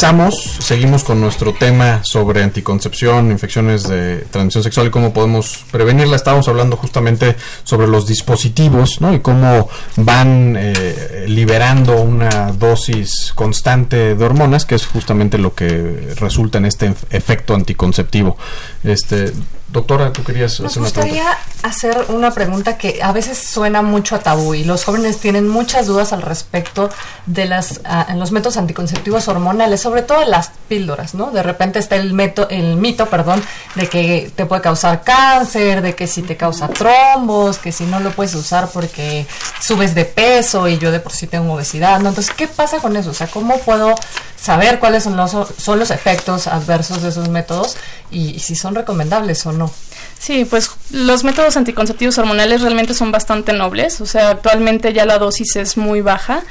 Regresamos, 0.00 0.58
seguimos 0.60 1.02
con 1.02 1.20
nuestro 1.20 1.52
tema 1.52 2.04
sobre 2.04 2.44
anticoncepción, 2.44 3.32
infecciones 3.32 3.82
de 3.82 4.18
transmisión 4.30 4.62
sexual 4.62 4.86
y 4.86 4.90
cómo 4.90 5.12
podemos 5.12 5.64
prevenirla. 5.72 6.14
Estábamos 6.14 6.46
hablando 6.46 6.76
justamente 6.76 7.34
sobre 7.64 7.88
los 7.88 8.06
dispositivos 8.06 9.00
¿no? 9.00 9.12
y 9.12 9.18
cómo 9.18 9.68
van 9.96 10.54
eh, 10.56 11.24
liberando 11.26 12.00
una 12.00 12.52
dosis 12.52 13.32
constante 13.34 14.14
de 14.14 14.24
hormonas, 14.24 14.66
que 14.66 14.76
es 14.76 14.86
justamente 14.86 15.36
lo 15.36 15.56
que 15.56 16.14
resulta 16.20 16.58
en 16.58 16.66
este 16.66 16.94
efecto 17.10 17.56
anticonceptivo. 17.56 18.36
Este, 18.84 19.32
Doctora, 19.70 20.12
tú 20.12 20.22
querías 20.24 20.60
hacer 20.60 20.80
una 20.80 20.90
pregunta. 20.90 21.38
Hacer 21.62 22.06
una 22.08 22.32
pregunta 22.32 22.78
que 22.78 23.00
a 23.02 23.12
veces 23.12 23.38
suena 23.38 23.82
mucho 23.82 24.14
a 24.14 24.20
tabú 24.20 24.54
y 24.54 24.64
los 24.64 24.84
jóvenes 24.84 25.18
tienen 25.18 25.48
muchas 25.48 25.86
dudas 25.86 26.12
al 26.12 26.22
respecto 26.22 26.90
de 27.26 27.46
las 27.46 27.78
uh, 27.78 28.16
los 28.16 28.32
métodos 28.32 28.56
anticonceptivos 28.56 29.28
hormonales, 29.28 29.80
sobre 29.80 30.02
todo 30.02 30.24
las 30.24 30.52
píldoras, 30.68 31.14
¿no? 31.14 31.30
De 31.30 31.42
repente 31.42 31.78
está 31.78 31.96
el 31.96 32.12
meto, 32.12 32.48
el 32.48 32.76
mito, 32.76 33.06
perdón, 33.06 33.42
de 33.74 33.88
que 33.88 34.30
te 34.34 34.46
puede 34.46 34.62
causar 34.62 35.02
cáncer, 35.02 35.82
de 35.82 35.94
que 35.94 36.06
si 36.06 36.22
te 36.22 36.36
causa 36.36 36.68
trombos, 36.68 37.58
que 37.58 37.72
si 37.72 37.84
no 37.84 38.00
lo 38.00 38.10
puedes 38.10 38.34
usar 38.34 38.68
porque 38.68 39.26
subes 39.60 39.94
de 39.94 40.04
peso 40.04 40.68
y 40.68 40.78
yo 40.78 40.90
de 40.90 41.00
por 41.00 41.12
sí 41.12 41.26
tengo 41.26 41.54
obesidad, 41.54 42.00
¿no? 42.00 42.10
Entonces, 42.10 42.34
¿qué 42.34 42.46
pasa 42.46 42.78
con 42.78 42.96
eso? 42.96 43.10
O 43.10 43.14
sea, 43.14 43.26
¿cómo 43.26 43.58
puedo 43.58 43.94
saber 44.40 44.78
cuáles 44.78 45.02
son 45.04 45.16
los, 45.16 45.32
son 45.32 45.78
los 45.78 45.90
efectos 45.90 46.46
adversos 46.46 47.02
de 47.02 47.08
esos 47.08 47.28
métodos 47.28 47.76
y, 48.10 48.38
si 48.38 48.54
son 48.54 48.74
recomendables 48.74 49.44
o 49.46 49.52
no. 49.52 49.70
Sí, 50.18 50.44
pues 50.44 50.70
los 50.90 51.22
métodos 51.24 51.56
anticonceptivos 51.56 52.18
hormonales 52.18 52.60
realmente 52.60 52.92
son 52.92 53.12
bastante 53.12 53.52
nobles, 53.52 54.00
o 54.00 54.06
sea, 54.06 54.30
actualmente 54.30 54.92
ya 54.92 55.06
la 55.06 55.18
dosis 55.18 55.56
es 55.56 55.76
muy 55.76 56.00
baja. 56.00 56.42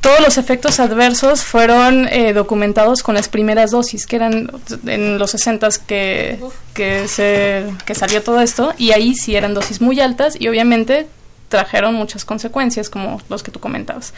Todos 0.00 0.20
los 0.20 0.36
efectos 0.36 0.80
adversos 0.80 1.44
fueron 1.44 2.08
eh, 2.08 2.32
documentados 2.32 3.04
con 3.04 3.14
las 3.14 3.28
primeras 3.28 3.70
dosis, 3.70 4.06
que 4.06 4.16
eran 4.16 4.50
en 4.86 5.18
los 5.18 5.30
60 5.30 5.68
que, 5.86 6.40
que, 6.74 7.06
se, 7.06 7.66
que 7.86 7.94
salió 7.94 8.20
todo 8.22 8.40
esto, 8.40 8.74
y 8.78 8.90
ahí 8.90 9.14
sí 9.14 9.36
eran 9.36 9.54
dosis 9.54 9.80
muy 9.80 10.00
altas 10.00 10.34
y 10.40 10.48
obviamente 10.48 11.06
trajeron 11.48 11.94
muchas 11.94 12.24
consecuencias, 12.24 12.90
como 12.90 13.20
los 13.28 13.44
que 13.44 13.52
tú 13.52 13.60
comentabas. 13.60 14.12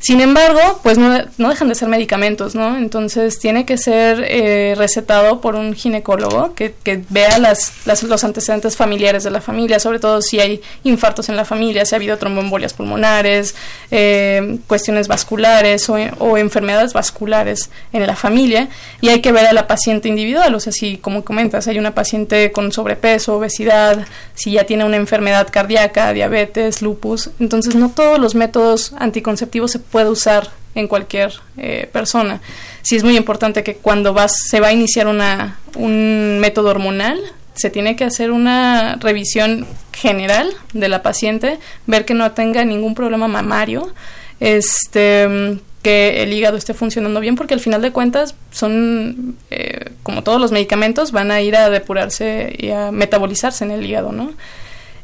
Sin 0.00 0.22
embargo, 0.22 0.80
pues 0.82 0.96
no, 0.96 1.14
no, 1.36 1.50
dejan 1.50 1.68
de 1.68 1.74
ser 1.74 1.88
medicamentos, 1.88 2.54
¿no? 2.54 2.78
Entonces 2.78 3.38
tiene 3.38 3.66
que 3.66 3.76
ser 3.76 4.24
eh, 4.26 4.74
recetado 4.74 5.42
por 5.42 5.56
un 5.56 5.74
ginecólogo 5.74 6.54
que, 6.54 6.74
que 6.82 7.02
vea 7.10 7.38
las, 7.38 7.74
las, 7.84 8.02
los 8.04 8.24
antecedentes 8.24 8.78
familiares 8.78 9.24
de 9.24 9.30
la 9.30 9.42
familia, 9.42 9.78
sobre 9.78 9.98
todo 9.98 10.22
si 10.22 10.40
hay 10.40 10.62
infartos 10.84 11.28
en 11.28 11.36
la 11.36 11.44
familia, 11.44 11.84
si 11.84 11.94
ha 11.94 11.96
habido 11.96 12.16
tromboembolias 12.16 12.72
pulmonares, 12.72 13.54
eh, 13.90 14.58
cuestiones 14.66 15.06
vasculares 15.06 15.90
o, 15.90 15.96
o, 16.18 16.38
enfermedades 16.38 16.94
vasculares 16.94 17.68
en 17.92 18.06
la 18.06 18.16
familia, 18.16 18.70
y 19.02 19.10
hay 19.10 19.20
que 19.20 19.32
ver 19.32 19.44
a 19.44 19.52
la 19.52 19.66
paciente 19.66 20.08
individual, 20.08 20.54
o 20.54 20.60
sea, 20.60 20.72
si, 20.72 20.96
como 20.96 21.24
comentas, 21.24 21.68
hay 21.68 21.78
una 21.78 21.94
paciente 21.94 22.52
con 22.52 22.72
sobrepeso, 22.72 23.36
obesidad, 23.36 24.06
si 24.32 24.52
ya 24.52 24.64
tiene 24.64 24.86
una 24.86 24.96
enfermedad 24.96 25.48
cardíaca, 25.52 26.14
diabetes, 26.14 26.80
lupus, 26.80 27.28
entonces 27.38 27.74
no 27.74 27.90
todos 27.90 28.18
los 28.18 28.34
métodos 28.34 28.94
anticonceptivos 28.98 29.72
se 29.72 29.89
puede 29.90 30.10
usar 30.10 30.50
en 30.74 30.88
cualquier 30.88 31.32
eh, 31.56 31.88
persona. 31.92 32.40
Sí 32.82 32.96
es 32.96 33.04
muy 33.04 33.16
importante 33.16 33.62
que 33.62 33.76
cuando 33.76 34.14
vas, 34.14 34.32
se 34.48 34.60
va 34.60 34.68
a 34.68 34.72
iniciar 34.72 35.06
una, 35.06 35.58
un 35.76 36.38
método 36.40 36.70
hormonal, 36.70 37.18
se 37.54 37.70
tiene 37.70 37.96
que 37.96 38.04
hacer 38.04 38.30
una 38.30 38.96
revisión 38.96 39.66
general 39.92 40.50
de 40.72 40.88
la 40.88 41.02
paciente, 41.02 41.58
ver 41.86 42.04
que 42.04 42.14
no 42.14 42.32
tenga 42.32 42.64
ningún 42.64 42.94
problema 42.94 43.28
mamario, 43.28 43.92
este 44.38 45.60
que 45.82 46.22
el 46.22 46.32
hígado 46.32 46.56
esté 46.56 46.74
funcionando 46.74 47.20
bien, 47.20 47.36
porque 47.36 47.54
al 47.54 47.60
final 47.60 47.80
de 47.80 47.90
cuentas 47.90 48.34
son, 48.50 49.36
eh, 49.50 49.90
como 50.02 50.22
todos 50.22 50.40
los 50.40 50.52
medicamentos, 50.52 51.10
van 51.10 51.30
a 51.30 51.40
ir 51.40 51.56
a 51.56 51.70
depurarse 51.70 52.54
y 52.58 52.70
a 52.70 52.92
metabolizarse 52.92 53.64
en 53.64 53.70
el 53.70 53.86
hígado, 53.86 54.12
¿no? 54.12 54.32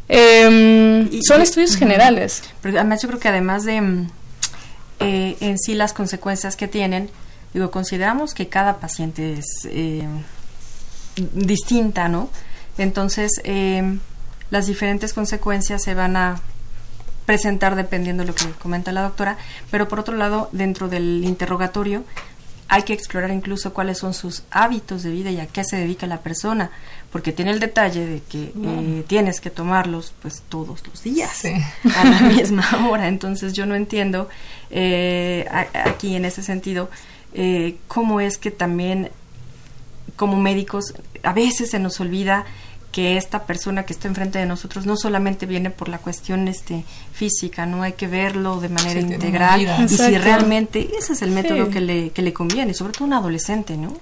Em, 0.08 1.08
son 1.22 1.40
estudios 1.40 1.76
generales. 1.76 2.42
Pero 2.60 2.78
además 2.78 3.00
yo 3.02 3.08
creo 3.08 3.20
que 3.20 3.28
además 3.28 3.64
de 3.64 3.80
mm, 3.80 4.10
eh, 5.00 5.36
en 5.40 5.58
sí 5.58 5.74
las 5.74 5.92
consecuencias 5.92 6.56
que 6.56 6.68
tienen, 6.68 7.10
digo, 7.52 7.70
consideramos 7.70 8.34
que 8.34 8.48
cada 8.48 8.78
paciente 8.80 9.34
es 9.34 9.46
eh, 9.66 10.06
distinta, 11.32 12.08
¿no? 12.08 12.30
Entonces, 12.78 13.40
eh, 13.44 13.98
las 14.50 14.66
diferentes 14.66 15.12
consecuencias 15.12 15.82
se 15.82 15.94
van 15.94 16.16
a 16.16 16.40
presentar 17.24 17.74
dependiendo 17.74 18.22
de 18.22 18.28
lo 18.28 18.34
que 18.34 18.48
comenta 18.52 18.92
la 18.92 19.02
doctora, 19.02 19.36
pero 19.70 19.88
por 19.88 20.00
otro 20.00 20.16
lado, 20.16 20.48
dentro 20.52 20.88
del 20.88 21.24
interrogatorio, 21.24 22.04
hay 22.68 22.82
que 22.82 22.92
explorar 22.92 23.30
incluso 23.30 23.72
cuáles 23.72 23.98
son 23.98 24.12
sus 24.12 24.42
hábitos 24.50 25.02
de 25.02 25.10
vida 25.10 25.30
y 25.30 25.38
a 25.38 25.46
qué 25.46 25.62
se 25.64 25.76
dedica 25.76 26.06
la 26.06 26.20
persona, 26.20 26.70
porque 27.12 27.32
tiene 27.32 27.52
el 27.52 27.60
detalle 27.60 28.06
de 28.06 28.20
que 28.22 28.52
eh, 28.60 29.04
tienes 29.06 29.40
que 29.40 29.50
tomarlos 29.50 30.12
pues 30.20 30.42
todos 30.48 30.82
los 30.86 31.02
días 31.02 31.44
a 31.44 32.04
la 32.04 32.20
misma 32.28 32.88
hora. 32.88 33.08
Entonces 33.08 33.52
yo 33.52 33.66
no 33.66 33.74
entiendo 33.74 34.28
eh, 34.70 35.46
aquí 35.50 36.16
en 36.16 36.24
ese 36.24 36.42
sentido 36.42 36.90
eh, 37.34 37.76
cómo 37.86 38.20
es 38.20 38.36
que 38.36 38.50
también 38.50 39.10
como 40.16 40.36
médicos 40.36 40.94
a 41.22 41.32
veces 41.32 41.70
se 41.70 41.78
nos 41.78 42.00
olvida 42.00 42.46
que 42.96 43.18
esta 43.18 43.44
persona 43.44 43.84
que 43.84 43.92
está 43.92 44.08
enfrente 44.08 44.38
de 44.38 44.46
nosotros 44.46 44.86
no 44.86 44.96
solamente 44.96 45.44
viene 45.44 45.68
por 45.68 45.90
la 45.90 45.98
cuestión 45.98 46.48
este 46.48 46.82
física, 47.12 47.66
no 47.66 47.82
hay 47.82 47.92
que 47.92 48.06
verlo 48.06 48.58
de 48.58 48.70
manera 48.70 48.98
integral 48.98 49.60
y 49.84 49.86
si 49.86 50.16
realmente 50.16 50.88
ese 50.98 51.12
es 51.12 51.20
el 51.20 51.30
método 51.30 51.68
que, 51.68 51.82
le, 51.82 52.08
que 52.08 52.22
le 52.22 52.32
conviene, 52.32 52.72
sobre 52.72 52.94
todo 52.94 53.04
un 53.04 53.12
adolescente, 53.12 53.76
¿no? 53.76 53.92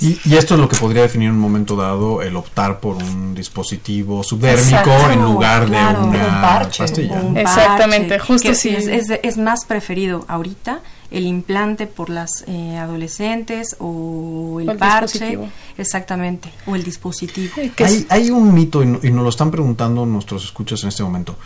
Y, 0.00 0.20
y, 0.24 0.36
esto 0.36 0.54
es 0.54 0.60
lo 0.60 0.68
que 0.68 0.76
podría 0.76 1.02
definir 1.02 1.28
en 1.28 1.34
un 1.34 1.40
momento 1.40 1.74
dado 1.74 2.22
el 2.22 2.36
optar 2.36 2.80
por 2.80 2.96
un 2.96 3.34
dispositivo 3.34 4.22
subdérmico 4.22 4.90
en 5.10 5.22
lugar 5.22 5.68
de 5.68 5.76
una 5.76 6.68
pastilla. 6.78 7.22
Exactamente, 7.34 8.18
justo 8.18 8.54
sí. 8.54 8.70
Es, 8.70 9.10
es, 9.10 9.36
más 9.36 9.64
preferido 9.64 10.24
ahorita 10.28 10.80
el 11.10 11.26
implante 11.26 11.86
por 11.86 12.08
las 12.08 12.44
eh, 12.46 12.76
adolescentes 12.76 13.76
o 13.80 14.58
el, 14.60 14.76
parche. 14.76 15.38
Exactamente, 15.76 16.52
o 16.66 16.76
el 16.76 16.84
dispositivo. 16.84 17.54
Hay, 17.78 18.06
hay, 18.08 18.30
un 18.30 18.54
mito 18.54 18.82
y, 18.82 18.86
y 18.86 19.10
nos 19.10 19.24
lo 19.24 19.28
están 19.28 19.50
preguntando 19.50 20.06
nuestros 20.06 20.44
escuchas 20.44 20.82
en 20.84 20.90
este 20.90 21.02
momento. 21.02 21.36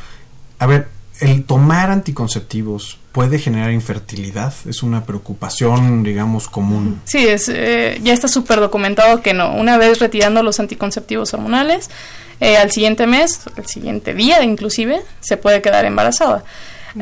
A 0.59 0.67
ver, 0.67 0.89
¿El 1.21 1.45
tomar 1.45 1.91
anticonceptivos 1.91 2.99
puede 3.19 3.41
generar 3.41 3.73
infertilidad? 3.73 4.55
¿Es 4.69 4.85
una 4.85 5.03
preocupación, 5.05 6.05
digamos, 6.05 6.47
común? 6.47 7.01
Sí, 7.03 7.27
es, 7.27 7.49
eh, 7.53 7.99
ya 8.01 8.13
está 8.13 8.29
súper 8.29 8.61
documentado 8.61 9.23
que 9.23 9.35
no. 9.35 9.57
Una 9.57 9.77
vez 9.77 9.99
retirando 9.99 10.45
los 10.45 10.61
anticonceptivos 10.61 11.35
hormonales, 11.35 11.91
eh, 12.39 12.57
al 12.59 12.71
siguiente 12.71 13.09
mes, 13.09 13.41
al 13.57 13.67
siguiente 13.67 14.15
día 14.15 14.45
inclusive, 14.45 15.01
se 15.19 15.37
puede 15.37 15.61
quedar 15.61 15.85
embarazada. 15.85 16.45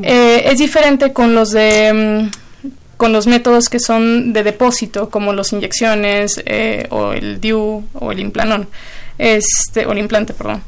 Eh, 0.01 0.45
es 0.47 0.57
diferente 0.57 1.13
con 1.13 1.35
los 1.35 1.51
de... 1.51 2.31
Mm, 2.33 2.71
con 2.97 3.13
los 3.13 3.27
métodos 3.27 3.69
que 3.69 3.79
son 3.79 4.33
de 4.33 4.43
depósito, 4.43 5.11
como 5.11 5.35
las 5.35 5.53
inyecciones 5.53 6.43
o 6.89 7.13
el 7.13 7.43
DIU 7.43 7.85
o 7.93 8.11
el 8.11 8.21
implanón, 8.21 8.71
este, 9.19 9.85
o 9.85 9.93
el 9.93 9.99
implante, 9.99 10.33
perdón 10.33 10.63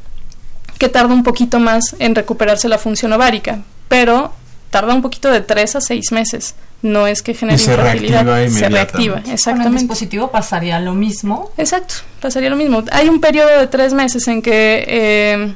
que 0.77 0.89
tarda 0.89 1.13
un 1.13 1.23
poquito 1.23 1.59
más 1.59 1.95
en 1.99 2.15
recuperarse 2.15 2.69
la 2.69 2.77
función 2.77 3.11
ovárica, 3.11 3.63
pero 3.89 4.31
tarda 4.69 4.93
un 4.93 5.01
poquito 5.01 5.29
de 5.31 5.41
tres 5.41 5.75
a 5.75 5.81
seis 5.81 6.11
meses. 6.11 6.55
No 6.81 7.07
es 7.07 7.21
que 7.21 7.33
genere 7.33 7.57
se 7.57 7.71
infertilidad, 7.71 8.47
se 8.47 8.69
reactiva, 8.69 9.21
exactamente. 9.27 9.63
Con 9.63 9.73
el 9.73 9.79
dispositivo 9.79 10.31
pasaría 10.31 10.79
lo 10.79 10.93
mismo. 10.93 11.51
Exacto, 11.57 11.95
pasaría 12.21 12.49
lo 12.49 12.55
mismo. 12.55 12.83
Hay 12.91 13.09
un 13.09 13.19
periodo 13.19 13.59
de 13.59 13.67
tres 13.67 13.93
meses 13.93 14.27
en 14.29 14.41
que 14.41 14.85
eh, 14.87 15.53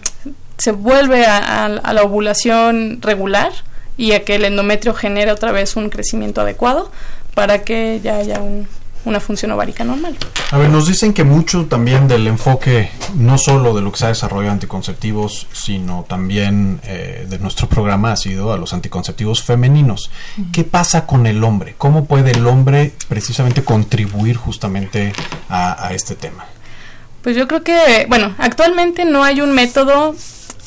se 0.57 0.71
vuelve 0.73 1.25
a, 1.25 1.65
a, 1.65 1.93
la 1.93 2.03
ovulación 2.03 3.01
regular 3.01 3.53
y 3.95 4.11
a 4.11 4.25
que 4.25 4.35
el 4.35 4.43
endometrio 4.43 4.93
genere 4.93 5.31
otra 5.31 5.53
vez 5.53 5.77
un 5.77 5.89
crecimiento 5.89 6.41
adecuado 6.41 6.91
para 7.33 7.63
que 7.63 8.01
ya 8.03 8.17
haya 8.17 8.41
un, 8.41 8.67
una 9.05 9.19
función 9.19 9.51
ovárica 9.51 9.83
normal. 9.83 10.15
A 10.51 10.57
ver, 10.57 10.69
nos 10.69 10.87
dicen 10.87 11.13
que 11.13 11.23
mucho 11.23 11.65
también 11.65 12.07
del 12.07 12.27
enfoque, 12.27 12.89
no 13.15 13.37
solo 13.37 13.73
de 13.73 13.81
lo 13.81 13.91
que 13.91 13.99
se 13.99 14.05
ha 14.05 14.09
desarrollado 14.09 14.53
anticonceptivos, 14.53 15.47
sino 15.51 16.05
también 16.07 16.79
eh, 16.83 17.25
de 17.29 17.39
nuestro 17.39 17.67
programa 17.67 18.11
ha 18.11 18.15
sido 18.15 18.53
a 18.53 18.57
los 18.57 18.73
anticonceptivos 18.73 19.43
femeninos. 19.43 20.09
¿Qué 20.51 20.63
pasa 20.63 21.05
con 21.05 21.27
el 21.27 21.43
hombre? 21.43 21.75
¿Cómo 21.77 22.05
puede 22.05 22.31
el 22.31 22.47
hombre 22.47 22.93
precisamente 23.07 23.63
contribuir 23.63 24.37
justamente 24.37 25.13
a, 25.49 25.89
este 25.93 26.15
tema? 26.15 26.45
Pues 27.21 27.35
yo 27.35 27.47
creo 27.47 27.63
que, 27.63 28.05
bueno, 28.09 28.35
actualmente 28.37 29.05
no 29.05 29.23
hay 29.23 29.41
un 29.41 29.51
método 29.51 30.15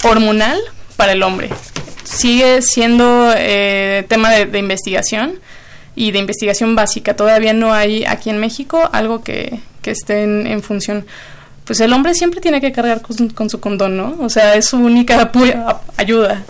hormonal 0.04 0.58
para 0.96 1.12
el 1.12 1.22
hombre. 1.22 1.50
Sigue 2.04 2.62
siendo 2.62 3.32
eh, 3.36 4.04
tema 4.08 4.30
de 4.30 4.58
investigación 4.58 5.40
y 5.96 6.12
de 6.12 6.18
investigación 6.18 6.76
básica. 6.76 7.16
Todavía 7.16 7.54
no 7.54 7.72
hay 7.72 8.04
aquí 8.04 8.30
en 8.30 8.38
México 8.38 8.88
algo 8.92 9.24
que, 9.24 9.58
que 9.82 9.90
esté 9.90 10.22
en, 10.22 10.62
función. 10.62 11.06
Pues 11.64 11.80
el 11.80 11.92
hombre 11.92 12.14
siempre 12.14 12.40
tiene 12.40 12.60
que 12.60 12.70
cargar 12.70 13.00
con, 13.00 13.50
su 13.50 13.60
condón, 13.60 13.96
¿no? 13.96 14.14
O 14.20 14.28
sea, 14.28 14.54
es 14.54 14.66
su 14.66 14.76
única 14.76 15.32
ayuda. 15.96 16.44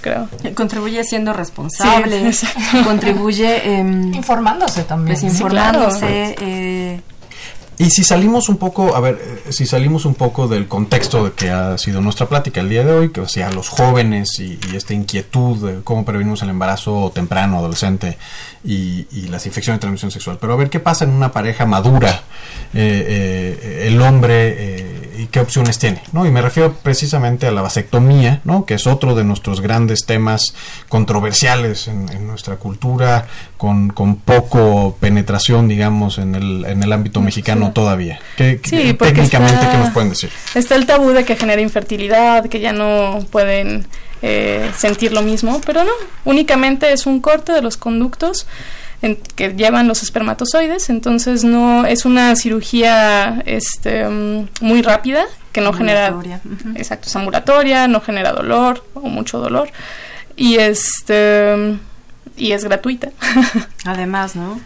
Creo. 0.00 0.28
Contribuye 0.54 1.04
siendo 1.04 1.32
responsable, 1.32 2.30
contribuye 2.84 3.78
em, 3.78 4.14
informándose 4.14 4.84
también. 4.84 5.14
Desinformándose, 5.14 6.36
eh, 6.40 7.00
y 7.78 7.90
si 7.90 8.04
salimos 8.04 8.48
un 8.48 8.56
poco, 8.56 8.96
a 8.96 9.00
ver, 9.00 9.20
eh, 9.20 9.52
si 9.52 9.66
salimos 9.66 10.06
un 10.06 10.14
poco 10.14 10.48
del 10.48 10.66
contexto 10.66 11.24
de 11.24 11.32
que 11.32 11.50
ha 11.50 11.76
sido 11.76 12.00
nuestra 12.00 12.26
plática 12.26 12.60
el 12.60 12.70
día 12.70 12.84
de 12.84 12.92
hoy, 12.92 13.10
que 13.10 13.20
o 13.20 13.28
sea, 13.28 13.50
los 13.50 13.68
jóvenes 13.68 14.40
y, 14.40 14.58
esta 14.74 14.94
inquietud 14.94 15.70
de 15.70 15.82
cómo 15.82 16.04
prevenimos 16.04 16.42
el 16.42 16.48
embarazo 16.50 17.12
temprano, 17.14 17.58
adolescente 17.58 18.16
y, 18.64 19.06
y, 19.12 19.28
las 19.28 19.44
infecciones 19.46 19.78
de 19.78 19.80
transmisión 19.82 20.10
sexual. 20.10 20.38
Pero 20.40 20.54
a 20.54 20.56
ver 20.56 20.70
qué 20.70 20.80
pasa 20.80 21.04
en 21.04 21.10
una 21.10 21.32
pareja 21.32 21.66
madura, 21.66 22.22
eh, 22.72 23.58
eh, 23.62 23.84
el 23.88 24.00
hombre 24.00 24.95
y 25.18 25.26
qué 25.26 25.40
opciones 25.40 25.78
tiene, 25.78 26.02
¿no? 26.12 26.26
Y 26.26 26.30
me 26.30 26.42
refiero 26.42 26.74
precisamente 26.74 27.46
a 27.46 27.50
la 27.50 27.62
vasectomía, 27.62 28.40
¿no? 28.44 28.64
Que 28.64 28.74
es 28.74 28.86
otro 28.86 29.14
de 29.14 29.24
nuestros 29.24 29.60
grandes 29.60 30.04
temas 30.06 30.54
controversiales 30.88 31.88
en, 31.88 32.26
nuestra 32.26 32.56
cultura, 32.56 33.26
con, 33.56 33.88
con, 33.90 34.16
poco 34.16 34.96
penetración, 35.00 35.68
digamos, 35.68 36.18
en 36.18 36.34
el, 36.34 36.64
en 36.64 36.82
el 36.82 36.92
ámbito 36.92 37.20
mexicano 37.20 37.72
todavía. 37.72 38.18
¿Qué, 38.36 38.60
sí, 38.62 38.94
técnicamente, 38.94 39.66
¿qué 39.70 39.78
nos 39.78 39.90
pueden 39.90 40.10
decir? 40.10 40.30
Está 40.54 40.74
el 40.74 40.86
tabú 40.86 41.10
de 41.10 41.24
que 41.24 41.36
genera 41.36 41.60
infertilidad, 41.62 42.46
que 42.46 42.60
ya 42.60 42.72
no 42.72 43.24
pueden 43.30 43.86
eh, 44.22 44.70
sentir 44.76 45.12
lo 45.12 45.22
mismo, 45.22 45.60
pero 45.64 45.84
no, 45.84 45.92
únicamente 46.24 46.92
es 46.92 47.06
un 47.06 47.20
corte 47.20 47.52
de 47.52 47.62
los 47.62 47.76
conductos 47.76 48.46
que 49.34 49.50
llevan 49.54 49.88
los 49.88 50.02
espermatozoides, 50.02 50.90
entonces 50.90 51.44
no 51.44 51.84
es 51.86 52.04
una 52.04 52.34
cirugía 52.36 53.42
este, 53.46 54.08
mm, 54.08 54.48
muy 54.60 54.82
rápida 54.82 55.24
que 55.52 55.60
no 55.60 55.72
genera 55.72 56.14
exacto, 56.74 57.08
es 57.08 57.16
ambulatoria, 57.16 57.88
no 57.88 58.00
genera 58.00 58.32
dolor 58.32 58.84
o 58.94 59.00
mucho 59.02 59.38
dolor 59.38 59.70
y 60.36 60.56
este 60.56 61.78
y 62.36 62.52
es 62.52 62.64
gratuita. 62.64 63.10
Además, 63.84 64.36
¿no? 64.36 64.60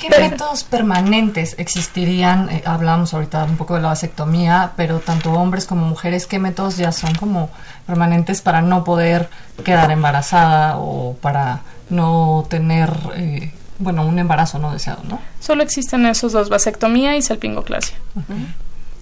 ¿Qué 0.00 0.08
métodos 0.08 0.64
permanentes 0.64 1.54
existirían? 1.58 2.48
Eh, 2.48 2.62
hablamos 2.64 3.12
ahorita 3.12 3.44
un 3.44 3.58
poco 3.58 3.74
de 3.74 3.82
la 3.82 3.88
vasectomía, 3.88 4.72
pero 4.74 5.00
tanto 5.00 5.32
hombres 5.32 5.66
como 5.66 5.84
mujeres, 5.84 6.26
¿qué 6.26 6.38
métodos 6.38 6.78
ya 6.78 6.90
son 6.90 7.14
como 7.16 7.50
permanentes 7.86 8.40
para 8.40 8.62
no 8.62 8.82
poder 8.82 9.28
quedar 9.62 9.90
embarazada 9.90 10.78
o 10.78 11.16
para 11.20 11.60
no 11.90 12.46
tener 12.48 12.90
eh, 13.14 13.52
bueno, 13.80 14.06
un 14.06 14.18
embarazo 14.18 14.58
no 14.58 14.72
deseado, 14.72 15.02
¿no? 15.08 15.20
Solo 15.40 15.62
existen 15.62 16.06
esos 16.06 16.32
dos, 16.32 16.48
vasectomía 16.48 17.16
y 17.16 17.22
salpingoclasia. 17.22 17.96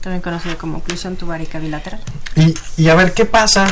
También 0.00 0.22
conocido 0.22 0.56
como 0.56 0.78
oclusión 0.78 1.16
tubaриca 1.16 1.58
bilateral. 1.58 2.00
Y, 2.36 2.54
y 2.76 2.88
a 2.88 2.94
ver, 2.94 3.12
¿qué 3.12 3.24
pasa? 3.24 3.66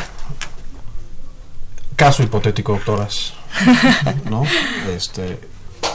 Caso 1.95 2.23
hipotético, 2.23 2.73
doctoras. 2.73 3.33
¿No? 4.31 4.43
Este, 4.95 5.41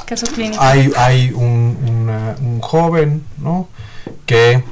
Caso 0.06 0.26
clínico. 0.28 0.64
Hay, 0.64 0.92
hay 0.98 1.32
un, 1.32 2.10
un 2.40 2.60
joven, 2.62 3.24
¿no? 3.38 3.68
Que 4.26 4.64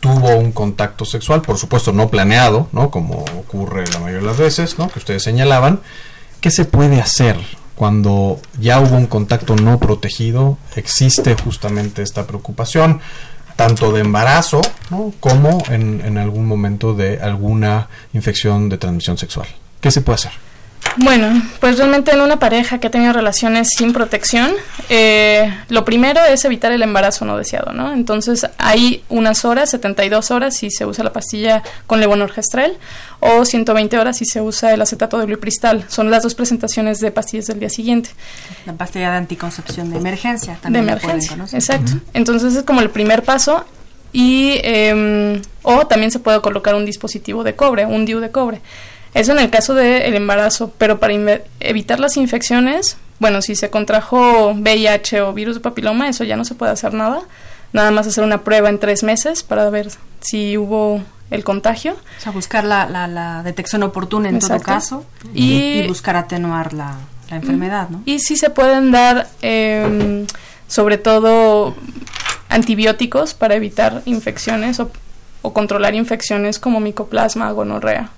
tuvo 0.00 0.36
un 0.36 0.50
contacto 0.50 1.04
sexual, 1.04 1.42
por 1.42 1.58
supuesto 1.58 1.92
no 1.92 2.08
planeado, 2.08 2.68
¿no? 2.72 2.90
Como 2.90 3.18
ocurre 3.38 3.84
la 3.92 4.00
mayoría 4.00 4.20
de 4.20 4.26
las 4.26 4.38
veces, 4.38 4.78
¿no? 4.78 4.88
Que 4.88 4.98
ustedes 4.98 5.22
señalaban. 5.22 5.80
¿Qué 6.40 6.50
se 6.50 6.64
puede 6.64 7.00
hacer? 7.00 7.38
Cuando 7.82 8.40
ya 8.60 8.78
hubo 8.78 8.96
un 8.96 9.06
contacto 9.06 9.56
no 9.56 9.80
protegido, 9.80 10.56
existe 10.76 11.34
justamente 11.34 12.02
esta 12.02 12.28
preocupación, 12.28 13.00
tanto 13.56 13.90
de 13.90 14.02
embarazo 14.02 14.60
como 15.18 15.60
en, 15.68 16.00
en 16.04 16.16
algún 16.16 16.46
momento 16.46 16.94
de 16.94 17.20
alguna 17.20 17.88
infección 18.12 18.68
de 18.68 18.78
transmisión 18.78 19.18
sexual. 19.18 19.48
¿Qué 19.80 19.90
se 19.90 20.00
puede 20.00 20.14
hacer? 20.14 20.30
Bueno, 20.96 21.42
pues 21.60 21.78
realmente 21.78 22.12
en 22.12 22.20
una 22.20 22.38
pareja 22.38 22.78
que 22.78 22.86
ha 22.86 22.90
tenido 22.90 23.12
relaciones 23.12 23.68
sin 23.76 23.92
protección, 23.92 24.52
eh, 24.88 25.52
lo 25.68 25.84
primero 25.84 26.20
es 26.24 26.44
evitar 26.44 26.72
el 26.72 26.82
embarazo 26.82 27.24
no 27.24 27.36
deseado, 27.36 27.72
¿no? 27.72 27.92
Entonces 27.92 28.46
hay 28.58 29.02
unas 29.08 29.44
horas, 29.44 29.70
72 29.70 30.30
horas 30.30 30.56
si 30.56 30.70
se 30.70 30.84
usa 30.86 31.04
la 31.04 31.12
pastilla 31.12 31.62
con 31.86 32.00
levonorgestrel 32.00 32.76
o 33.20 33.44
120 33.44 33.98
horas 33.98 34.18
si 34.18 34.24
se 34.24 34.40
usa 34.40 34.74
el 34.74 34.82
acetato 34.82 35.18
de 35.18 35.26
glipristal. 35.26 35.84
Son 35.88 36.10
las 36.10 36.22
dos 36.22 36.34
presentaciones 36.34 36.98
de 37.00 37.10
pastillas 37.10 37.46
del 37.46 37.60
día 37.60 37.70
siguiente. 37.70 38.10
La 38.66 38.74
pastilla 38.74 39.10
de 39.12 39.16
anticoncepción 39.18 39.90
de 39.90 39.98
emergencia 39.98 40.58
también. 40.60 40.86
De 40.86 40.92
emergencia, 40.92 41.36
exacto. 41.52 41.92
Entonces 42.12 42.54
es 42.54 42.64
como 42.64 42.80
el 42.80 42.90
primer 42.90 43.22
paso 43.22 43.64
y 44.12 44.60
em, 44.62 45.40
o 45.62 45.86
también 45.86 46.10
se 46.10 46.18
puede 46.18 46.40
colocar 46.40 46.74
un 46.74 46.84
dispositivo 46.84 47.44
de 47.44 47.54
cobre, 47.56 47.86
un 47.86 48.04
DIU 48.04 48.20
de 48.20 48.30
cobre. 48.30 48.60
Eso 49.14 49.32
en 49.32 49.38
el 49.38 49.50
caso 49.50 49.74
del 49.74 50.14
embarazo, 50.14 50.72
pero 50.78 50.98
para 50.98 51.14
evitar 51.60 52.00
las 52.00 52.16
infecciones, 52.16 52.96
bueno, 53.18 53.42
si 53.42 53.54
se 53.54 53.70
contrajo 53.70 54.52
VIH 54.52 55.20
o 55.20 55.32
virus 55.32 55.56
de 55.56 55.60
papiloma, 55.60 56.08
eso 56.08 56.24
ya 56.24 56.36
no 56.36 56.44
se 56.44 56.54
puede 56.54 56.72
hacer 56.72 56.94
nada. 56.94 57.22
Nada 57.72 57.90
más 57.90 58.06
hacer 58.06 58.24
una 58.24 58.42
prueba 58.42 58.68
en 58.68 58.78
tres 58.78 59.02
meses 59.02 59.42
para 59.42 59.70
ver 59.70 59.88
si 60.20 60.58
hubo 60.58 61.02
el 61.30 61.44
contagio. 61.44 61.92
O 61.92 62.20
sea, 62.20 62.32
buscar 62.32 62.64
la, 62.64 62.86
la, 62.86 63.42
detección 63.42 63.82
oportuna 63.82 64.28
en 64.28 64.38
todo 64.38 64.60
caso 64.60 65.04
y, 65.34 65.86
buscar 65.88 66.16
atenuar 66.16 66.72
la, 66.72 66.96
enfermedad, 67.30 67.88
¿no? 67.88 68.02
Y 68.04 68.18
si 68.18 68.36
se 68.36 68.50
pueden 68.50 68.90
dar, 68.90 69.26
em, 69.40 70.26
sobre 70.68 70.98
todo, 70.98 71.74
antibióticos 72.50 73.32
para 73.32 73.54
evitar 73.54 74.02
infecciones 74.04 74.80
o, 74.80 74.90
o 75.40 75.54
controlar 75.54 75.94
infecciones 75.94 76.58
como 76.58 76.80
micoplasma, 76.80 77.50
gonorrea. 77.52 78.10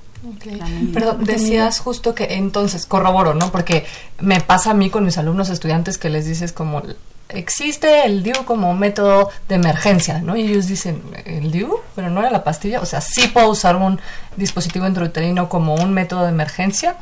Pero 0.93 1.15
decías 1.15 1.79
justo 1.81 2.15
que 2.15 2.35
entonces 2.35 2.87
corroboro, 2.87 3.35
¿no? 3.35 3.51
Porque 3.51 3.85
me 4.21 4.41
pasa 4.41 4.71
a 4.71 4.75
mí 4.75 4.91
con 4.91 5.05
mis 5.05 5.19
alumnos 5.19 5.51
estudiantes 5.51 5.99
que 5.99 6.11
les 6.11 6.27
dices 6.27 6.53
como 6.53 6.83
existe 7.29 8.05
el 8.07 8.23
DIU 8.23 8.45
como 8.45 8.75
método 8.75 9.31
de 9.49 9.57
emergencia, 9.57 10.21
¿no? 10.21 10.37
Y 10.37 10.43
ellos 10.43 10.67
dicen, 10.67 11.03
¿el 11.25 11.51
DIU? 11.51 11.79
Pero 11.95 12.11
no 12.11 12.21
era 12.21 12.31
la 12.31 12.45
pastilla. 12.45 12.81
O 12.81 12.87
sea, 12.87 13.01
sí 13.01 13.29
puedo 13.29 13.49
usar 13.51 13.77
un 13.77 14.01
dispositivo 14.37 14.87
intrauterino 14.87 15.49
como 15.49 15.75
un 15.75 15.93
método 15.93 16.23
de 16.23 16.31
emergencia. 16.31 16.97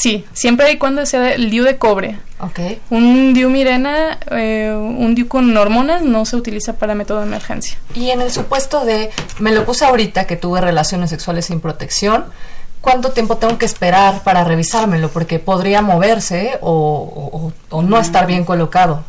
Sí, 0.00 0.24
siempre 0.32 0.72
y 0.72 0.78
cuando 0.78 1.04
sea 1.04 1.34
el 1.34 1.50
DIU 1.50 1.62
de 1.62 1.76
cobre. 1.76 2.18
Okay. 2.38 2.80
Un 2.88 3.34
DIU 3.34 3.50
Mirena, 3.50 4.18
eh, 4.30 4.72
un 4.74 5.14
DIU 5.14 5.28
con 5.28 5.54
hormonas 5.54 6.00
no 6.00 6.24
se 6.24 6.36
utiliza 6.36 6.72
para 6.78 6.94
método 6.94 7.20
de 7.20 7.26
emergencia. 7.26 7.76
Y 7.94 8.08
en 8.08 8.22
el 8.22 8.30
supuesto 8.30 8.86
de, 8.86 9.10
me 9.40 9.52
lo 9.52 9.66
puse 9.66 9.84
ahorita 9.84 10.26
que 10.26 10.36
tuve 10.36 10.62
relaciones 10.62 11.10
sexuales 11.10 11.44
sin 11.44 11.60
protección, 11.60 12.24
¿cuánto 12.80 13.10
tiempo 13.10 13.36
tengo 13.36 13.58
que 13.58 13.66
esperar 13.66 14.22
para 14.22 14.42
revisármelo? 14.42 15.10
Porque 15.10 15.38
podría 15.38 15.82
moverse 15.82 16.58
o, 16.62 17.52
no 17.70 17.98
estar 18.00 18.26
bien 18.26 18.46
colocado. 18.46 19.04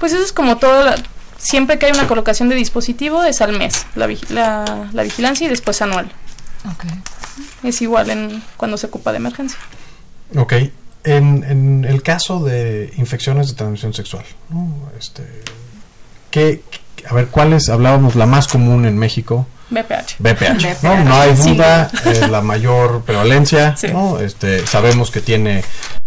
Pues 0.00 0.12
eso 0.14 0.24
es 0.24 0.32
como 0.32 0.56
todo, 0.56 0.94
siempre 1.36 1.78
que 1.78 1.86
hay 1.86 1.92
una 1.92 2.08
colocación 2.08 2.48
de 2.48 2.56
dispositivo 2.56 3.22
es 3.22 3.40
al 3.40 3.56
mes, 3.56 3.86
la, 3.94 4.88
la, 4.92 5.02
vigilancia 5.04 5.46
y 5.46 5.48
después 5.48 5.80
anual. 5.80 6.10
Es 7.62 7.80
igual 7.82 8.10
en 8.10 8.42
cuando 8.56 8.76
se 8.76 8.86
ocupa 8.86 9.12
de 9.12 9.18
emergencia. 9.18 9.60
Ok. 10.36 10.52
En, 11.04 11.44
en 11.44 11.84
el 11.84 12.02
caso 12.02 12.44
de 12.44 12.92
infecciones 12.98 13.48
de 13.48 13.54
transmisión 13.54 13.94
sexual, 13.94 14.24
este, 14.98 15.22
¿qué, 16.30 16.62
a 17.08 17.14
ver, 17.14 17.28
¿cuál 17.28 17.52
es, 17.52 17.68
hablábamos, 17.68 18.14
la 18.14 18.26
más 18.26 18.48
común 18.48 18.84
en 18.84 18.98
México? 18.98 19.46
BPH. 19.70 20.16
BPH. 20.18 20.82
¿no? 20.82 21.04
no 21.04 21.14
hay 21.14 21.34
duda, 21.34 21.90
es 22.06 22.28
la 22.28 22.40
mayor 22.40 23.02
prevalencia. 23.02 23.74
¿no? 23.92 24.18
Este, 24.18 24.66
sabemos 24.66 25.10
que 25.10 25.20
tiene 25.20 25.62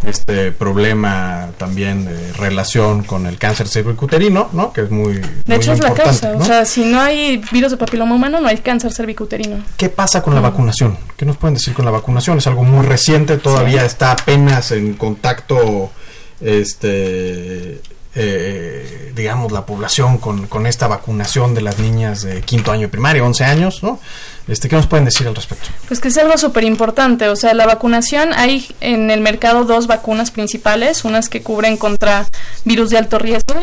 este 0.06 0.52
problema 0.52 1.50
también 1.58 2.06
de 2.06 2.34
relación 2.34 3.04
con 3.04 3.28
el 3.28 3.38
cáncer 3.38 3.68
cervicuterino, 3.68 4.50
¿no? 4.54 4.74
que 4.74 4.82
es 4.82 4.92
muy. 4.92 5.22
De 5.46 5.56
hecho, 5.56 5.74
es 5.74 5.82
la 5.82 5.94
causa. 5.94 6.34
O 6.36 6.44
sea, 6.44 6.66
si 6.66 6.86
no 6.86 7.00
hay 7.00 7.42
virus 7.52 7.72
de 7.72 7.78
papiloma 7.78 8.16
humano, 8.16 8.40
no 8.42 8.48
hay 8.48 8.58
cáncer 8.58 8.92
cervicuterino. 8.92 9.64
¿Qué 9.78 9.90
pasa 9.90 10.22
con 10.22 10.34
la 10.34 10.42
mm. 10.42 10.44
vacunación? 10.44 10.98
¿Qué 11.16 11.26
nos 11.26 11.38
pueden 11.38 11.56
decir 11.56 11.74
con 11.74 11.86
la 11.86 11.92
vacunación? 11.92 12.38
Es 12.38 12.48
algo 12.48 12.64
muy 12.64 12.86
reciente, 12.86 13.38
todavía 13.38 13.86
está 13.86 14.12
apenas 14.12 14.72
en 14.72 14.94
contacto 14.94 15.92
este 16.40 17.80
eh, 18.14 19.14
digamos, 19.16 19.52
la 19.52 19.66
población 19.66 20.18
con, 20.18 20.48
con, 20.48 20.68
esta 20.68 20.88
vacunación 20.88 21.54
de 21.54 21.62
las 21.62 21.80
niñas 21.80 22.24
de 22.24 22.42
quinto 22.42 22.72
año 22.72 22.84
de 22.84 22.88
primaria, 22.90 23.24
11 23.24 23.44
años, 23.46 23.84
¿no? 23.84 24.00
Este, 24.48 24.68
¿Qué 24.68 24.76
nos 24.76 24.88
pueden 24.88 25.06
decir 25.06 25.28
al 25.28 25.36
respecto? 25.36 25.70
Pues 25.88 26.02
que 26.02 26.10
es 26.10 26.18
algo 26.18 26.38
súper 26.38 26.66
importante, 26.66 27.30
o 27.30 27.36
sea, 27.36 27.54
la 27.54 27.66
vacunación, 27.66 28.32
hay 28.36 28.68
en 28.82 29.12
el 29.12 29.22
mercado 29.22 29.64
dos 29.64 29.88
vacunas 29.88 30.32
principales, 30.32 31.06
unas 31.06 31.30
que 31.30 31.42
cubren 31.42 31.78
contra 31.78 32.28
virus 32.66 32.90
de 32.90 32.98
alto 32.98 33.18
riesgo 33.18 33.56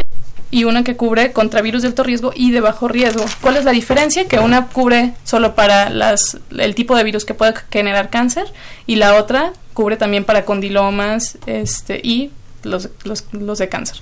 y 0.51 0.65
una 0.65 0.83
que 0.83 0.97
cubre 0.97 1.33
contra 1.33 1.61
virus 1.61 1.83
de 1.83 1.89
alto 1.89 2.03
riesgo 2.03 2.33
y 2.35 2.51
de 2.51 2.63
bajo 2.63 2.89
riesgo. 2.89 3.25
¿Cuál 3.43 3.59
es 3.59 3.65
la 3.65 3.73
diferencia? 3.73 4.27
Que 4.29 4.39
una 4.39 4.69
cubre 4.69 5.13
solo 5.25 5.55
para 5.55 5.91
las, 5.91 6.39
el 6.57 6.75
tipo 6.75 6.97
de 6.97 7.05
virus 7.05 7.27
que 7.27 7.35
puede 7.35 7.53
generar 7.71 8.09
cáncer 8.09 8.47
y 8.87 8.97
la 8.97 9.17
otra 9.17 9.53
cubre 9.75 9.99
también 9.99 10.25
para 10.25 10.47
condilomas 10.47 11.37
este, 11.45 12.01
y 12.03 12.31
los, 12.63 12.89
los, 13.05 13.27
los 13.33 13.59
de 13.59 13.69
cáncer. 13.69 13.99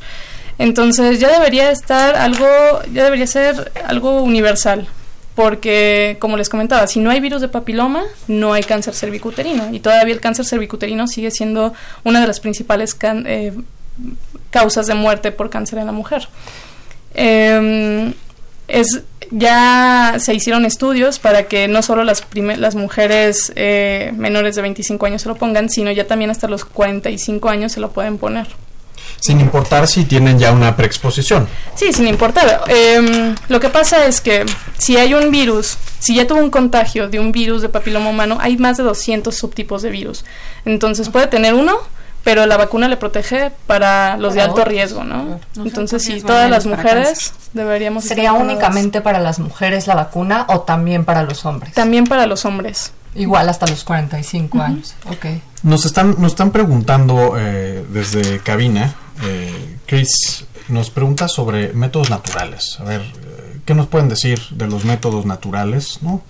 Entonces 0.58 1.20
ya 1.20 1.30
debería 1.30 1.70
estar 1.70 2.16
algo, 2.16 2.46
ya 2.92 3.04
debería 3.04 3.26
ser 3.26 3.72
algo 3.86 4.22
universal, 4.22 4.88
porque 5.34 6.16
como 6.18 6.36
les 6.38 6.48
comentaba, 6.48 6.86
si 6.86 6.98
no 6.98 7.10
hay 7.10 7.20
virus 7.20 7.42
de 7.42 7.48
papiloma, 7.48 8.04
no 8.26 8.54
hay 8.54 8.62
cáncer 8.62 8.94
cervicuterino 8.94 9.68
y 9.72 9.80
todavía 9.80 10.14
el 10.14 10.20
cáncer 10.20 10.46
cervicuterino 10.46 11.06
sigue 11.08 11.30
siendo 11.30 11.74
una 12.04 12.22
de 12.22 12.26
las 12.26 12.40
principales 12.40 12.96
eh, 13.02 13.52
causas 14.50 14.86
de 14.86 14.94
muerte 14.94 15.30
por 15.30 15.50
cáncer 15.50 15.78
en 15.78 15.86
la 15.86 15.92
mujer. 15.92 16.28
Em, 17.14 18.14
es 18.66 19.02
ya 19.32 20.14
se 20.18 20.34
hicieron 20.34 20.64
estudios 20.64 21.18
para 21.18 21.48
que 21.48 21.66
no 21.66 21.82
solo 21.82 22.04
las, 22.04 22.24
las 22.34 22.76
mujeres 22.76 23.52
eh, 23.56 24.12
menores 24.16 24.54
de 24.54 24.62
25 24.62 25.04
años 25.04 25.22
se 25.22 25.28
lo 25.28 25.34
pongan, 25.34 25.68
sino 25.68 25.90
ya 25.90 26.06
también 26.06 26.30
hasta 26.30 26.46
los 26.46 26.64
45 26.64 27.48
años 27.48 27.72
se 27.72 27.80
lo 27.80 27.90
pueden 27.90 28.18
poner 28.18 28.46
sin 29.20 29.40
importar 29.40 29.88
si 29.88 30.04
tienen 30.04 30.38
ya 30.38 30.52
una 30.52 30.76
preexposición. 30.76 31.48
Sí, 31.74 31.92
sin 31.92 32.06
importar. 32.06 32.62
Em, 32.68 33.34
lo 33.48 33.60
que 33.60 33.68
pasa 33.68 34.06
es 34.06 34.20
que 34.20 34.44
si 34.78 34.96
hay 34.96 35.14
un 35.14 35.30
virus, 35.30 35.76
si 35.98 36.14
ya 36.14 36.26
tuvo 36.26 36.40
un 36.40 36.50
contagio 36.50 37.08
de 37.08 37.20
un 37.20 37.32
virus 37.32 37.62
de 37.62 37.68
papiloma 37.68 38.10
humano, 38.10 38.38
hay 38.40 38.56
más 38.56 38.76
de 38.76 38.84
200 38.84 39.34
subtipos 39.34 39.82
de 39.82 39.90
virus. 39.90 40.24
Entonces 40.64 41.08
puede 41.08 41.26
tener 41.26 41.54
uno, 41.54 41.78
pero 42.26 42.44
la 42.46 42.56
vacuna 42.56 42.88
le 42.88 42.96
protege 42.96 43.52
para 43.68 44.16
los 44.16 44.34
de 44.34 44.42
alto 44.42 44.64
riesgo, 44.64 45.04
¿no? 45.04 45.38
Entonces, 45.56 46.02
sí, 46.02 46.20
todas 46.20 46.50
las 46.50 46.66
mujeres 46.66 47.32
deberíamos... 47.52 48.04
¿Sería 48.04 48.32
únicamente 48.32 49.00
para 49.00 49.20
las 49.20 49.38
mujeres 49.38 49.86
la 49.86 49.94
vacuna 49.94 50.44
o 50.48 50.62
también 50.62 51.04
para 51.04 51.22
los 51.22 51.44
hombres? 51.46 51.72
También 51.74 52.04
para 52.04 52.26
los 52.26 52.44
hombres. 52.44 52.92
Igual 53.14 53.48
hasta 53.48 53.66
los 53.66 53.84
45 53.84 54.60
años. 54.60 54.94
Ok. 55.08 55.26
Nos 55.62 55.86
están, 55.86 56.16
nos 56.18 56.32
están 56.32 56.50
preguntando 56.50 57.36
eh, 57.38 57.84
desde 57.90 58.40
cabina, 58.40 58.94
eh, 59.22 59.76
Chris 59.86 60.44
nos 60.68 60.90
pregunta 60.90 61.28
sobre 61.28 61.72
métodos 61.72 62.10
naturales. 62.10 62.78
A 62.80 62.84
ver, 62.84 63.00
eh, 63.00 63.58
¿qué 63.64 63.74
nos 63.74 63.86
pueden 63.86 64.08
decir 64.08 64.40
de 64.50 64.66
los 64.66 64.84
métodos 64.84 65.26
naturales? 65.26 65.98
¿no? 66.02 66.22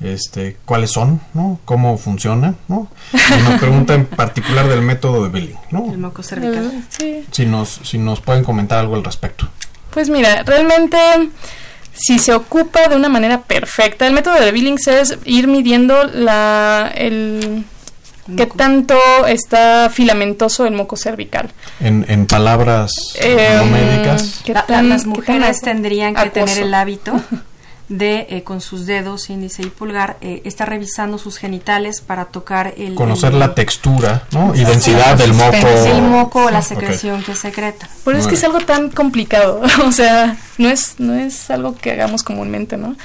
Este, 0.00 0.56
¿Cuáles 0.64 0.90
son? 0.90 1.20
¿no? 1.34 1.60
¿Cómo 1.64 1.96
funciona? 1.98 2.54
¿no? 2.68 2.88
Y 3.12 3.42
nos 3.42 3.60
pregunta 3.60 3.94
en 3.94 4.06
particular 4.06 4.68
del 4.68 4.82
método 4.82 5.24
de 5.24 5.30
Billing. 5.30 5.58
¿no? 5.70 5.92
El 5.92 5.98
moco 5.98 6.22
cervical. 6.22 6.84
sí. 6.88 7.24
Si 7.30 7.46
nos, 7.46 7.80
si 7.84 7.98
nos 7.98 8.20
pueden 8.20 8.44
comentar 8.44 8.78
algo 8.78 8.94
al 8.94 9.04
respecto. 9.04 9.48
Pues 9.90 10.08
mira, 10.08 10.42
realmente 10.44 10.98
si 11.92 12.18
se 12.18 12.32
ocupa 12.32 12.88
de 12.88 12.96
una 12.96 13.08
manera 13.08 13.42
perfecta. 13.42 14.06
El 14.06 14.14
método 14.14 14.40
de 14.40 14.52
Billings 14.52 14.86
es 14.88 15.18
ir 15.24 15.46
midiendo 15.46 16.04
la, 16.04 16.90
el, 16.94 17.64
qué 18.36 18.46
tanto 18.46 18.96
está 19.26 19.90
filamentoso 19.90 20.66
el 20.66 20.74
moco 20.74 20.96
cervical. 20.96 21.50
En, 21.80 22.04
en 22.08 22.26
palabras 22.26 22.92
eh, 23.20 23.60
médicas. 23.70 24.42
las 24.68 25.06
mujeres 25.06 25.60
tendrían 25.60 26.14
que 26.14 26.30
tener 26.30 26.58
el 26.58 26.74
hábito 26.74 27.20
de 27.88 28.26
eh, 28.30 28.42
con 28.42 28.60
sus 28.60 28.86
dedos 28.86 29.28
índice 29.28 29.62
y 29.62 29.66
pulgar 29.66 30.16
eh, 30.20 30.40
está 30.44 30.64
revisando 30.64 31.18
sus 31.18 31.36
genitales 31.36 32.00
para 32.00 32.26
tocar 32.26 32.74
el 32.76 32.94
conocer 32.94 33.34
la 33.34 33.54
textura 33.54 34.24
¿no? 34.30 34.54
y 34.54 34.64
densidad 34.64 35.16
del 35.16 35.34
moco. 35.34 35.66
el 35.66 36.02
moco 36.02 36.44
o 36.46 36.50
la 36.50 36.62
secreción 36.62 37.22
que 37.22 37.34
secreta. 37.34 37.88
Pero 38.04 38.18
es 38.18 38.26
que 38.26 38.34
es 38.34 38.44
algo 38.44 38.60
tan 38.60 38.90
complicado. 38.90 39.60
O 39.86 39.92
sea 39.92 40.36
no 40.58 40.68
es 40.68 40.94
no 40.98 41.14
es 41.14 41.50
algo 41.50 41.74
que 41.76 41.90
hagamos 41.90 42.22
comúnmente 42.22 42.76
no 42.76 42.96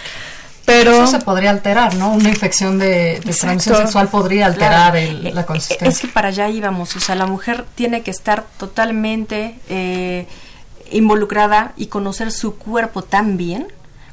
pero 0.67 0.91
eso 0.91 1.07
se 1.07 1.19
podría 1.19 1.49
alterar, 1.51 1.95
¿no? 1.95 2.11
Una 2.11 2.27
infección 2.27 2.77
de, 2.77 3.21
transmisión 3.23 3.77
sexual 3.77 4.09
podría 4.09 4.47
alterar 4.47 4.97
el, 4.97 5.33
la 5.33 5.45
consistencia. 5.45 5.87
Es 5.87 5.99
que 5.99 6.09
para 6.09 6.27
allá 6.27 6.49
íbamos, 6.49 6.93
o 6.97 6.99
sea, 6.99 7.15
la 7.15 7.25
mujer 7.25 7.63
tiene 7.75 8.01
que 8.01 8.11
estar 8.11 8.43
totalmente 8.57 9.57
eh, 9.69 10.27
involucrada 10.91 11.71
y 11.77 11.87
conocer 11.87 12.33
su 12.33 12.57
cuerpo 12.57 13.01
tan 13.01 13.37
bien 13.37 13.67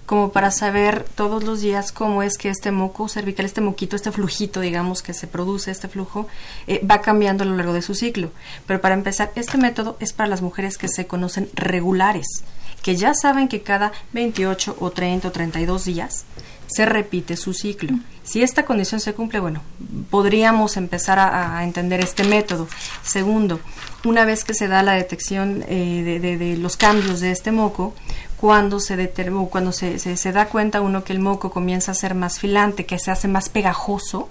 como 0.07 0.31
para 0.31 0.53
saber 0.53 1.05
todos 1.17 1.43
los 1.43 1.61
días 1.61 1.91
cómo 1.91 2.23
es 2.23 2.39
que 2.39 2.51
este 2.51 2.71
moco 2.71 3.09
cervical, 3.09 3.47
este 3.47 3.61
moquito, 3.61 3.97
este 3.97 4.13
flujito, 4.13 4.61
digamos, 4.61 5.03
que 5.03 5.13
se 5.13 5.27
produce, 5.27 5.73
este 5.73 5.89
flujo, 5.89 6.29
eh, 6.69 6.87
va 6.89 7.01
cambiando 7.01 7.43
a 7.43 7.49
lo 7.49 7.57
largo 7.57 7.73
de 7.73 7.83
su 7.83 7.97
ciclo. 7.97 8.31
Pero 8.69 8.81
para 8.81 8.95
empezar, 8.95 9.33
este 9.35 9.59
método 9.59 9.97
es 9.99 10.13
para 10.13 10.29
las 10.29 10.41
mujeres 10.41 10.79
que 10.79 10.87
se 10.87 11.09
conocen 11.09 11.49
regulares, 11.55 12.45
que 12.85 12.97
ya 12.97 13.15
saben 13.15 13.49
que 13.49 13.63
cada 13.63 13.93
28 14.13 14.77
o 14.79 14.91
30 14.91 15.29
o 15.29 15.33
32 15.33 15.87
días 15.87 16.27
se 16.67 16.85
repite 16.85 17.39
su 17.39 17.55
ciclo. 17.55 17.99
Si 18.25 18.43
esta 18.43 18.67
condición 18.67 19.01
se 19.01 19.15
cumple, 19.15 19.41
bueno, 19.41 19.63
podríamos 20.11 20.77
empezar 20.77 21.19
a, 21.19 21.65
entender 21.65 22.01
este 22.01 22.25
método. 22.25 22.69
Segundo, 23.03 23.59
una 24.05 24.27
vez 24.27 24.45
que 24.45 24.53
se 24.53 24.69
da 24.69 24.83
la 24.83 24.93
detección 24.93 25.65
eh, 25.67 26.19
de, 26.21 26.57
los 26.59 26.77
cambios 26.77 27.21
de 27.21 27.31
este 27.31 27.53
moco, 27.53 27.95
cuando 28.37 28.81
se 28.81 29.11
cuando 29.51 29.73
se, 29.73 29.99
se, 29.99 30.33
da 30.33 30.49
cuenta 30.49 30.83
uno 30.83 31.05
que 31.05 31.15
el 31.15 31.21
moco 31.21 31.51
comienza 31.51 31.93
a 31.93 31.95
ser 31.95 32.15
más 32.15 32.39
filante, 32.39 32.85
que 32.85 32.99
se 32.99 33.11
hace 33.11 33.29
más 33.29 33.49
pegajoso, 33.49 34.29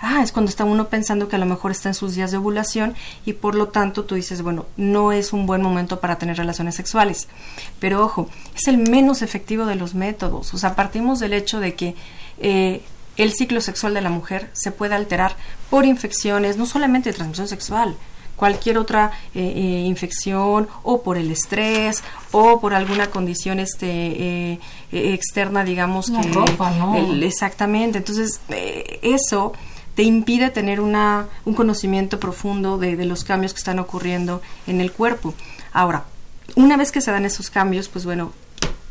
ah, 0.00 0.22
es 0.22 0.32
cuando 0.32 0.50
está 0.50 0.64
uno 0.64 0.88
pensando 0.88 1.28
que 1.28 1.36
a 1.36 1.38
lo 1.38 1.46
mejor 1.46 1.70
está 1.70 1.88
en 1.88 1.94
sus 1.94 2.14
días 2.14 2.30
de 2.30 2.38
ovulación 2.38 2.94
y 3.24 3.34
por 3.34 3.54
lo 3.54 3.68
tanto 3.68 4.04
tú 4.04 4.14
dices, 4.14 4.42
bueno, 4.42 4.66
no 4.76 5.12
es 5.12 5.32
un 5.32 5.46
buen 5.46 5.62
momento 5.62 6.00
para 6.00 6.18
tener 6.18 6.36
relaciones 6.36 6.74
sexuales. 6.74 7.28
Pero 7.78 8.04
ojo, 8.04 8.28
es 8.54 8.68
el 8.68 8.78
menos 8.78 9.22
efectivo 9.22 9.66
de 9.66 9.76
los 9.76 9.94
métodos. 9.94 10.54
O 10.54 10.58
sea, 10.58 10.74
partimos 10.74 11.20
del 11.20 11.32
hecho 11.32 11.60
de 11.60 11.74
que 11.74 11.94
eh, 12.38 12.82
el 13.16 13.32
ciclo 13.32 13.60
sexual 13.60 13.94
de 13.94 14.02
la 14.02 14.10
mujer 14.10 14.50
se 14.52 14.72
puede 14.72 14.94
alterar 14.94 15.36
por 15.70 15.84
infecciones, 15.84 16.56
no 16.56 16.66
solamente 16.66 17.10
de 17.10 17.16
transmisión 17.16 17.48
sexual, 17.48 17.96
cualquier 18.36 18.78
otra 18.78 19.12
eh, 19.34 19.40
eh, 19.40 19.84
infección 19.86 20.68
o 20.82 21.02
por 21.02 21.16
el 21.16 21.30
estrés 21.30 22.04
o 22.30 22.60
por 22.60 22.74
alguna 22.74 23.08
condición 23.08 23.58
este 23.58 23.88
eh, 23.88 24.58
externa 24.92 25.64
digamos 25.64 26.10
que 26.10 27.26
exactamente 27.26 27.98
entonces 27.98 28.40
eso 29.02 29.54
te 29.96 30.04
impide 30.04 30.50
tener 30.50 30.80
una, 30.80 31.26
un 31.44 31.54
conocimiento 31.54 32.20
profundo 32.20 32.78
de, 32.78 32.94
de 32.94 33.04
los 33.04 33.24
cambios 33.24 33.52
que 33.52 33.58
están 33.58 33.80
ocurriendo 33.80 34.40
en 34.68 34.80
el 34.80 34.92
cuerpo 34.92 35.34
ahora 35.72 36.04
una 36.54 36.76
vez 36.76 36.92
que 36.92 37.00
se 37.00 37.10
dan 37.10 37.24
esos 37.24 37.50
cambios 37.50 37.88
pues 37.88 38.04
bueno 38.04 38.32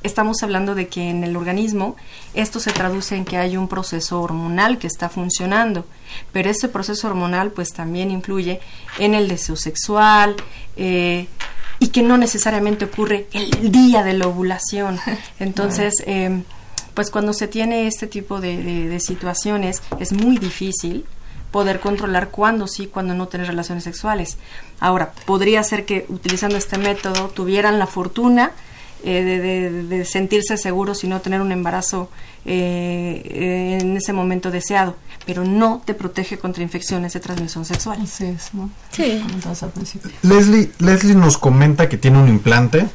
estamos 0.05 0.43
hablando 0.43 0.75
de 0.75 0.87
que 0.87 1.09
en 1.09 1.23
el 1.23 1.35
organismo 1.35 1.95
esto 2.33 2.59
se 2.59 2.71
traduce 2.71 3.15
en 3.15 3.25
que 3.25 3.37
hay 3.37 3.57
un 3.57 3.67
proceso 3.67 4.21
hormonal 4.21 4.77
que 4.77 4.87
está 4.87 5.09
funcionando, 5.09 5.85
pero 6.31 6.49
ese 6.49 6.69
proceso 6.69 7.07
hormonal 7.07 7.51
pues 7.51 7.73
también 7.73 8.11
influye 8.11 8.59
en 8.99 9.15
el 9.15 9.27
deseo 9.27 9.55
sexual 9.55 10.35
eh, 10.77 11.27
y 11.79 11.87
que 11.87 12.03
no 12.03 12.17
necesariamente 12.17 12.85
ocurre 12.85 13.27
el 13.33 13.71
día 13.71 14.03
de 14.03 14.13
la 14.13 14.27
ovulación. 14.27 14.99
Entonces, 15.39 15.95
eh, 16.05 16.43
pues 16.95 17.11
cuando 17.11 17.33
se 17.33 17.47
tiene 17.47 17.85
este 17.85 18.07
tipo 18.07 18.41
de, 18.41 18.99
situaciones 18.99 19.83
es 19.99 20.13
muy 20.13 20.37
difícil 20.37 21.05
poder 21.51 21.79
controlar 21.79 22.29
cuándo 22.29 22.67
sí, 22.67 22.87
cuándo 22.87 23.13
no 23.13 23.27
tener 23.27 23.47
relaciones 23.47 23.83
sexuales. 23.83 24.37
Ahora, 24.79 25.13
podría 25.25 25.63
ser 25.63 25.85
que 25.85 26.05
utilizando 26.09 26.57
este 26.57 26.77
método 26.77 27.29
tuvieran 27.29 27.77
la 27.79 27.87
fortuna 27.87 28.51
eh, 29.03 29.85
de, 29.87 30.05
sentirse 30.05 30.57
seguros 30.57 31.03
y 31.03 31.07
no 31.07 31.21
tener 31.21 31.41
un 31.41 31.51
embarazo 31.51 32.09
eh, 32.45 33.77
en 33.81 33.95
ese 33.95 34.13
momento 34.13 34.49
deseado, 34.49 34.95
pero 35.25 35.43
no 35.43 35.81
te 35.85 35.93
protege 35.93 36.37
contra 36.37 36.63
infecciones 36.63 37.13
de 37.13 37.19
transmisión 37.19 37.65
sexual. 37.65 37.99
Así 38.01 38.25
es, 38.25 38.53
¿no? 38.53 38.69
Sí. 38.91 39.21
Leslie, 40.23 40.71
Leslie 40.79 41.15
nos 41.15 41.37
comenta 41.37 41.87
que 41.87 41.97
tiene 41.97 42.17
un 42.17 42.29
implante, 42.29 42.87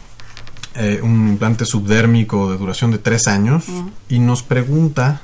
eh, 0.75 1.01
un 1.03 1.29
implante 1.29 1.65
subdérmico 1.65 2.51
de 2.51 2.59
duración 2.59 2.91
de 2.91 2.99
tres 2.99 3.27
años, 3.27 3.65
y 4.09 4.19
nos 4.19 4.43
pregunta 4.43 5.23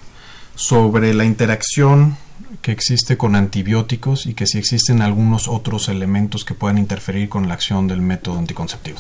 sobre 0.54 1.14
la 1.14 1.24
interacción 1.24 2.16
que 2.62 2.72
existe 2.72 3.16
con 3.16 3.36
antibióticos 3.36 4.26
y 4.26 4.34
que 4.34 4.46
si 4.46 4.58
existen 4.58 5.02
algunos 5.02 5.48
otros 5.48 5.88
elementos 5.88 6.44
que 6.44 6.54
puedan 6.54 6.78
interferir 6.78 7.28
con 7.28 7.48
la 7.48 7.54
acción 7.54 7.86
del 7.86 8.00
método 8.00 8.38
anticonceptivo 8.38 8.98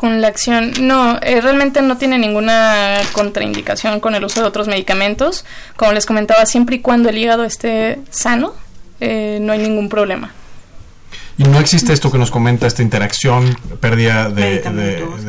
con 0.00 0.22
la 0.22 0.28
acción. 0.28 0.72
No, 0.80 1.18
eh, 1.20 1.42
realmente 1.42 1.82
no 1.82 1.98
tiene 1.98 2.18
ninguna 2.18 3.00
contraindicación 3.12 4.00
con 4.00 4.14
el 4.14 4.24
uso 4.24 4.40
de 4.40 4.46
otros 4.46 4.66
medicamentos. 4.66 5.44
Como 5.76 5.92
les 5.92 6.06
comentaba, 6.06 6.46
siempre 6.46 6.76
y 6.76 6.78
cuando 6.78 7.10
el 7.10 7.18
hígado 7.18 7.44
esté 7.44 7.98
sano, 8.08 8.54
eh, 9.00 9.36
no 9.42 9.52
hay 9.52 9.58
ningún 9.58 9.90
problema. 9.90 10.32
Y 11.40 11.44
no 11.44 11.58
existe 11.58 11.94
esto 11.94 12.12
que 12.12 12.18
nos 12.18 12.30
comenta, 12.30 12.66
esta 12.66 12.82
interacción, 12.82 13.56
pérdida 13.80 14.28
de... 14.28 14.62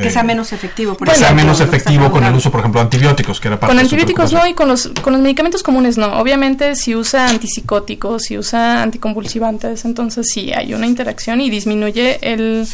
que 0.01 0.09
sea 0.11 0.23
menos 0.23 0.51
efectivo. 0.51 0.95
Por 0.95 1.07
que 1.07 1.15
sea 1.15 1.31
menos 1.33 1.61
efectivo 1.61 2.11
con 2.11 2.25
el 2.25 2.33
uso, 2.33 2.51
por 2.51 2.59
ejemplo, 2.59 2.81
de 2.81 2.85
antibióticos, 2.85 3.39
que 3.39 3.47
era 3.47 3.57
parte 3.57 3.73
Con 3.73 3.79
antibióticos 3.79 4.33
no, 4.33 4.45
y 4.45 4.53
con 4.53 4.67
los, 4.67 4.91
con 5.01 5.13
los 5.13 5.21
medicamentos 5.21 5.63
comunes 5.63 5.97
no. 5.97 6.19
Obviamente, 6.19 6.75
si 6.75 6.95
usa 6.95 7.29
antipsicóticos, 7.29 8.23
si 8.23 8.37
usa 8.37 8.83
anticonvulsivantes, 8.83 9.85
entonces 9.85 10.27
sí 10.29 10.51
hay 10.51 10.73
una 10.73 10.85
interacción 10.85 11.39
y 11.39 11.49
disminuye 11.49 12.19
el 12.21 12.67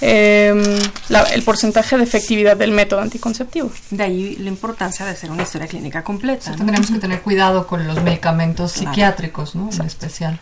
Em, 0.00 0.62
el 1.32 1.42
porcentaje 1.42 1.96
de 1.96 2.04
efectividad 2.04 2.56
del 2.56 2.70
método 2.70 3.00
anticonceptivo. 3.00 3.70
De 3.90 4.02
ahí 4.02 4.36
la 4.36 4.50
importancia 4.50 5.06
de 5.06 5.12
hacer 5.12 5.30
una 5.30 5.44
historia 5.44 5.66
clínica 5.66 6.04
completa. 6.04 6.54
Tendríamos 6.54 6.90
que 6.90 6.98
tener 6.98 7.22
cuidado 7.22 7.66
con 7.66 7.86
los 7.86 8.02
medicamentos 8.02 8.72
psiquiátricos, 8.72 9.54
¿no? 9.54 9.70
En 9.72 9.86
especial. 9.86 10.38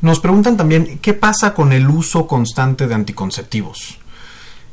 Nos 0.00 0.20
preguntan 0.20 0.56
también, 0.56 0.98
¿qué 1.00 1.14
pasa 1.14 1.54
con 1.54 1.72
el 1.72 1.88
uso 1.88 2.26
constante 2.26 2.86
de 2.86 2.94
anticonceptivos? 2.94 3.98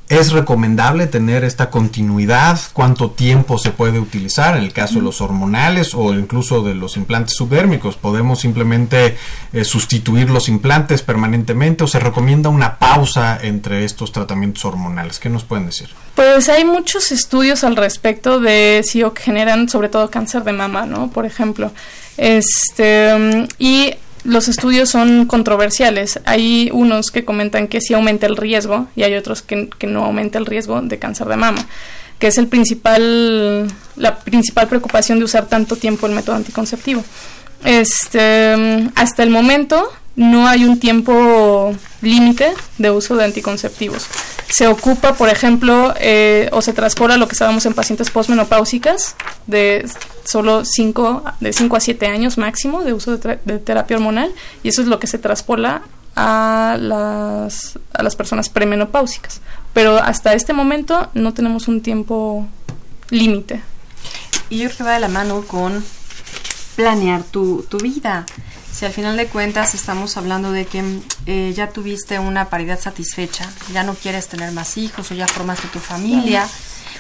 ¿Es 0.10 0.34
recomendable 0.34 1.08
tener 1.08 1.46
esta 1.46 1.70
continuidad? 1.70 2.60
¿Cuánto 2.74 3.12
tiempo 3.12 3.58
se 3.58 3.72
puede 3.72 4.00
utilizar 4.00 4.58
en 4.58 4.64
el 4.64 4.74
caso 4.74 4.96
de 4.96 5.02
los 5.02 5.22
hormonales 5.22 5.96
o 5.96 6.14
incluso 6.14 6.62
de 6.62 6.76
los 6.76 6.98
implantes 6.98 7.36
subdérmicos? 7.36 7.96
¿Podemos 7.96 8.42
simplemente 8.42 9.18
eh, 9.54 9.64
sustituir 9.64 10.30
los 10.30 10.50
implantes 10.50 11.02
permanentemente 11.02 11.86
o 11.86 11.88
se 11.88 12.00
recomienda 12.00 12.50
una 12.50 12.78
pausa 12.78 13.40
entre 13.42 13.86
estos 13.86 14.12
tratamientos 14.12 14.66
hormonales? 14.66 15.20
¿Qué 15.20 15.30
nos 15.30 15.46
pueden 15.46 15.68
decir? 15.68 15.90
Pues 16.16 16.50
hay 16.50 16.66
muchos 16.66 17.14
estudios 17.14 17.64
al 17.64 17.78
respecto 17.78 18.42
de 18.42 18.84
si 18.84 19.02
generan 19.16 19.70
sobre 19.70 19.88
todo 19.88 20.12
cáncer 20.12 20.44
de 20.44 20.52
mama, 20.52 20.86
¿no? 20.86 21.10
Por 21.12 21.26
ejemplo. 21.26 21.72
Este, 22.18 23.48
y 23.58 23.96
los 24.24 24.48
estudios 24.48 24.90
son 24.90 25.26
controversiales. 25.26 26.20
Hay 26.26 26.70
unos 26.74 27.12
que 27.12 27.26
comentan 27.26 27.68
que 27.68 27.82
sí 27.82 27.94
aumenta 27.94 28.26
el 28.26 28.38
riesgo 28.38 28.88
y 28.96 29.04
hay 29.04 29.16
otros 29.16 29.42
que, 29.42 29.70
no 29.88 30.06
aumenta 30.06 30.38
el 30.40 30.46
riesgo 30.46 30.82
de 30.82 31.00
cáncer 31.00 31.28
de 31.28 31.36
mama, 31.36 31.66
que 32.20 32.28
es 32.28 32.38
el 32.38 32.48
principal, 32.48 33.68
la 33.96 34.20
principal 34.20 34.68
preocupación 34.68 35.20
de 35.20 35.26
usar 35.26 35.48
tanto 35.48 35.76
tiempo 35.76 36.08
el 36.08 36.14
método 36.14 36.36
anticonceptivo. 36.36 37.04
Este, 37.66 38.56
hasta 38.96 39.24
el 39.24 39.30
momento 39.30 39.90
no 40.16 40.48
hay 40.48 40.66
un 40.66 40.80
tiempo 40.80 41.74
límite 42.02 42.54
de 42.78 42.92
uso 42.92 43.16
de 43.16 43.26
anticonceptivos. 43.26 44.08
Se 44.50 44.68
ocupa, 44.68 45.16
por 45.16 45.30
ejemplo, 45.30 45.94
eh, 46.00 46.50
o 46.52 46.62
se 46.62 46.74
transporta 46.74 47.18
lo 47.18 47.28
que 47.28 47.34
estábamos 47.34 47.66
en 47.66 47.74
pacientes 47.74 48.12
postmenopáusicas 48.12 49.16
de 49.48 49.90
solo 50.26 50.64
5 50.64 51.24
de 51.40 51.54
5 51.54 51.76
a 51.76 51.80
7 51.80 52.06
años 52.08 52.38
máximo 52.38 52.84
de 52.84 52.94
uso 52.94 53.18
de, 53.18 53.60
terapia 53.60 53.98
hormonal 53.98 54.32
y 54.62 54.70
eso 54.70 54.82
es 54.82 54.88
lo 54.88 55.00
que 55.00 55.08
se 55.08 55.18
traspola 55.18 55.82
a 56.16 56.78
las, 56.80 57.80
a 57.94 58.04
las 58.04 58.16
personas 58.16 58.50
premenopáusicas. 58.50 59.42
Pero 59.74 59.98
hasta 59.98 60.36
este 60.36 60.54
momento 60.54 61.10
no 61.16 61.34
tenemos 61.34 61.68
un 61.68 61.82
tiempo 61.82 62.48
límite. 63.10 63.62
Y 64.50 64.60
yo 64.60 64.66
creo 64.66 64.78
que 64.78 64.84
va 64.84 64.94
de 64.94 65.00
la 65.00 65.08
mano 65.08 65.42
con 65.48 65.84
planear 66.76 67.24
tu, 67.24 67.66
tu 67.70 67.78
vida. 67.78 68.26
Si 68.74 68.86
al 68.86 68.92
final 68.92 69.16
de 69.16 69.28
cuentas 69.28 69.76
estamos 69.76 70.18
hablando 70.18 70.52
de 70.52 70.66
que 70.66 70.84
eh, 71.28 71.54
ya 71.56 71.70
tuviste 71.70 72.18
una 72.18 72.50
paridad 72.50 72.80
satisfecha, 72.80 73.48
ya 73.72 73.84
no 73.84 73.94
quieres 73.94 74.28
tener 74.28 74.52
más 74.52 74.78
hijos 74.78 75.12
o 75.12 75.14
ya 75.14 75.28
formaste 75.28 75.68
tu 75.68 75.78
familia, 75.78 76.48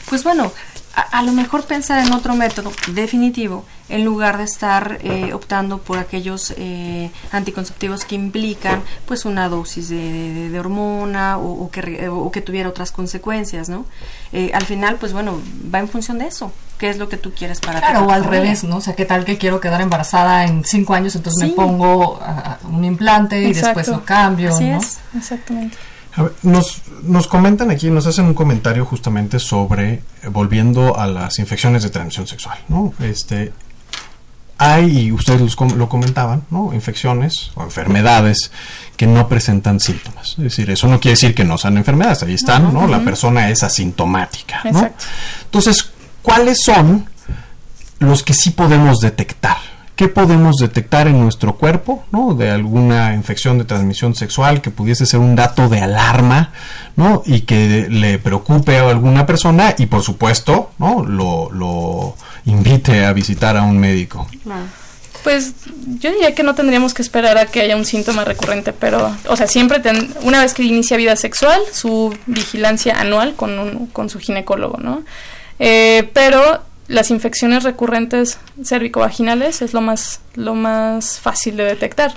pues 0.08 0.24
bueno, 0.24 0.54
a, 0.94 1.24
lo 1.24 1.32
mejor 1.32 1.66
pensar 1.66 2.06
en 2.06 2.14
otro 2.14 2.36
método 2.36 2.72
definitivo 2.92 3.66
en 3.90 4.06
lugar 4.06 4.38
de 4.38 4.44
estar 4.44 5.00
eh, 5.02 5.34
optando 5.34 5.80
por 5.80 5.98
aquellos 5.98 6.54
eh, 6.58 7.12
anticonceptivos 7.32 8.06
que 8.06 8.16
implican 8.16 8.84
pues 9.08 9.26
una 9.26 9.50
dosis 9.50 9.90
de, 9.90 10.60
hormona 10.60 11.38
o, 11.38 11.70
que, 11.72 12.08
o, 12.10 12.32
que, 12.32 12.42
tuviera 12.42 12.70
otras 12.70 12.92
consecuencias, 12.92 13.70
¿no? 13.70 13.86
Eh, 14.32 14.52
al 14.54 14.66
final, 14.66 14.98
pues 14.98 15.14
bueno, 15.14 15.40
va 15.74 15.80
en 15.80 15.90
función 15.90 16.20
de 16.20 16.28
eso. 16.28 16.52
¿Qué 16.78 16.90
es 16.90 16.98
lo 16.98 17.08
que 17.08 17.18
tú 17.18 17.32
quieres 17.34 17.60
para 17.60 17.80
Claro, 17.80 18.06
o 18.06 18.12
al 18.12 18.24
revés, 18.24 18.64
¿no? 18.64 18.78
O 18.78 18.82
sea, 18.82 18.96
¿qué 18.96 19.06
tal 19.06 19.26
que 19.26 19.38
quiero 19.38 19.60
quedar 19.60 19.82
embarazada 19.82 20.46
en 20.46 20.64
cinco 20.66 20.94
años, 20.94 21.16
entonces 21.16 21.50
me 21.50 21.56
pongo 21.56 22.20
un 22.70 22.84
implante 22.84 23.42
y 23.42 23.54
después 23.54 23.88
lo 23.88 24.04
cambio, 24.04 24.50
Así 24.50 24.68
es, 24.68 25.00
exactamente 25.16 25.78
nos, 26.44 26.82
nos 27.04 27.28
comentan 27.28 27.72
aquí, 27.72 27.90
nos 27.90 28.06
hacen 28.06 28.26
un 28.26 28.34
comentario 28.34 28.86
justamente 28.86 29.40
sobre, 29.40 29.94
eh, 29.94 30.02
volviendo 30.30 30.98
a 30.98 31.08
las 31.08 31.40
infecciones 31.40 31.84
de 31.84 31.90
transmisión 31.90 32.28
sexual, 32.28 32.60
¿no? 32.68 32.94
Este, 33.00 33.52
hay, 34.58 35.06
y 35.06 35.12
ustedes 35.12 35.56
lo 35.76 35.90
comentaban, 35.90 36.44
¿no? 36.52 36.74
Infecciones 36.74 37.52
o 37.56 37.64
enfermedades 37.64 38.52
que 38.96 39.08
no 39.08 39.28
presentan 39.28 39.80
síntomas. 39.80 40.32
Es 40.38 40.44
decir, 40.44 40.70
eso 40.70 40.88
no 40.88 41.00
quiere 41.00 41.14
decir 41.14 41.34
que 41.34 41.44
no 41.44 41.58
sean 41.58 41.78
enfermedades, 41.78 42.24
ahí 42.24 42.36
están, 42.36 42.72
¿no? 42.74 42.88
La 42.88 43.00
persona 43.00 43.50
es 43.50 43.64
asintomática, 43.64 44.62
¿no? 44.72 44.90
Entonces, 45.46 45.92
¿cuáles 46.22 46.62
son 46.64 47.10
los 48.00 48.22
que 48.22 48.34
sí 48.34 48.52
podemos 48.52 49.00
detectar? 49.00 49.73
¿Qué 49.96 50.08
podemos 50.08 50.58
detectar 50.58 51.08
en 51.08 51.22
nuestro 51.22 51.56
cuerpo, 51.56 52.04
¿no? 52.12 52.34
De 52.34 52.50
alguna 52.50 53.14
infección 53.14 53.60
de 53.60 53.66
transmisión 53.66 54.16
sexual 54.16 54.60
que 54.60 54.72
pudiese 54.72 55.06
ser 55.06 55.20
un 55.20 55.36
dato 55.36 55.70
de 55.70 55.82
alarma, 55.82 56.52
¿no? 56.96 57.22
Y 57.28 57.42
que 57.42 57.88
le 57.90 58.18
preocupe 58.18 58.78
a 58.78 58.90
alguna 58.90 59.28
persona 59.28 59.76
y, 59.78 59.86
por 59.86 60.02
supuesto, 60.02 60.72
¿no? 60.80 61.06
Lo, 61.06 62.16
invite 62.46 63.06
a 63.06 63.14
visitar 63.14 63.56
a 63.56 63.62
un 63.62 63.78
médico. 63.78 64.28
Pues 65.24 65.54
yo 66.00 66.12
diría 66.12 66.34
que 66.34 66.42
no 66.42 66.56
tendríamos 66.56 66.96
que 66.96 67.04
esperar 67.04 67.38
a 67.38 67.46
que 67.46 67.62
haya 67.62 67.78
un 67.78 67.86
síntoma 67.86 68.26
recurrente, 68.26 68.74
pero, 68.74 69.16
o 69.28 69.38
sea, 69.38 69.48
siempre, 69.48 69.80
una 70.24 70.42
vez 70.42 70.56
que 70.56 70.64
inicia 70.64 70.98
vida 70.98 71.16
sexual, 71.16 71.62
su 71.72 72.14
vigilancia 72.26 73.00
anual 73.00 73.36
con, 73.36 73.88
con 73.88 74.10
su 74.10 74.20
ginecólogo, 74.20 74.78
¿no? 74.80 75.04
Eh, 75.60 76.10
pero 76.14 76.62
las 76.94 77.10
infecciones 77.10 77.64
recurrentes 77.64 78.38
cervicovaginales 78.64 79.64
es 79.64 79.74
lo 79.74 79.82
más, 79.82 80.22
lo 80.36 80.54
más 80.54 81.20
fácil 81.20 81.58
de 81.58 81.64
detectar. 81.64 82.14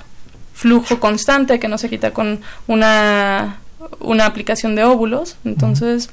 Flujo 0.53 0.99
constante 0.99 1.59
que 1.59 1.67
no 1.67 1.79
se 1.79 1.89
quita 1.89 2.11
con 2.11 2.41
una, 2.67 3.57
una 3.99 4.25
aplicación 4.27 4.75
de 4.75 4.83
óvulos, 4.83 5.35
entonces 5.45 6.09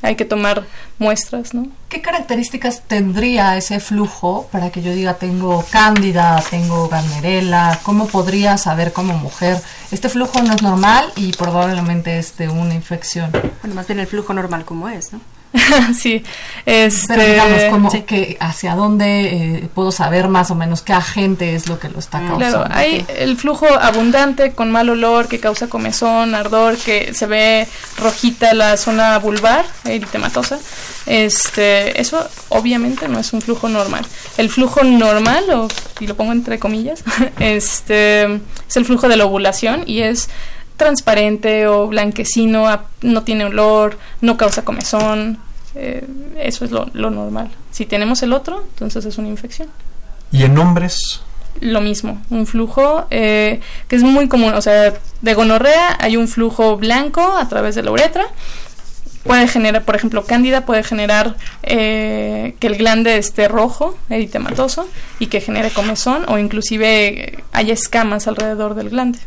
hay 0.00 0.14
que 0.14 0.24
tomar 0.24 0.64
muestras, 0.98 1.54
¿no? 1.54 1.66
¿Qué 1.88 2.02
características 2.02 2.82
tendría 2.82 3.56
ese 3.56 3.80
flujo 3.80 4.48
para 4.52 4.70
que 4.70 4.82
yo 4.82 4.92
diga 4.92 5.14
tengo 5.14 5.64
cándida, 5.70 6.40
tengo 6.50 6.88
garnerela? 6.88 7.80
¿Cómo 7.82 8.06
podría 8.06 8.58
saber 8.58 8.92
como 8.92 9.14
mujer? 9.14 9.60
Este 9.90 10.08
flujo 10.08 10.40
no 10.42 10.54
es 10.54 10.62
normal 10.62 11.10
y 11.16 11.32
probablemente 11.32 12.18
es 12.18 12.36
de 12.36 12.48
una 12.48 12.74
infección. 12.74 13.32
Bueno, 13.62 13.74
más 13.74 13.88
bien 13.88 13.98
el 13.98 14.06
flujo 14.06 14.34
normal 14.34 14.64
como 14.64 14.88
es, 14.88 15.12
¿no? 15.12 15.20
sí, 15.94 16.22
este, 16.66 17.14
Pero 17.14 17.32
digamos, 17.32 17.62
como 17.70 18.06
que 18.06 18.36
hacia 18.40 18.74
dónde 18.74 19.58
eh, 19.58 19.68
puedo 19.72 19.92
saber 19.92 20.28
más 20.28 20.50
o 20.50 20.54
menos 20.54 20.82
qué 20.82 20.92
agente 20.92 21.54
es 21.54 21.68
lo 21.68 21.78
que 21.78 21.88
lo 21.88 21.98
está 22.00 22.18
causando. 22.18 22.64
Claro, 22.64 22.66
hay 22.70 23.04
el 23.16 23.36
flujo 23.36 23.66
abundante 23.66 24.52
con 24.52 24.72
mal 24.72 24.90
olor 24.90 25.28
que 25.28 25.38
causa 25.38 25.68
comezón, 25.68 26.34
ardor, 26.34 26.76
que 26.76 27.14
se 27.14 27.26
ve 27.26 27.68
rojita 27.98 28.52
la 28.54 28.76
zona 28.76 29.18
vulvar, 29.18 29.64
eritematosa. 29.84 30.58
Este, 31.06 32.00
eso 32.00 32.26
obviamente 32.48 33.06
no 33.08 33.20
es 33.20 33.32
un 33.32 33.40
flujo 33.40 33.68
normal. 33.68 34.04
El 34.36 34.50
flujo 34.50 34.82
normal, 34.82 35.44
o 35.50 35.68
si 35.98 36.06
lo 36.06 36.16
pongo 36.16 36.32
entre 36.32 36.58
comillas, 36.58 37.04
este, 37.38 38.24
es 38.24 38.76
el 38.76 38.84
flujo 38.84 39.08
de 39.08 39.16
la 39.16 39.26
ovulación 39.26 39.84
y 39.86 40.00
es 40.00 40.28
transparente 40.76 41.66
o 41.66 41.88
blanquecino, 41.88 42.66
no 43.02 43.22
tiene 43.22 43.44
olor, 43.44 43.98
no 44.20 44.36
causa 44.36 44.64
comezón. 44.64 45.38
Eh, 45.74 46.06
eso 46.38 46.64
es 46.64 46.70
lo, 46.70 46.86
normal. 46.94 47.50
Si 47.70 47.86
tenemos 47.86 48.22
el 48.22 48.32
otro, 48.32 48.64
entonces 48.70 49.04
es 49.04 49.18
una 49.18 49.28
infección. 49.28 49.68
¿Y 50.30 50.42
en 50.44 50.56
hombres? 50.58 51.20
lo 51.60 51.80
mismo, 51.80 52.20
un 52.30 52.48
flujo 52.48 53.06
eh, 53.12 53.60
que 53.86 53.94
es 53.94 54.02
muy 54.02 54.26
común, 54.26 54.54
o 54.54 54.60
sea, 54.60 54.92
de 55.20 55.34
gonorrea 55.34 55.96
hay 56.00 56.16
un 56.16 56.26
flujo 56.26 56.76
blanco 56.76 57.22
a 57.22 57.48
través 57.48 57.76
de 57.76 57.84
la 57.84 57.92
uretra, 57.92 58.26
puede 59.22 59.48
generar, 59.48 59.84
por 59.84 59.96
ejemplo, 59.96 60.24
cándida 60.24 60.66
puede 60.66 60.82
generar 60.82 61.36
eh, 61.62 62.56
que 62.60 62.66
el 62.66 62.76
glande 62.76 63.18
esté 63.18 63.48
rojo, 63.48 63.96
eritematoso, 64.10 64.88
y 65.18 65.28
que 65.28 65.40
genere 65.40 65.70
comezón 65.70 66.24
o 66.28 66.38
inclusive 66.38 67.44
haya 67.52 67.72
escamas 67.72 68.26
alrededor 68.26 68.74
del 68.74 68.90
glande. 68.90 69.18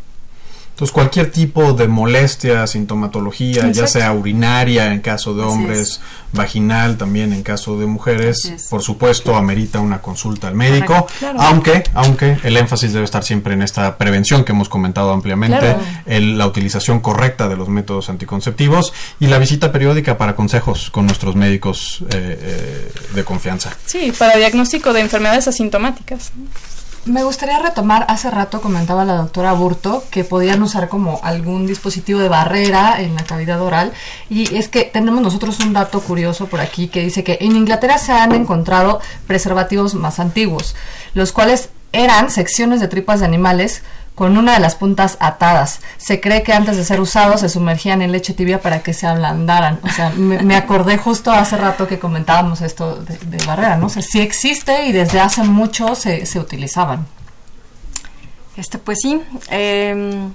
Entonces, 0.78 0.94
cualquier 0.94 1.32
tipo 1.32 1.72
de 1.72 1.88
molestia, 1.88 2.64
sintomatología, 2.68 3.68
ya 3.72 3.88
sea 3.88 4.12
urinaria 4.12 4.92
en 4.92 5.00
caso 5.00 5.34
de 5.34 5.42
hombres, 5.42 6.00
vaginal 6.32 6.96
también 6.96 7.32
en 7.32 7.42
caso 7.42 7.76
de 7.80 7.86
mujeres, 7.86 8.68
por 8.70 8.80
supuesto, 8.80 9.34
amerita 9.34 9.80
una 9.80 10.00
consulta 10.00 10.46
al 10.46 10.54
médico, 10.54 11.08
aunque 11.36 11.82
aunque 11.94 12.38
el 12.44 12.56
énfasis 12.56 12.92
debe 12.92 13.04
estar 13.04 13.24
siempre 13.24 13.54
en 13.54 13.62
esta 13.62 13.98
prevención 13.98 14.44
que 14.44 14.52
hemos 14.52 14.68
comentado 14.68 15.10
ampliamente, 15.10 15.74
la 16.06 16.46
utilización 16.46 17.00
correcta 17.00 17.48
de 17.48 17.56
los 17.56 17.68
métodos 17.68 18.08
anticonceptivos 18.08 18.92
y 19.18 19.26
la 19.26 19.38
visita 19.38 19.72
periódica 19.72 20.16
para 20.16 20.36
consejos 20.36 20.90
con 20.92 21.06
nuestros 21.06 21.34
médicos 21.34 22.04
eh, 22.10 22.38
eh, 22.40 22.92
de 23.16 23.24
confianza. 23.24 23.76
Sí, 23.84 24.12
para 24.16 24.36
diagnóstico 24.36 24.92
de 24.92 25.00
enfermedades 25.00 25.48
asintomáticas. 25.48 26.30
Me 27.04 27.24
gustaría 27.24 27.58
retomar, 27.58 28.04
hace 28.08 28.30
rato 28.30 28.60
comentaba 28.60 29.04
la 29.04 29.16
doctora 29.16 29.52
Burto 29.54 30.04
que 30.10 30.24
podían 30.24 30.62
usar 30.62 30.88
como 30.88 31.20
algún 31.22 31.66
dispositivo 31.66 32.20
de 32.20 32.28
barrera 32.28 33.00
en 33.00 33.14
la 33.14 33.24
cavidad 33.24 33.62
oral. 33.62 33.92
Y 34.28 34.54
es 34.56 34.68
que 34.68 34.84
tenemos 34.84 35.22
nosotros 35.22 35.58
un 35.60 35.72
dato 35.72 36.00
curioso 36.00 36.46
por 36.48 36.60
aquí 36.60 36.88
que 36.88 37.02
dice 37.02 37.24
que 37.24 37.38
en 37.40 37.56
Inglaterra 37.56 37.96
se 37.98 38.12
han 38.12 38.34
encontrado 38.34 39.00
preservativos 39.26 39.94
más 39.94 40.18
antiguos, 40.18 40.74
los 41.14 41.32
cuales 41.32 41.70
eran 41.92 42.30
secciones 42.30 42.80
de 42.80 42.88
tripas 42.88 43.20
de 43.20 43.26
animales 43.26 43.82
con 44.18 44.36
una 44.36 44.54
de 44.54 44.58
las 44.58 44.74
puntas 44.74 45.16
atadas. 45.20 45.78
Se 45.96 46.20
cree 46.20 46.42
que 46.42 46.52
antes 46.52 46.76
de 46.76 46.82
ser 46.82 47.00
usados 47.00 47.42
se 47.42 47.48
sumergían 47.48 48.02
en 48.02 48.10
leche 48.10 48.34
tibia 48.34 48.60
para 48.60 48.82
que 48.82 48.92
se 48.92 49.06
ablandaran. 49.06 49.78
O 49.84 49.88
sea, 49.90 50.10
me, 50.10 50.56
acordé 50.56 50.98
justo 50.98 51.30
hace 51.30 51.56
rato 51.56 51.86
que 51.86 52.00
comentábamos 52.00 52.60
esto 52.60 52.96
de, 52.96 53.46
barrera, 53.46 53.76
¿no? 53.76 53.86
O 53.86 53.88
sea, 53.88 54.02
sí 54.02 54.20
existe 54.20 54.86
y 54.86 54.92
desde 54.92 55.20
hace 55.20 55.44
mucho 55.44 55.94
se, 55.94 56.26
se 56.26 56.40
utilizaban. 56.40 57.06
Este, 58.56 58.78
pues 58.78 58.98
sí. 59.00 59.22
Em, 59.50 60.32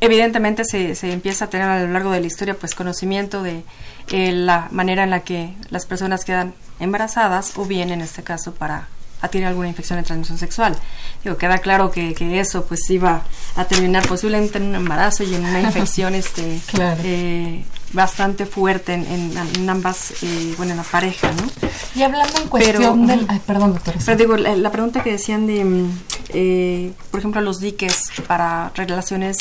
evidentemente 0.00 0.64
se, 0.64 0.94
se, 0.94 1.12
empieza 1.12 1.44
a 1.44 1.50
tener 1.50 1.68
a 1.68 1.80
lo 1.80 1.92
largo 1.92 2.10
de 2.10 2.20
la 2.20 2.26
historia 2.26 2.54
pues 2.58 2.74
conocimiento 2.74 3.42
de 3.42 3.64
eh, 4.12 4.32
la 4.32 4.68
manera 4.70 5.04
en 5.04 5.10
la 5.10 5.20
que 5.20 5.54
las 5.68 5.84
personas 5.84 6.24
quedan 6.24 6.54
embarazadas 6.80 7.58
o 7.58 7.66
bien 7.66 7.90
en 7.90 8.00
este 8.00 8.22
caso 8.22 8.54
para 8.54 8.88
a 9.26 9.30
tener 9.30 9.48
alguna 9.48 9.68
infección 9.68 9.98
de 9.98 10.04
transmisión 10.04 10.38
sexual. 10.38 10.76
Digo, 11.22 11.36
queda 11.36 11.58
claro 11.58 11.90
que, 11.90 12.14
que, 12.14 12.40
eso 12.40 12.64
pues 12.64 12.88
iba 12.90 13.22
a 13.56 13.64
terminar 13.64 14.06
posiblemente 14.06 14.58
en 14.58 14.64
un 14.64 14.74
embarazo 14.76 15.24
y 15.24 15.34
en 15.34 15.44
una 15.44 15.60
infección 15.60 16.14
este 16.14 16.60
eh, 17.04 17.64
bastante 17.92 18.46
fuerte 18.46 18.94
en, 18.94 19.68
ambas, 19.68 20.22
eh, 20.22 20.54
bueno, 20.56 20.72
en 20.72 20.78
la 20.78 20.84
pareja, 20.84 21.30
¿no? 21.32 21.48
Y 21.94 22.02
hablando 22.02 22.40
en 22.40 22.48
cuestión 22.48 23.06
del... 23.06 23.26
Ay, 23.28 23.40
perdón, 23.46 23.74
doctor. 23.74 23.94
Pero 24.04 24.16
digo, 24.18 24.36
la, 24.36 24.70
pregunta 24.70 25.02
que 25.02 25.12
decían 25.12 25.46
de, 25.46 25.64
mm, 25.64 25.98
eh, 26.30 26.92
por 27.10 27.20
ejemplo, 27.20 27.40
los 27.40 27.60
diques 27.60 28.10
para 28.26 28.70
relaciones 28.74 29.38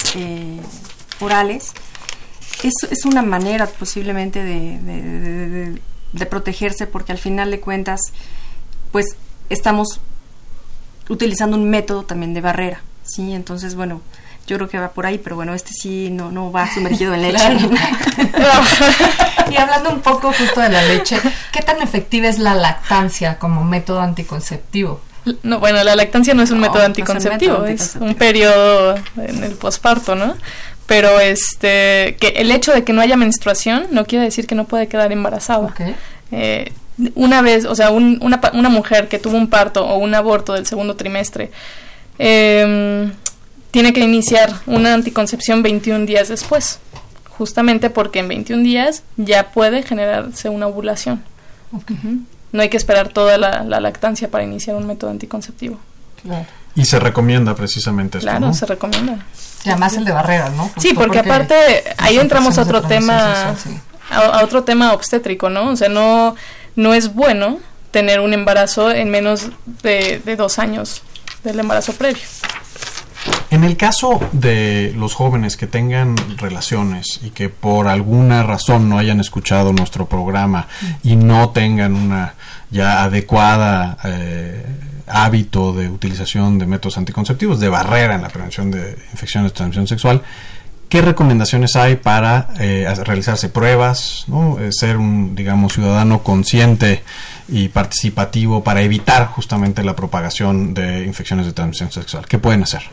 orales, 1.20 1.74
es, 2.64 2.74
es 2.90 3.06
una 3.06 3.22
manera 3.22 3.68
posiblemente 3.68 4.44
de, 4.44 4.80
de, 4.80 5.82
de 6.16 6.26
protegerse 6.26 6.88
porque 6.88 7.12
al 7.12 7.18
final 7.18 7.52
de 7.52 7.60
cuentas, 7.60 8.00
pues 8.92 9.16
estamos 9.50 10.00
utilizando 11.10 11.58
un 11.58 11.70
método 11.70 12.04
también 12.04 12.34
de 12.34 12.42
barrera, 12.42 12.82
¿sí? 13.04 13.34
Entonces, 13.34 13.76
bueno, 13.76 14.02
yo 14.48 14.58
creo 14.58 14.70
que 14.70 14.78
va 14.78 14.90
por 14.90 15.06
ahí, 15.06 15.18
pero 15.18 15.36
bueno, 15.36 15.54
este 15.54 15.72
sí 15.74 16.10
no, 16.12 16.32
no 16.32 16.52
va 16.52 16.72
sumergido 16.72 17.14
en 17.14 17.22
leche. 17.24 17.40
y 19.52 19.56
hablando 19.58 19.90
un 19.90 20.02
poco 20.02 20.32
justo 20.34 20.62
de 20.62 20.70
la 20.70 20.84
leche, 20.84 21.20
¿qué 21.52 21.62
tan 21.62 21.82
efectiva 21.82 22.28
es 22.28 22.40
la 22.40 22.54
lactancia 22.54 23.40
como 23.40 23.64
método 23.64 24.02
anticonceptivo? 24.02 25.02
No, 25.42 25.60
bueno, 25.60 25.84
la 25.84 25.96
lactancia 25.96 26.36
no 26.36 26.44
es 26.44 26.52
un 26.52 26.60
método 26.60 26.84
anticonceptivo, 26.84 27.66
es 27.66 27.96
un 28.00 28.14
periodo 28.14 28.96
en 29.18 29.44
el 29.44 29.54
posparto, 29.54 30.16
¿no? 30.16 30.36
Pero 30.86 31.20
este, 31.20 32.16
que 32.20 32.34
el 32.36 32.52
hecho 32.52 32.72
de 32.72 32.84
que 32.84 32.94
no 32.94 33.02
haya 33.02 33.18
menstruación 33.18 33.88
no 33.90 34.06
quiere 34.06 34.26
decir 34.26 34.46
que 34.46 34.54
no 34.54 34.66
puede 34.66 34.88
quedar 34.88 35.12
embarazada. 35.12 35.74
Eh, 36.32 36.72
una 37.16 37.42
vez, 37.42 37.66
o 37.66 37.76
sea, 37.76 37.92
una, 37.92 38.40
una, 38.54 38.70
mujer 38.70 39.08
que 39.08 39.20
tuvo 39.20 39.38
un 39.38 39.48
parto 39.48 39.86
o 39.86 39.98
un 39.98 40.16
aborto 40.16 40.54
del 40.54 40.66
segundo 40.66 40.96
trimestre, 40.96 41.52
em, 42.18 43.12
tiene 43.72 43.92
que 43.92 44.00
iniciar 44.00 44.54
una 44.66 44.94
anticoncepción 44.94 45.62
21 45.62 46.06
días 46.06 46.30
después, 46.30 46.80
justamente 47.30 47.90
porque 47.90 48.20
en 48.20 48.30
21 48.30 48.64
días 48.64 49.04
ya 49.18 49.52
puede 49.52 49.84
generarse 49.84 50.48
una 50.50 50.68
ovulación. 50.68 51.22
No 52.54 52.62
hay 52.62 52.70
que 52.70 52.78
esperar 52.78 53.10
toda 53.10 53.38
la, 53.38 53.64
lactancia 53.64 54.32
para 54.32 54.46
iniciar 54.46 54.78
un 54.78 54.88
método 54.88 55.12
anticonceptivo. 55.12 55.78
Y 56.76 56.86
se 56.86 57.00
recomienda 57.00 57.56
precisamente 57.56 58.20
esto, 58.20 58.30
Claro, 58.30 58.54
se 58.54 58.66
recomienda. 58.66 59.26
Y 59.66 59.70
además 59.70 59.98
el 59.98 60.06
de 60.06 60.12
barrera, 60.12 60.50
¿no? 60.50 60.72
sí, 60.78 60.94
porque, 60.94 61.20
aparte 61.20 61.56
ahí 61.98 62.18
entramos 62.18 62.58
a 62.58 62.62
otro 62.62 62.82
tema, 62.82 63.56
a, 64.10 64.44
otro 64.44 64.64
tema 64.64 64.94
obstétrico, 64.94 65.50
¿no? 65.50 65.72
O 65.72 65.76
sea, 65.76 65.90
no 65.90 66.36
no 66.76 66.94
es 66.94 67.14
bueno 67.14 67.60
tener 67.92 68.20
un 68.20 68.34
embarazo 68.34 68.92
en 68.92 69.10
menos 69.10 69.50
de, 69.82 70.20
dos 70.38 70.60
años 70.60 71.02
del 71.44 71.60
embarazo 71.60 71.94
previo. 71.94 72.24
En 73.50 73.64
el 73.64 73.78
caso 73.78 74.20
de 74.34 74.94
los 74.98 75.14
jóvenes 75.14 75.56
que 75.56 75.66
tengan 75.66 76.16
relaciones 76.38 77.22
y 77.24 77.30
que 77.30 77.48
por 77.48 77.88
alguna 77.88 78.44
razón 78.44 78.90
no 78.90 78.98
hayan 78.98 79.20
escuchado 79.20 79.72
nuestro 79.72 80.08
programa 80.08 80.68
y 81.04 81.16
no 81.16 81.50
tengan 81.50 81.96
una 81.96 82.34
ya 82.70 83.04
adecuada 83.04 83.98
eh, 84.04 84.66
hábito 85.08 85.74
de 85.74 85.90
utilización 85.90 86.60
de 86.60 86.66
métodos 86.66 86.98
anticonceptivos, 86.98 87.60
de 87.60 87.70
barrera 87.70 88.16
en 88.16 88.24
la 88.24 88.30
prevención 88.30 88.72
de 88.72 88.98
infecciones 89.14 89.52
de 89.52 89.56
transmisión 89.56 89.88
sexual, 89.88 90.22
¿Qué 90.96 91.02
recomendaciones 91.02 91.76
hay 91.76 91.98
para 91.98 92.48
eh, 92.58 92.88
realizarse 93.04 93.50
pruebas, 93.50 94.24
¿no? 94.28 94.58
Eh, 94.62 94.70
ser 94.72 94.96
un, 94.96 95.36
digamos, 95.36 95.74
ciudadano 95.74 96.24
consciente 96.24 97.04
y 97.50 97.68
participativo 97.68 98.64
para 98.64 98.82
evitar 98.82 99.28
justamente 99.28 99.84
la 99.84 99.94
propagación 99.94 100.74
de 100.74 101.04
infecciones 101.04 101.48
de 101.48 101.52
transmisión 101.52 101.92
sexual? 101.92 102.26
¿Qué 102.30 102.40
pueden 102.40 102.64
hacer? 102.64 102.84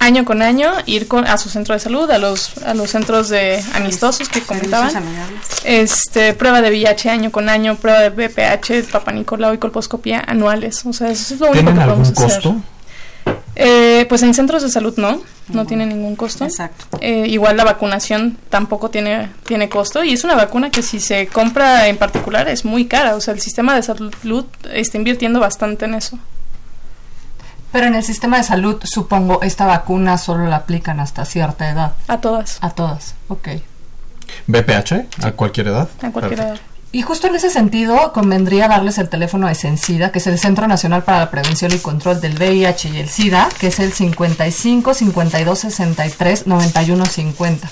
Año 0.00 0.26
con 0.26 0.42
año 0.42 0.70
ir 0.84 1.08
a 1.26 1.38
su 1.38 1.48
centro 1.48 1.72
de 1.72 1.80
salud, 1.80 2.10
a 2.10 2.18
los, 2.18 2.58
a 2.58 2.74
los 2.74 2.90
centros 2.90 3.30
de 3.30 3.64
amistosos 3.72 4.28
que 4.28 4.42
comentaban. 4.42 4.92
Este, 5.64 6.34
prueba 6.34 6.60
de 6.60 6.68
VIH 6.68 7.08
año 7.08 7.32
con 7.32 7.48
año, 7.48 7.76
prueba 7.76 8.00
de 8.00 8.10
BPH, 8.10 8.92
Papa 8.92 9.12
Nicolau 9.12 9.54
y 9.54 9.56
colposcopía 9.56 10.22
anuales. 10.26 10.84
O 10.84 10.92
sea, 10.92 11.08
eso 11.08 11.32
es 11.32 11.40
lo 11.40 11.52
único 11.52 11.72
que 11.72 11.80
podemos 11.80 12.08
algún 12.08 12.12
costo? 12.12 12.56
Eh, 13.56 14.06
pues 14.08 14.22
en 14.22 14.34
centros 14.34 14.62
de 14.62 14.70
salud 14.70 14.94
no, 14.96 15.20
no 15.48 15.66
tiene 15.66 15.86
ningún 15.86 16.16
costo. 16.16 16.44
Exacto. 16.44 16.98
Eh, 17.00 17.26
igual 17.28 17.56
la 17.56 17.64
vacunación 17.64 18.36
tampoco 18.48 18.90
tiene, 18.90 19.30
tiene 19.46 19.68
costo 19.68 20.02
y 20.02 20.12
es 20.12 20.24
una 20.24 20.34
vacuna 20.34 20.70
que 20.70 20.82
si 20.82 21.00
se 21.00 21.26
compra 21.28 21.88
en 21.88 21.96
particular 21.96 22.48
es 22.48 22.64
muy 22.64 22.86
cara, 22.86 23.14
o 23.14 23.20
sea, 23.20 23.34
el 23.34 23.40
sistema 23.40 23.74
de 23.74 23.82
salud 23.82 24.46
está 24.72 24.96
invirtiendo 24.96 25.40
bastante 25.40 25.84
en 25.84 25.94
eso. 25.94 26.18
Pero 27.70 27.86
en 27.86 27.96
el 27.96 28.04
sistema 28.04 28.36
de 28.36 28.44
salud, 28.44 28.80
supongo, 28.84 29.42
esta 29.42 29.66
vacuna 29.66 30.16
solo 30.16 30.46
la 30.46 30.56
aplican 30.56 31.00
hasta 31.00 31.24
cierta 31.24 31.68
edad. 31.68 31.94
A 32.06 32.20
todas. 32.20 32.58
A 32.60 32.70
todas, 32.70 33.16
ok. 33.28 33.48
¿BPH? 34.46 35.24
¿A 35.24 35.32
cualquier 35.32 35.68
edad? 35.68 35.88
A 36.00 36.10
cualquier 36.10 36.38
edad. 36.40 36.60
Y 36.94 37.02
justo 37.02 37.26
en 37.26 37.34
ese 37.34 37.50
sentido, 37.50 38.12
convendría 38.12 38.68
darles 38.68 38.98
el 38.98 39.08
teléfono 39.08 39.48
de 39.48 39.56
CENSIDA, 39.56 40.12
que 40.12 40.20
es 40.20 40.28
el 40.28 40.38
Centro 40.38 40.68
Nacional 40.68 41.02
para 41.02 41.18
la 41.18 41.28
Prevención 41.28 41.72
y 41.72 41.78
Control 41.78 42.20
del 42.20 42.36
VIH 42.36 42.90
y 42.90 42.98
el 42.98 43.08
SIDA, 43.08 43.48
que 43.58 43.66
es 43.66 43.80
el 43.80 43.92
55 43.92 44.94
52 44.94 45.58
63 45.58 46.46
91 46.46 47.04
50. 47.04 47.68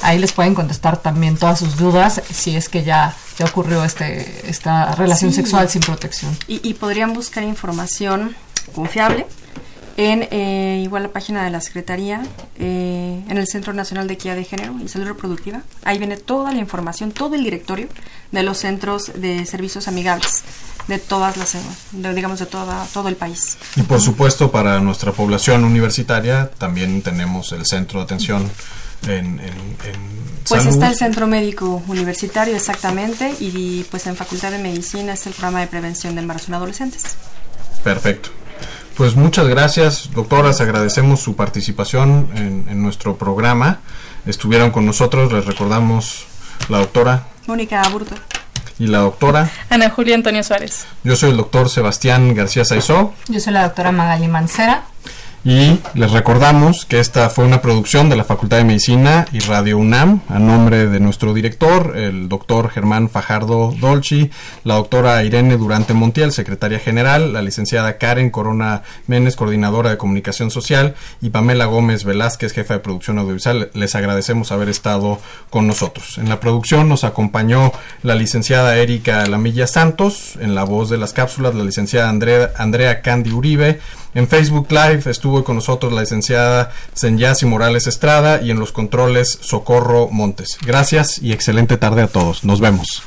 Ahí 0.00 0.18
les 0.18 0.32
pueden 0.32 0.54
contestar 0.54 0.96
también 0.96 1.36
todas 1.36 1.58
sus 1.58 1.76
dudas 1.76 2.22
si 2.32 2.56
es 2.56 2.70
que 2.70 2.82
ya, 2.82 3.14
ya 3.38 3.44
ocurrió 3.44 3.84
este, 3.84 4.48
esta 4.48 4.94
relación 4.94 5.34
sexual 5.34 5.68
sin 5.68 5.82
protección. 5.82 6.34
Y, 6.48 6.66
y 6.66 6.72
podrían 6.72 7.12
buscar 7.12 7.44
información 7.44 8.34
confiable 8.74 9.26
en 9.96 10.28
eh, 10.30 10.80
igual 10.84 11.04
la 11.04 11.08
página 11.10 11.44
de 11.44 11.50
la 11.50 11.60
Secretaría, 11.60 12.22
eh, 12.58 13.22
en 13.28 13.38
el 13.38 13.46
Centro 13.46 13.72
Nacional 13.72 14.08
de 14.08 14.14
Equidad 14.14 14.36
de 14.36 14.44
Género 14.44 14.74
y 14.82 14.88
Salud 14.88 15.06
Reproductiva. 15.06 15.62
Ahí 15.84 15.98
viene 15.98 16.16
toda 16.16 16.52
la 16.52 16.58
información, 16.58 17.12
todo 17.12 17.34
el 17.34 17.44
directorio 17.44 17.88
de 18.30 18.42
los 18.42 18.58
centros 18.58 19.12
de 19.14 19.44
servicios 19.46 19.88
amigables 19.88 20.42
de 20.88 20.98
todas 20.98 21.36
las, 21.36 21.56
digamos, 21.92 22.40
de 22.40 22.46
toda, 22.46 22.86
todo 22.92 23.08
el 23.08 23.16
país. 23.16 23.56
Y 23.76 23.82
por 23.82 24.00
supuesto, 24.00 24.50
para 24.50 24.80
nuestra 24.80 25.12
población 25.12 25.64
universitaria 25.64 26.50
también 26.50 27.02
tenemos 27.02 27.52
el 27.52 27.66
centro 27.66 28.00
de 28.00 28.04
atención 28.04 28.50
en, 29.08 29.40
pues 30.48 30.66
está 30.66 30.88
el 30.88 30.96
centro 30.96 31.26
médico 31.26 31.82
universitario 31.88 32.54
exactamente 32.54 33.34
y 33.40 33.84
pues 33.90 34.06
en 34.06 34.16
facultad 34.16 34.52
de 34.52 34.58
medicina 34.58 35.12
está 35.12 35.28
el 35.28 35.34
programa 35.34 35.60
de 35.60 35.66
prevención 35.66 36.14
del 36.14 36.24
embarazo 36.24 36.46
en 36.48 36.54
adolescentes 36.54 37.02
perfecto 37.82 38.30
Pues 38.96 39.16
muchas 39.16 39.46
gracias, 39.48 40.10
doctoras. 40.14 40.60
Agradecemos 40.60 41.20
su 41.20 41.34
participación 41.36 42.28
en, 42.34 42.66
en 42.68 42.82
nuestro 42.82 43.16
programa. 43.16 43.80
Estuvieron 44.26 44.70
con 44.70 44.86
nosotros, 44.86 45.32
les 45.32 45.44
recordamos 45.46 46.24
la 46.68 46.78
doctora 46.78 47.26
Mónica 47.46 47.82
Aburto 47.82 48.14
y 48.78 48.86
la 48.86 48.98
doctora 48.98 49.50
Ana 49.70 49.90
Julia 49.90 50.14
Antonio 50.14 50.42
Suárez. 50.42 50.86
Yo 51.04 51.16
soy 51.16 51.30
el 51.30 51.36
doctor 51.36 51.68
Sebastián 51.68 52.34
García 52.34 52.64
Saizó. 52.64 53.14
Yo 53.28 53.40
soy 53.40 53.52
la 53.52 53.62
doctora 53.64 53.92
Magali 53.92 54.28
Mancera. 54.28 54.84
Y 55.44 55.80
les 55.94 56.12
recordamos 56.12 56.84
que 56.84 57.00
esta 57.00 57.28
fue 57.28 57.44
una 57.44 57.60
producción 57.60 58.08
de 58.08 58.14
la 58.14 58.22
Facultad 58.22 58.58
de 58.58 58.64
Medicina 58.64 59.26
y 59.32 59.40
Radio 59.40 59.76
UNAM 59.76 60.20
a 60.28 60.38
nombre 60.38 60.86
de 60.86 61.00
nuestro 61.00 61.34
director, 61.34 61.96
el 61.96 62.28
doctor 62.28 62.70
Germán 62.70 63.08
Fajardo 63.08 63.74
Dolci, 63.80 64.30
la 64.62 64.74
doctora 64.74 65.24
Irene 65.24 65.56
Durante 65.56 65.94
Montiel, 65.94 66.30
secretaria 66.30 66.78
general, 66.78 67.32
la 67.32 67.42
licenciada 67.42 67.98
Karen 67.98 68.30
Corona 68.30 68.82
Menes, 69.08 69.34
coordinadora 69.34 69.90
de 69.90 69.96
comunicación 69.96 70.52
social, 70.52 70.94
y 71.20 71.30
Pamela 71.30 71.64
Gómez 71.64 72.04
Velázquez, 72.04 72.52
jefa 72.52 72.74
de 72.74 72.80
producción 72.80 73.18
audiovisual. 73.18 73.72
Les 73.74 73.96
agradecemos 73.96 74.52
haber 74.52 74.68
estado 74.68 75.18
con 75.50 75.66
nosotros. 75.66 76.18
En 76.18 76.28
la 76.28 76.38
producción 76.38 76.88
nos 76.88 77.02
acompañó 77.02 77.72
la 78.04 78.14
licenciada 78.14 78.76
Erika 78.76 79.26
Lamilla 79.26 79.66
Santos, 79.66 80.38
en 80.40 80.54
la 80.54 80.62
voz 80.62 80.88
de 80.88 80.98
las 80.98 81.12
cápsulas, 81.12 81.56
la 81.56 81.64
licenciada 81.64 82.08
Andrea, 82.08 82.52
Andrea 82.56 83.02
Candy 83.02 83.32
Uribe, 83.32 83.80
en 84.14 84.28
Facebook 84.28 84.66
Live 84.70 85.02
estuvo 85.06 85.42
con 85.44 85.56
nosotros 85.56 85.92
la 85.92 86.02
licenciada 86.02 86.70
Senyasi 86.94 87.46
Morales 87.46 87.86
Estrada 87.86 88.42
y 88.42 88.50
en 88.50 88.58
los 88.58 88.72
controles 88.72 89.38
Socorro 89.40 90.08
Montes. 90.10 90.58
Gracias 90.64 91.22
y 91.22 91.32
excelente 91.32 91.76
tarde 91.76 92.02
a 92.02 92.08
todos. 92.08 92.44
Nos 92.44 92.60
vemos. 92.60 93.02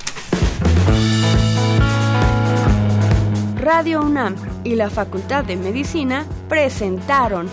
Radio 3.56 4.02
UNAM 4.02 4.36
y 4.64 4.76
la 4.76 4.90
Facultad 4.90 5.44
de 5.44 5.56
Medicina 5.56 6.26
presentaron 6.48 7.48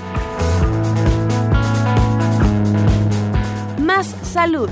Más 3.79 4.15
Salud. 4.23 4.69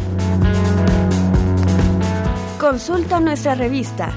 Consulta 2.58 3.20
nuestra 3.20 3.54
revista 3.54 4.12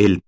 El 0.00 0.22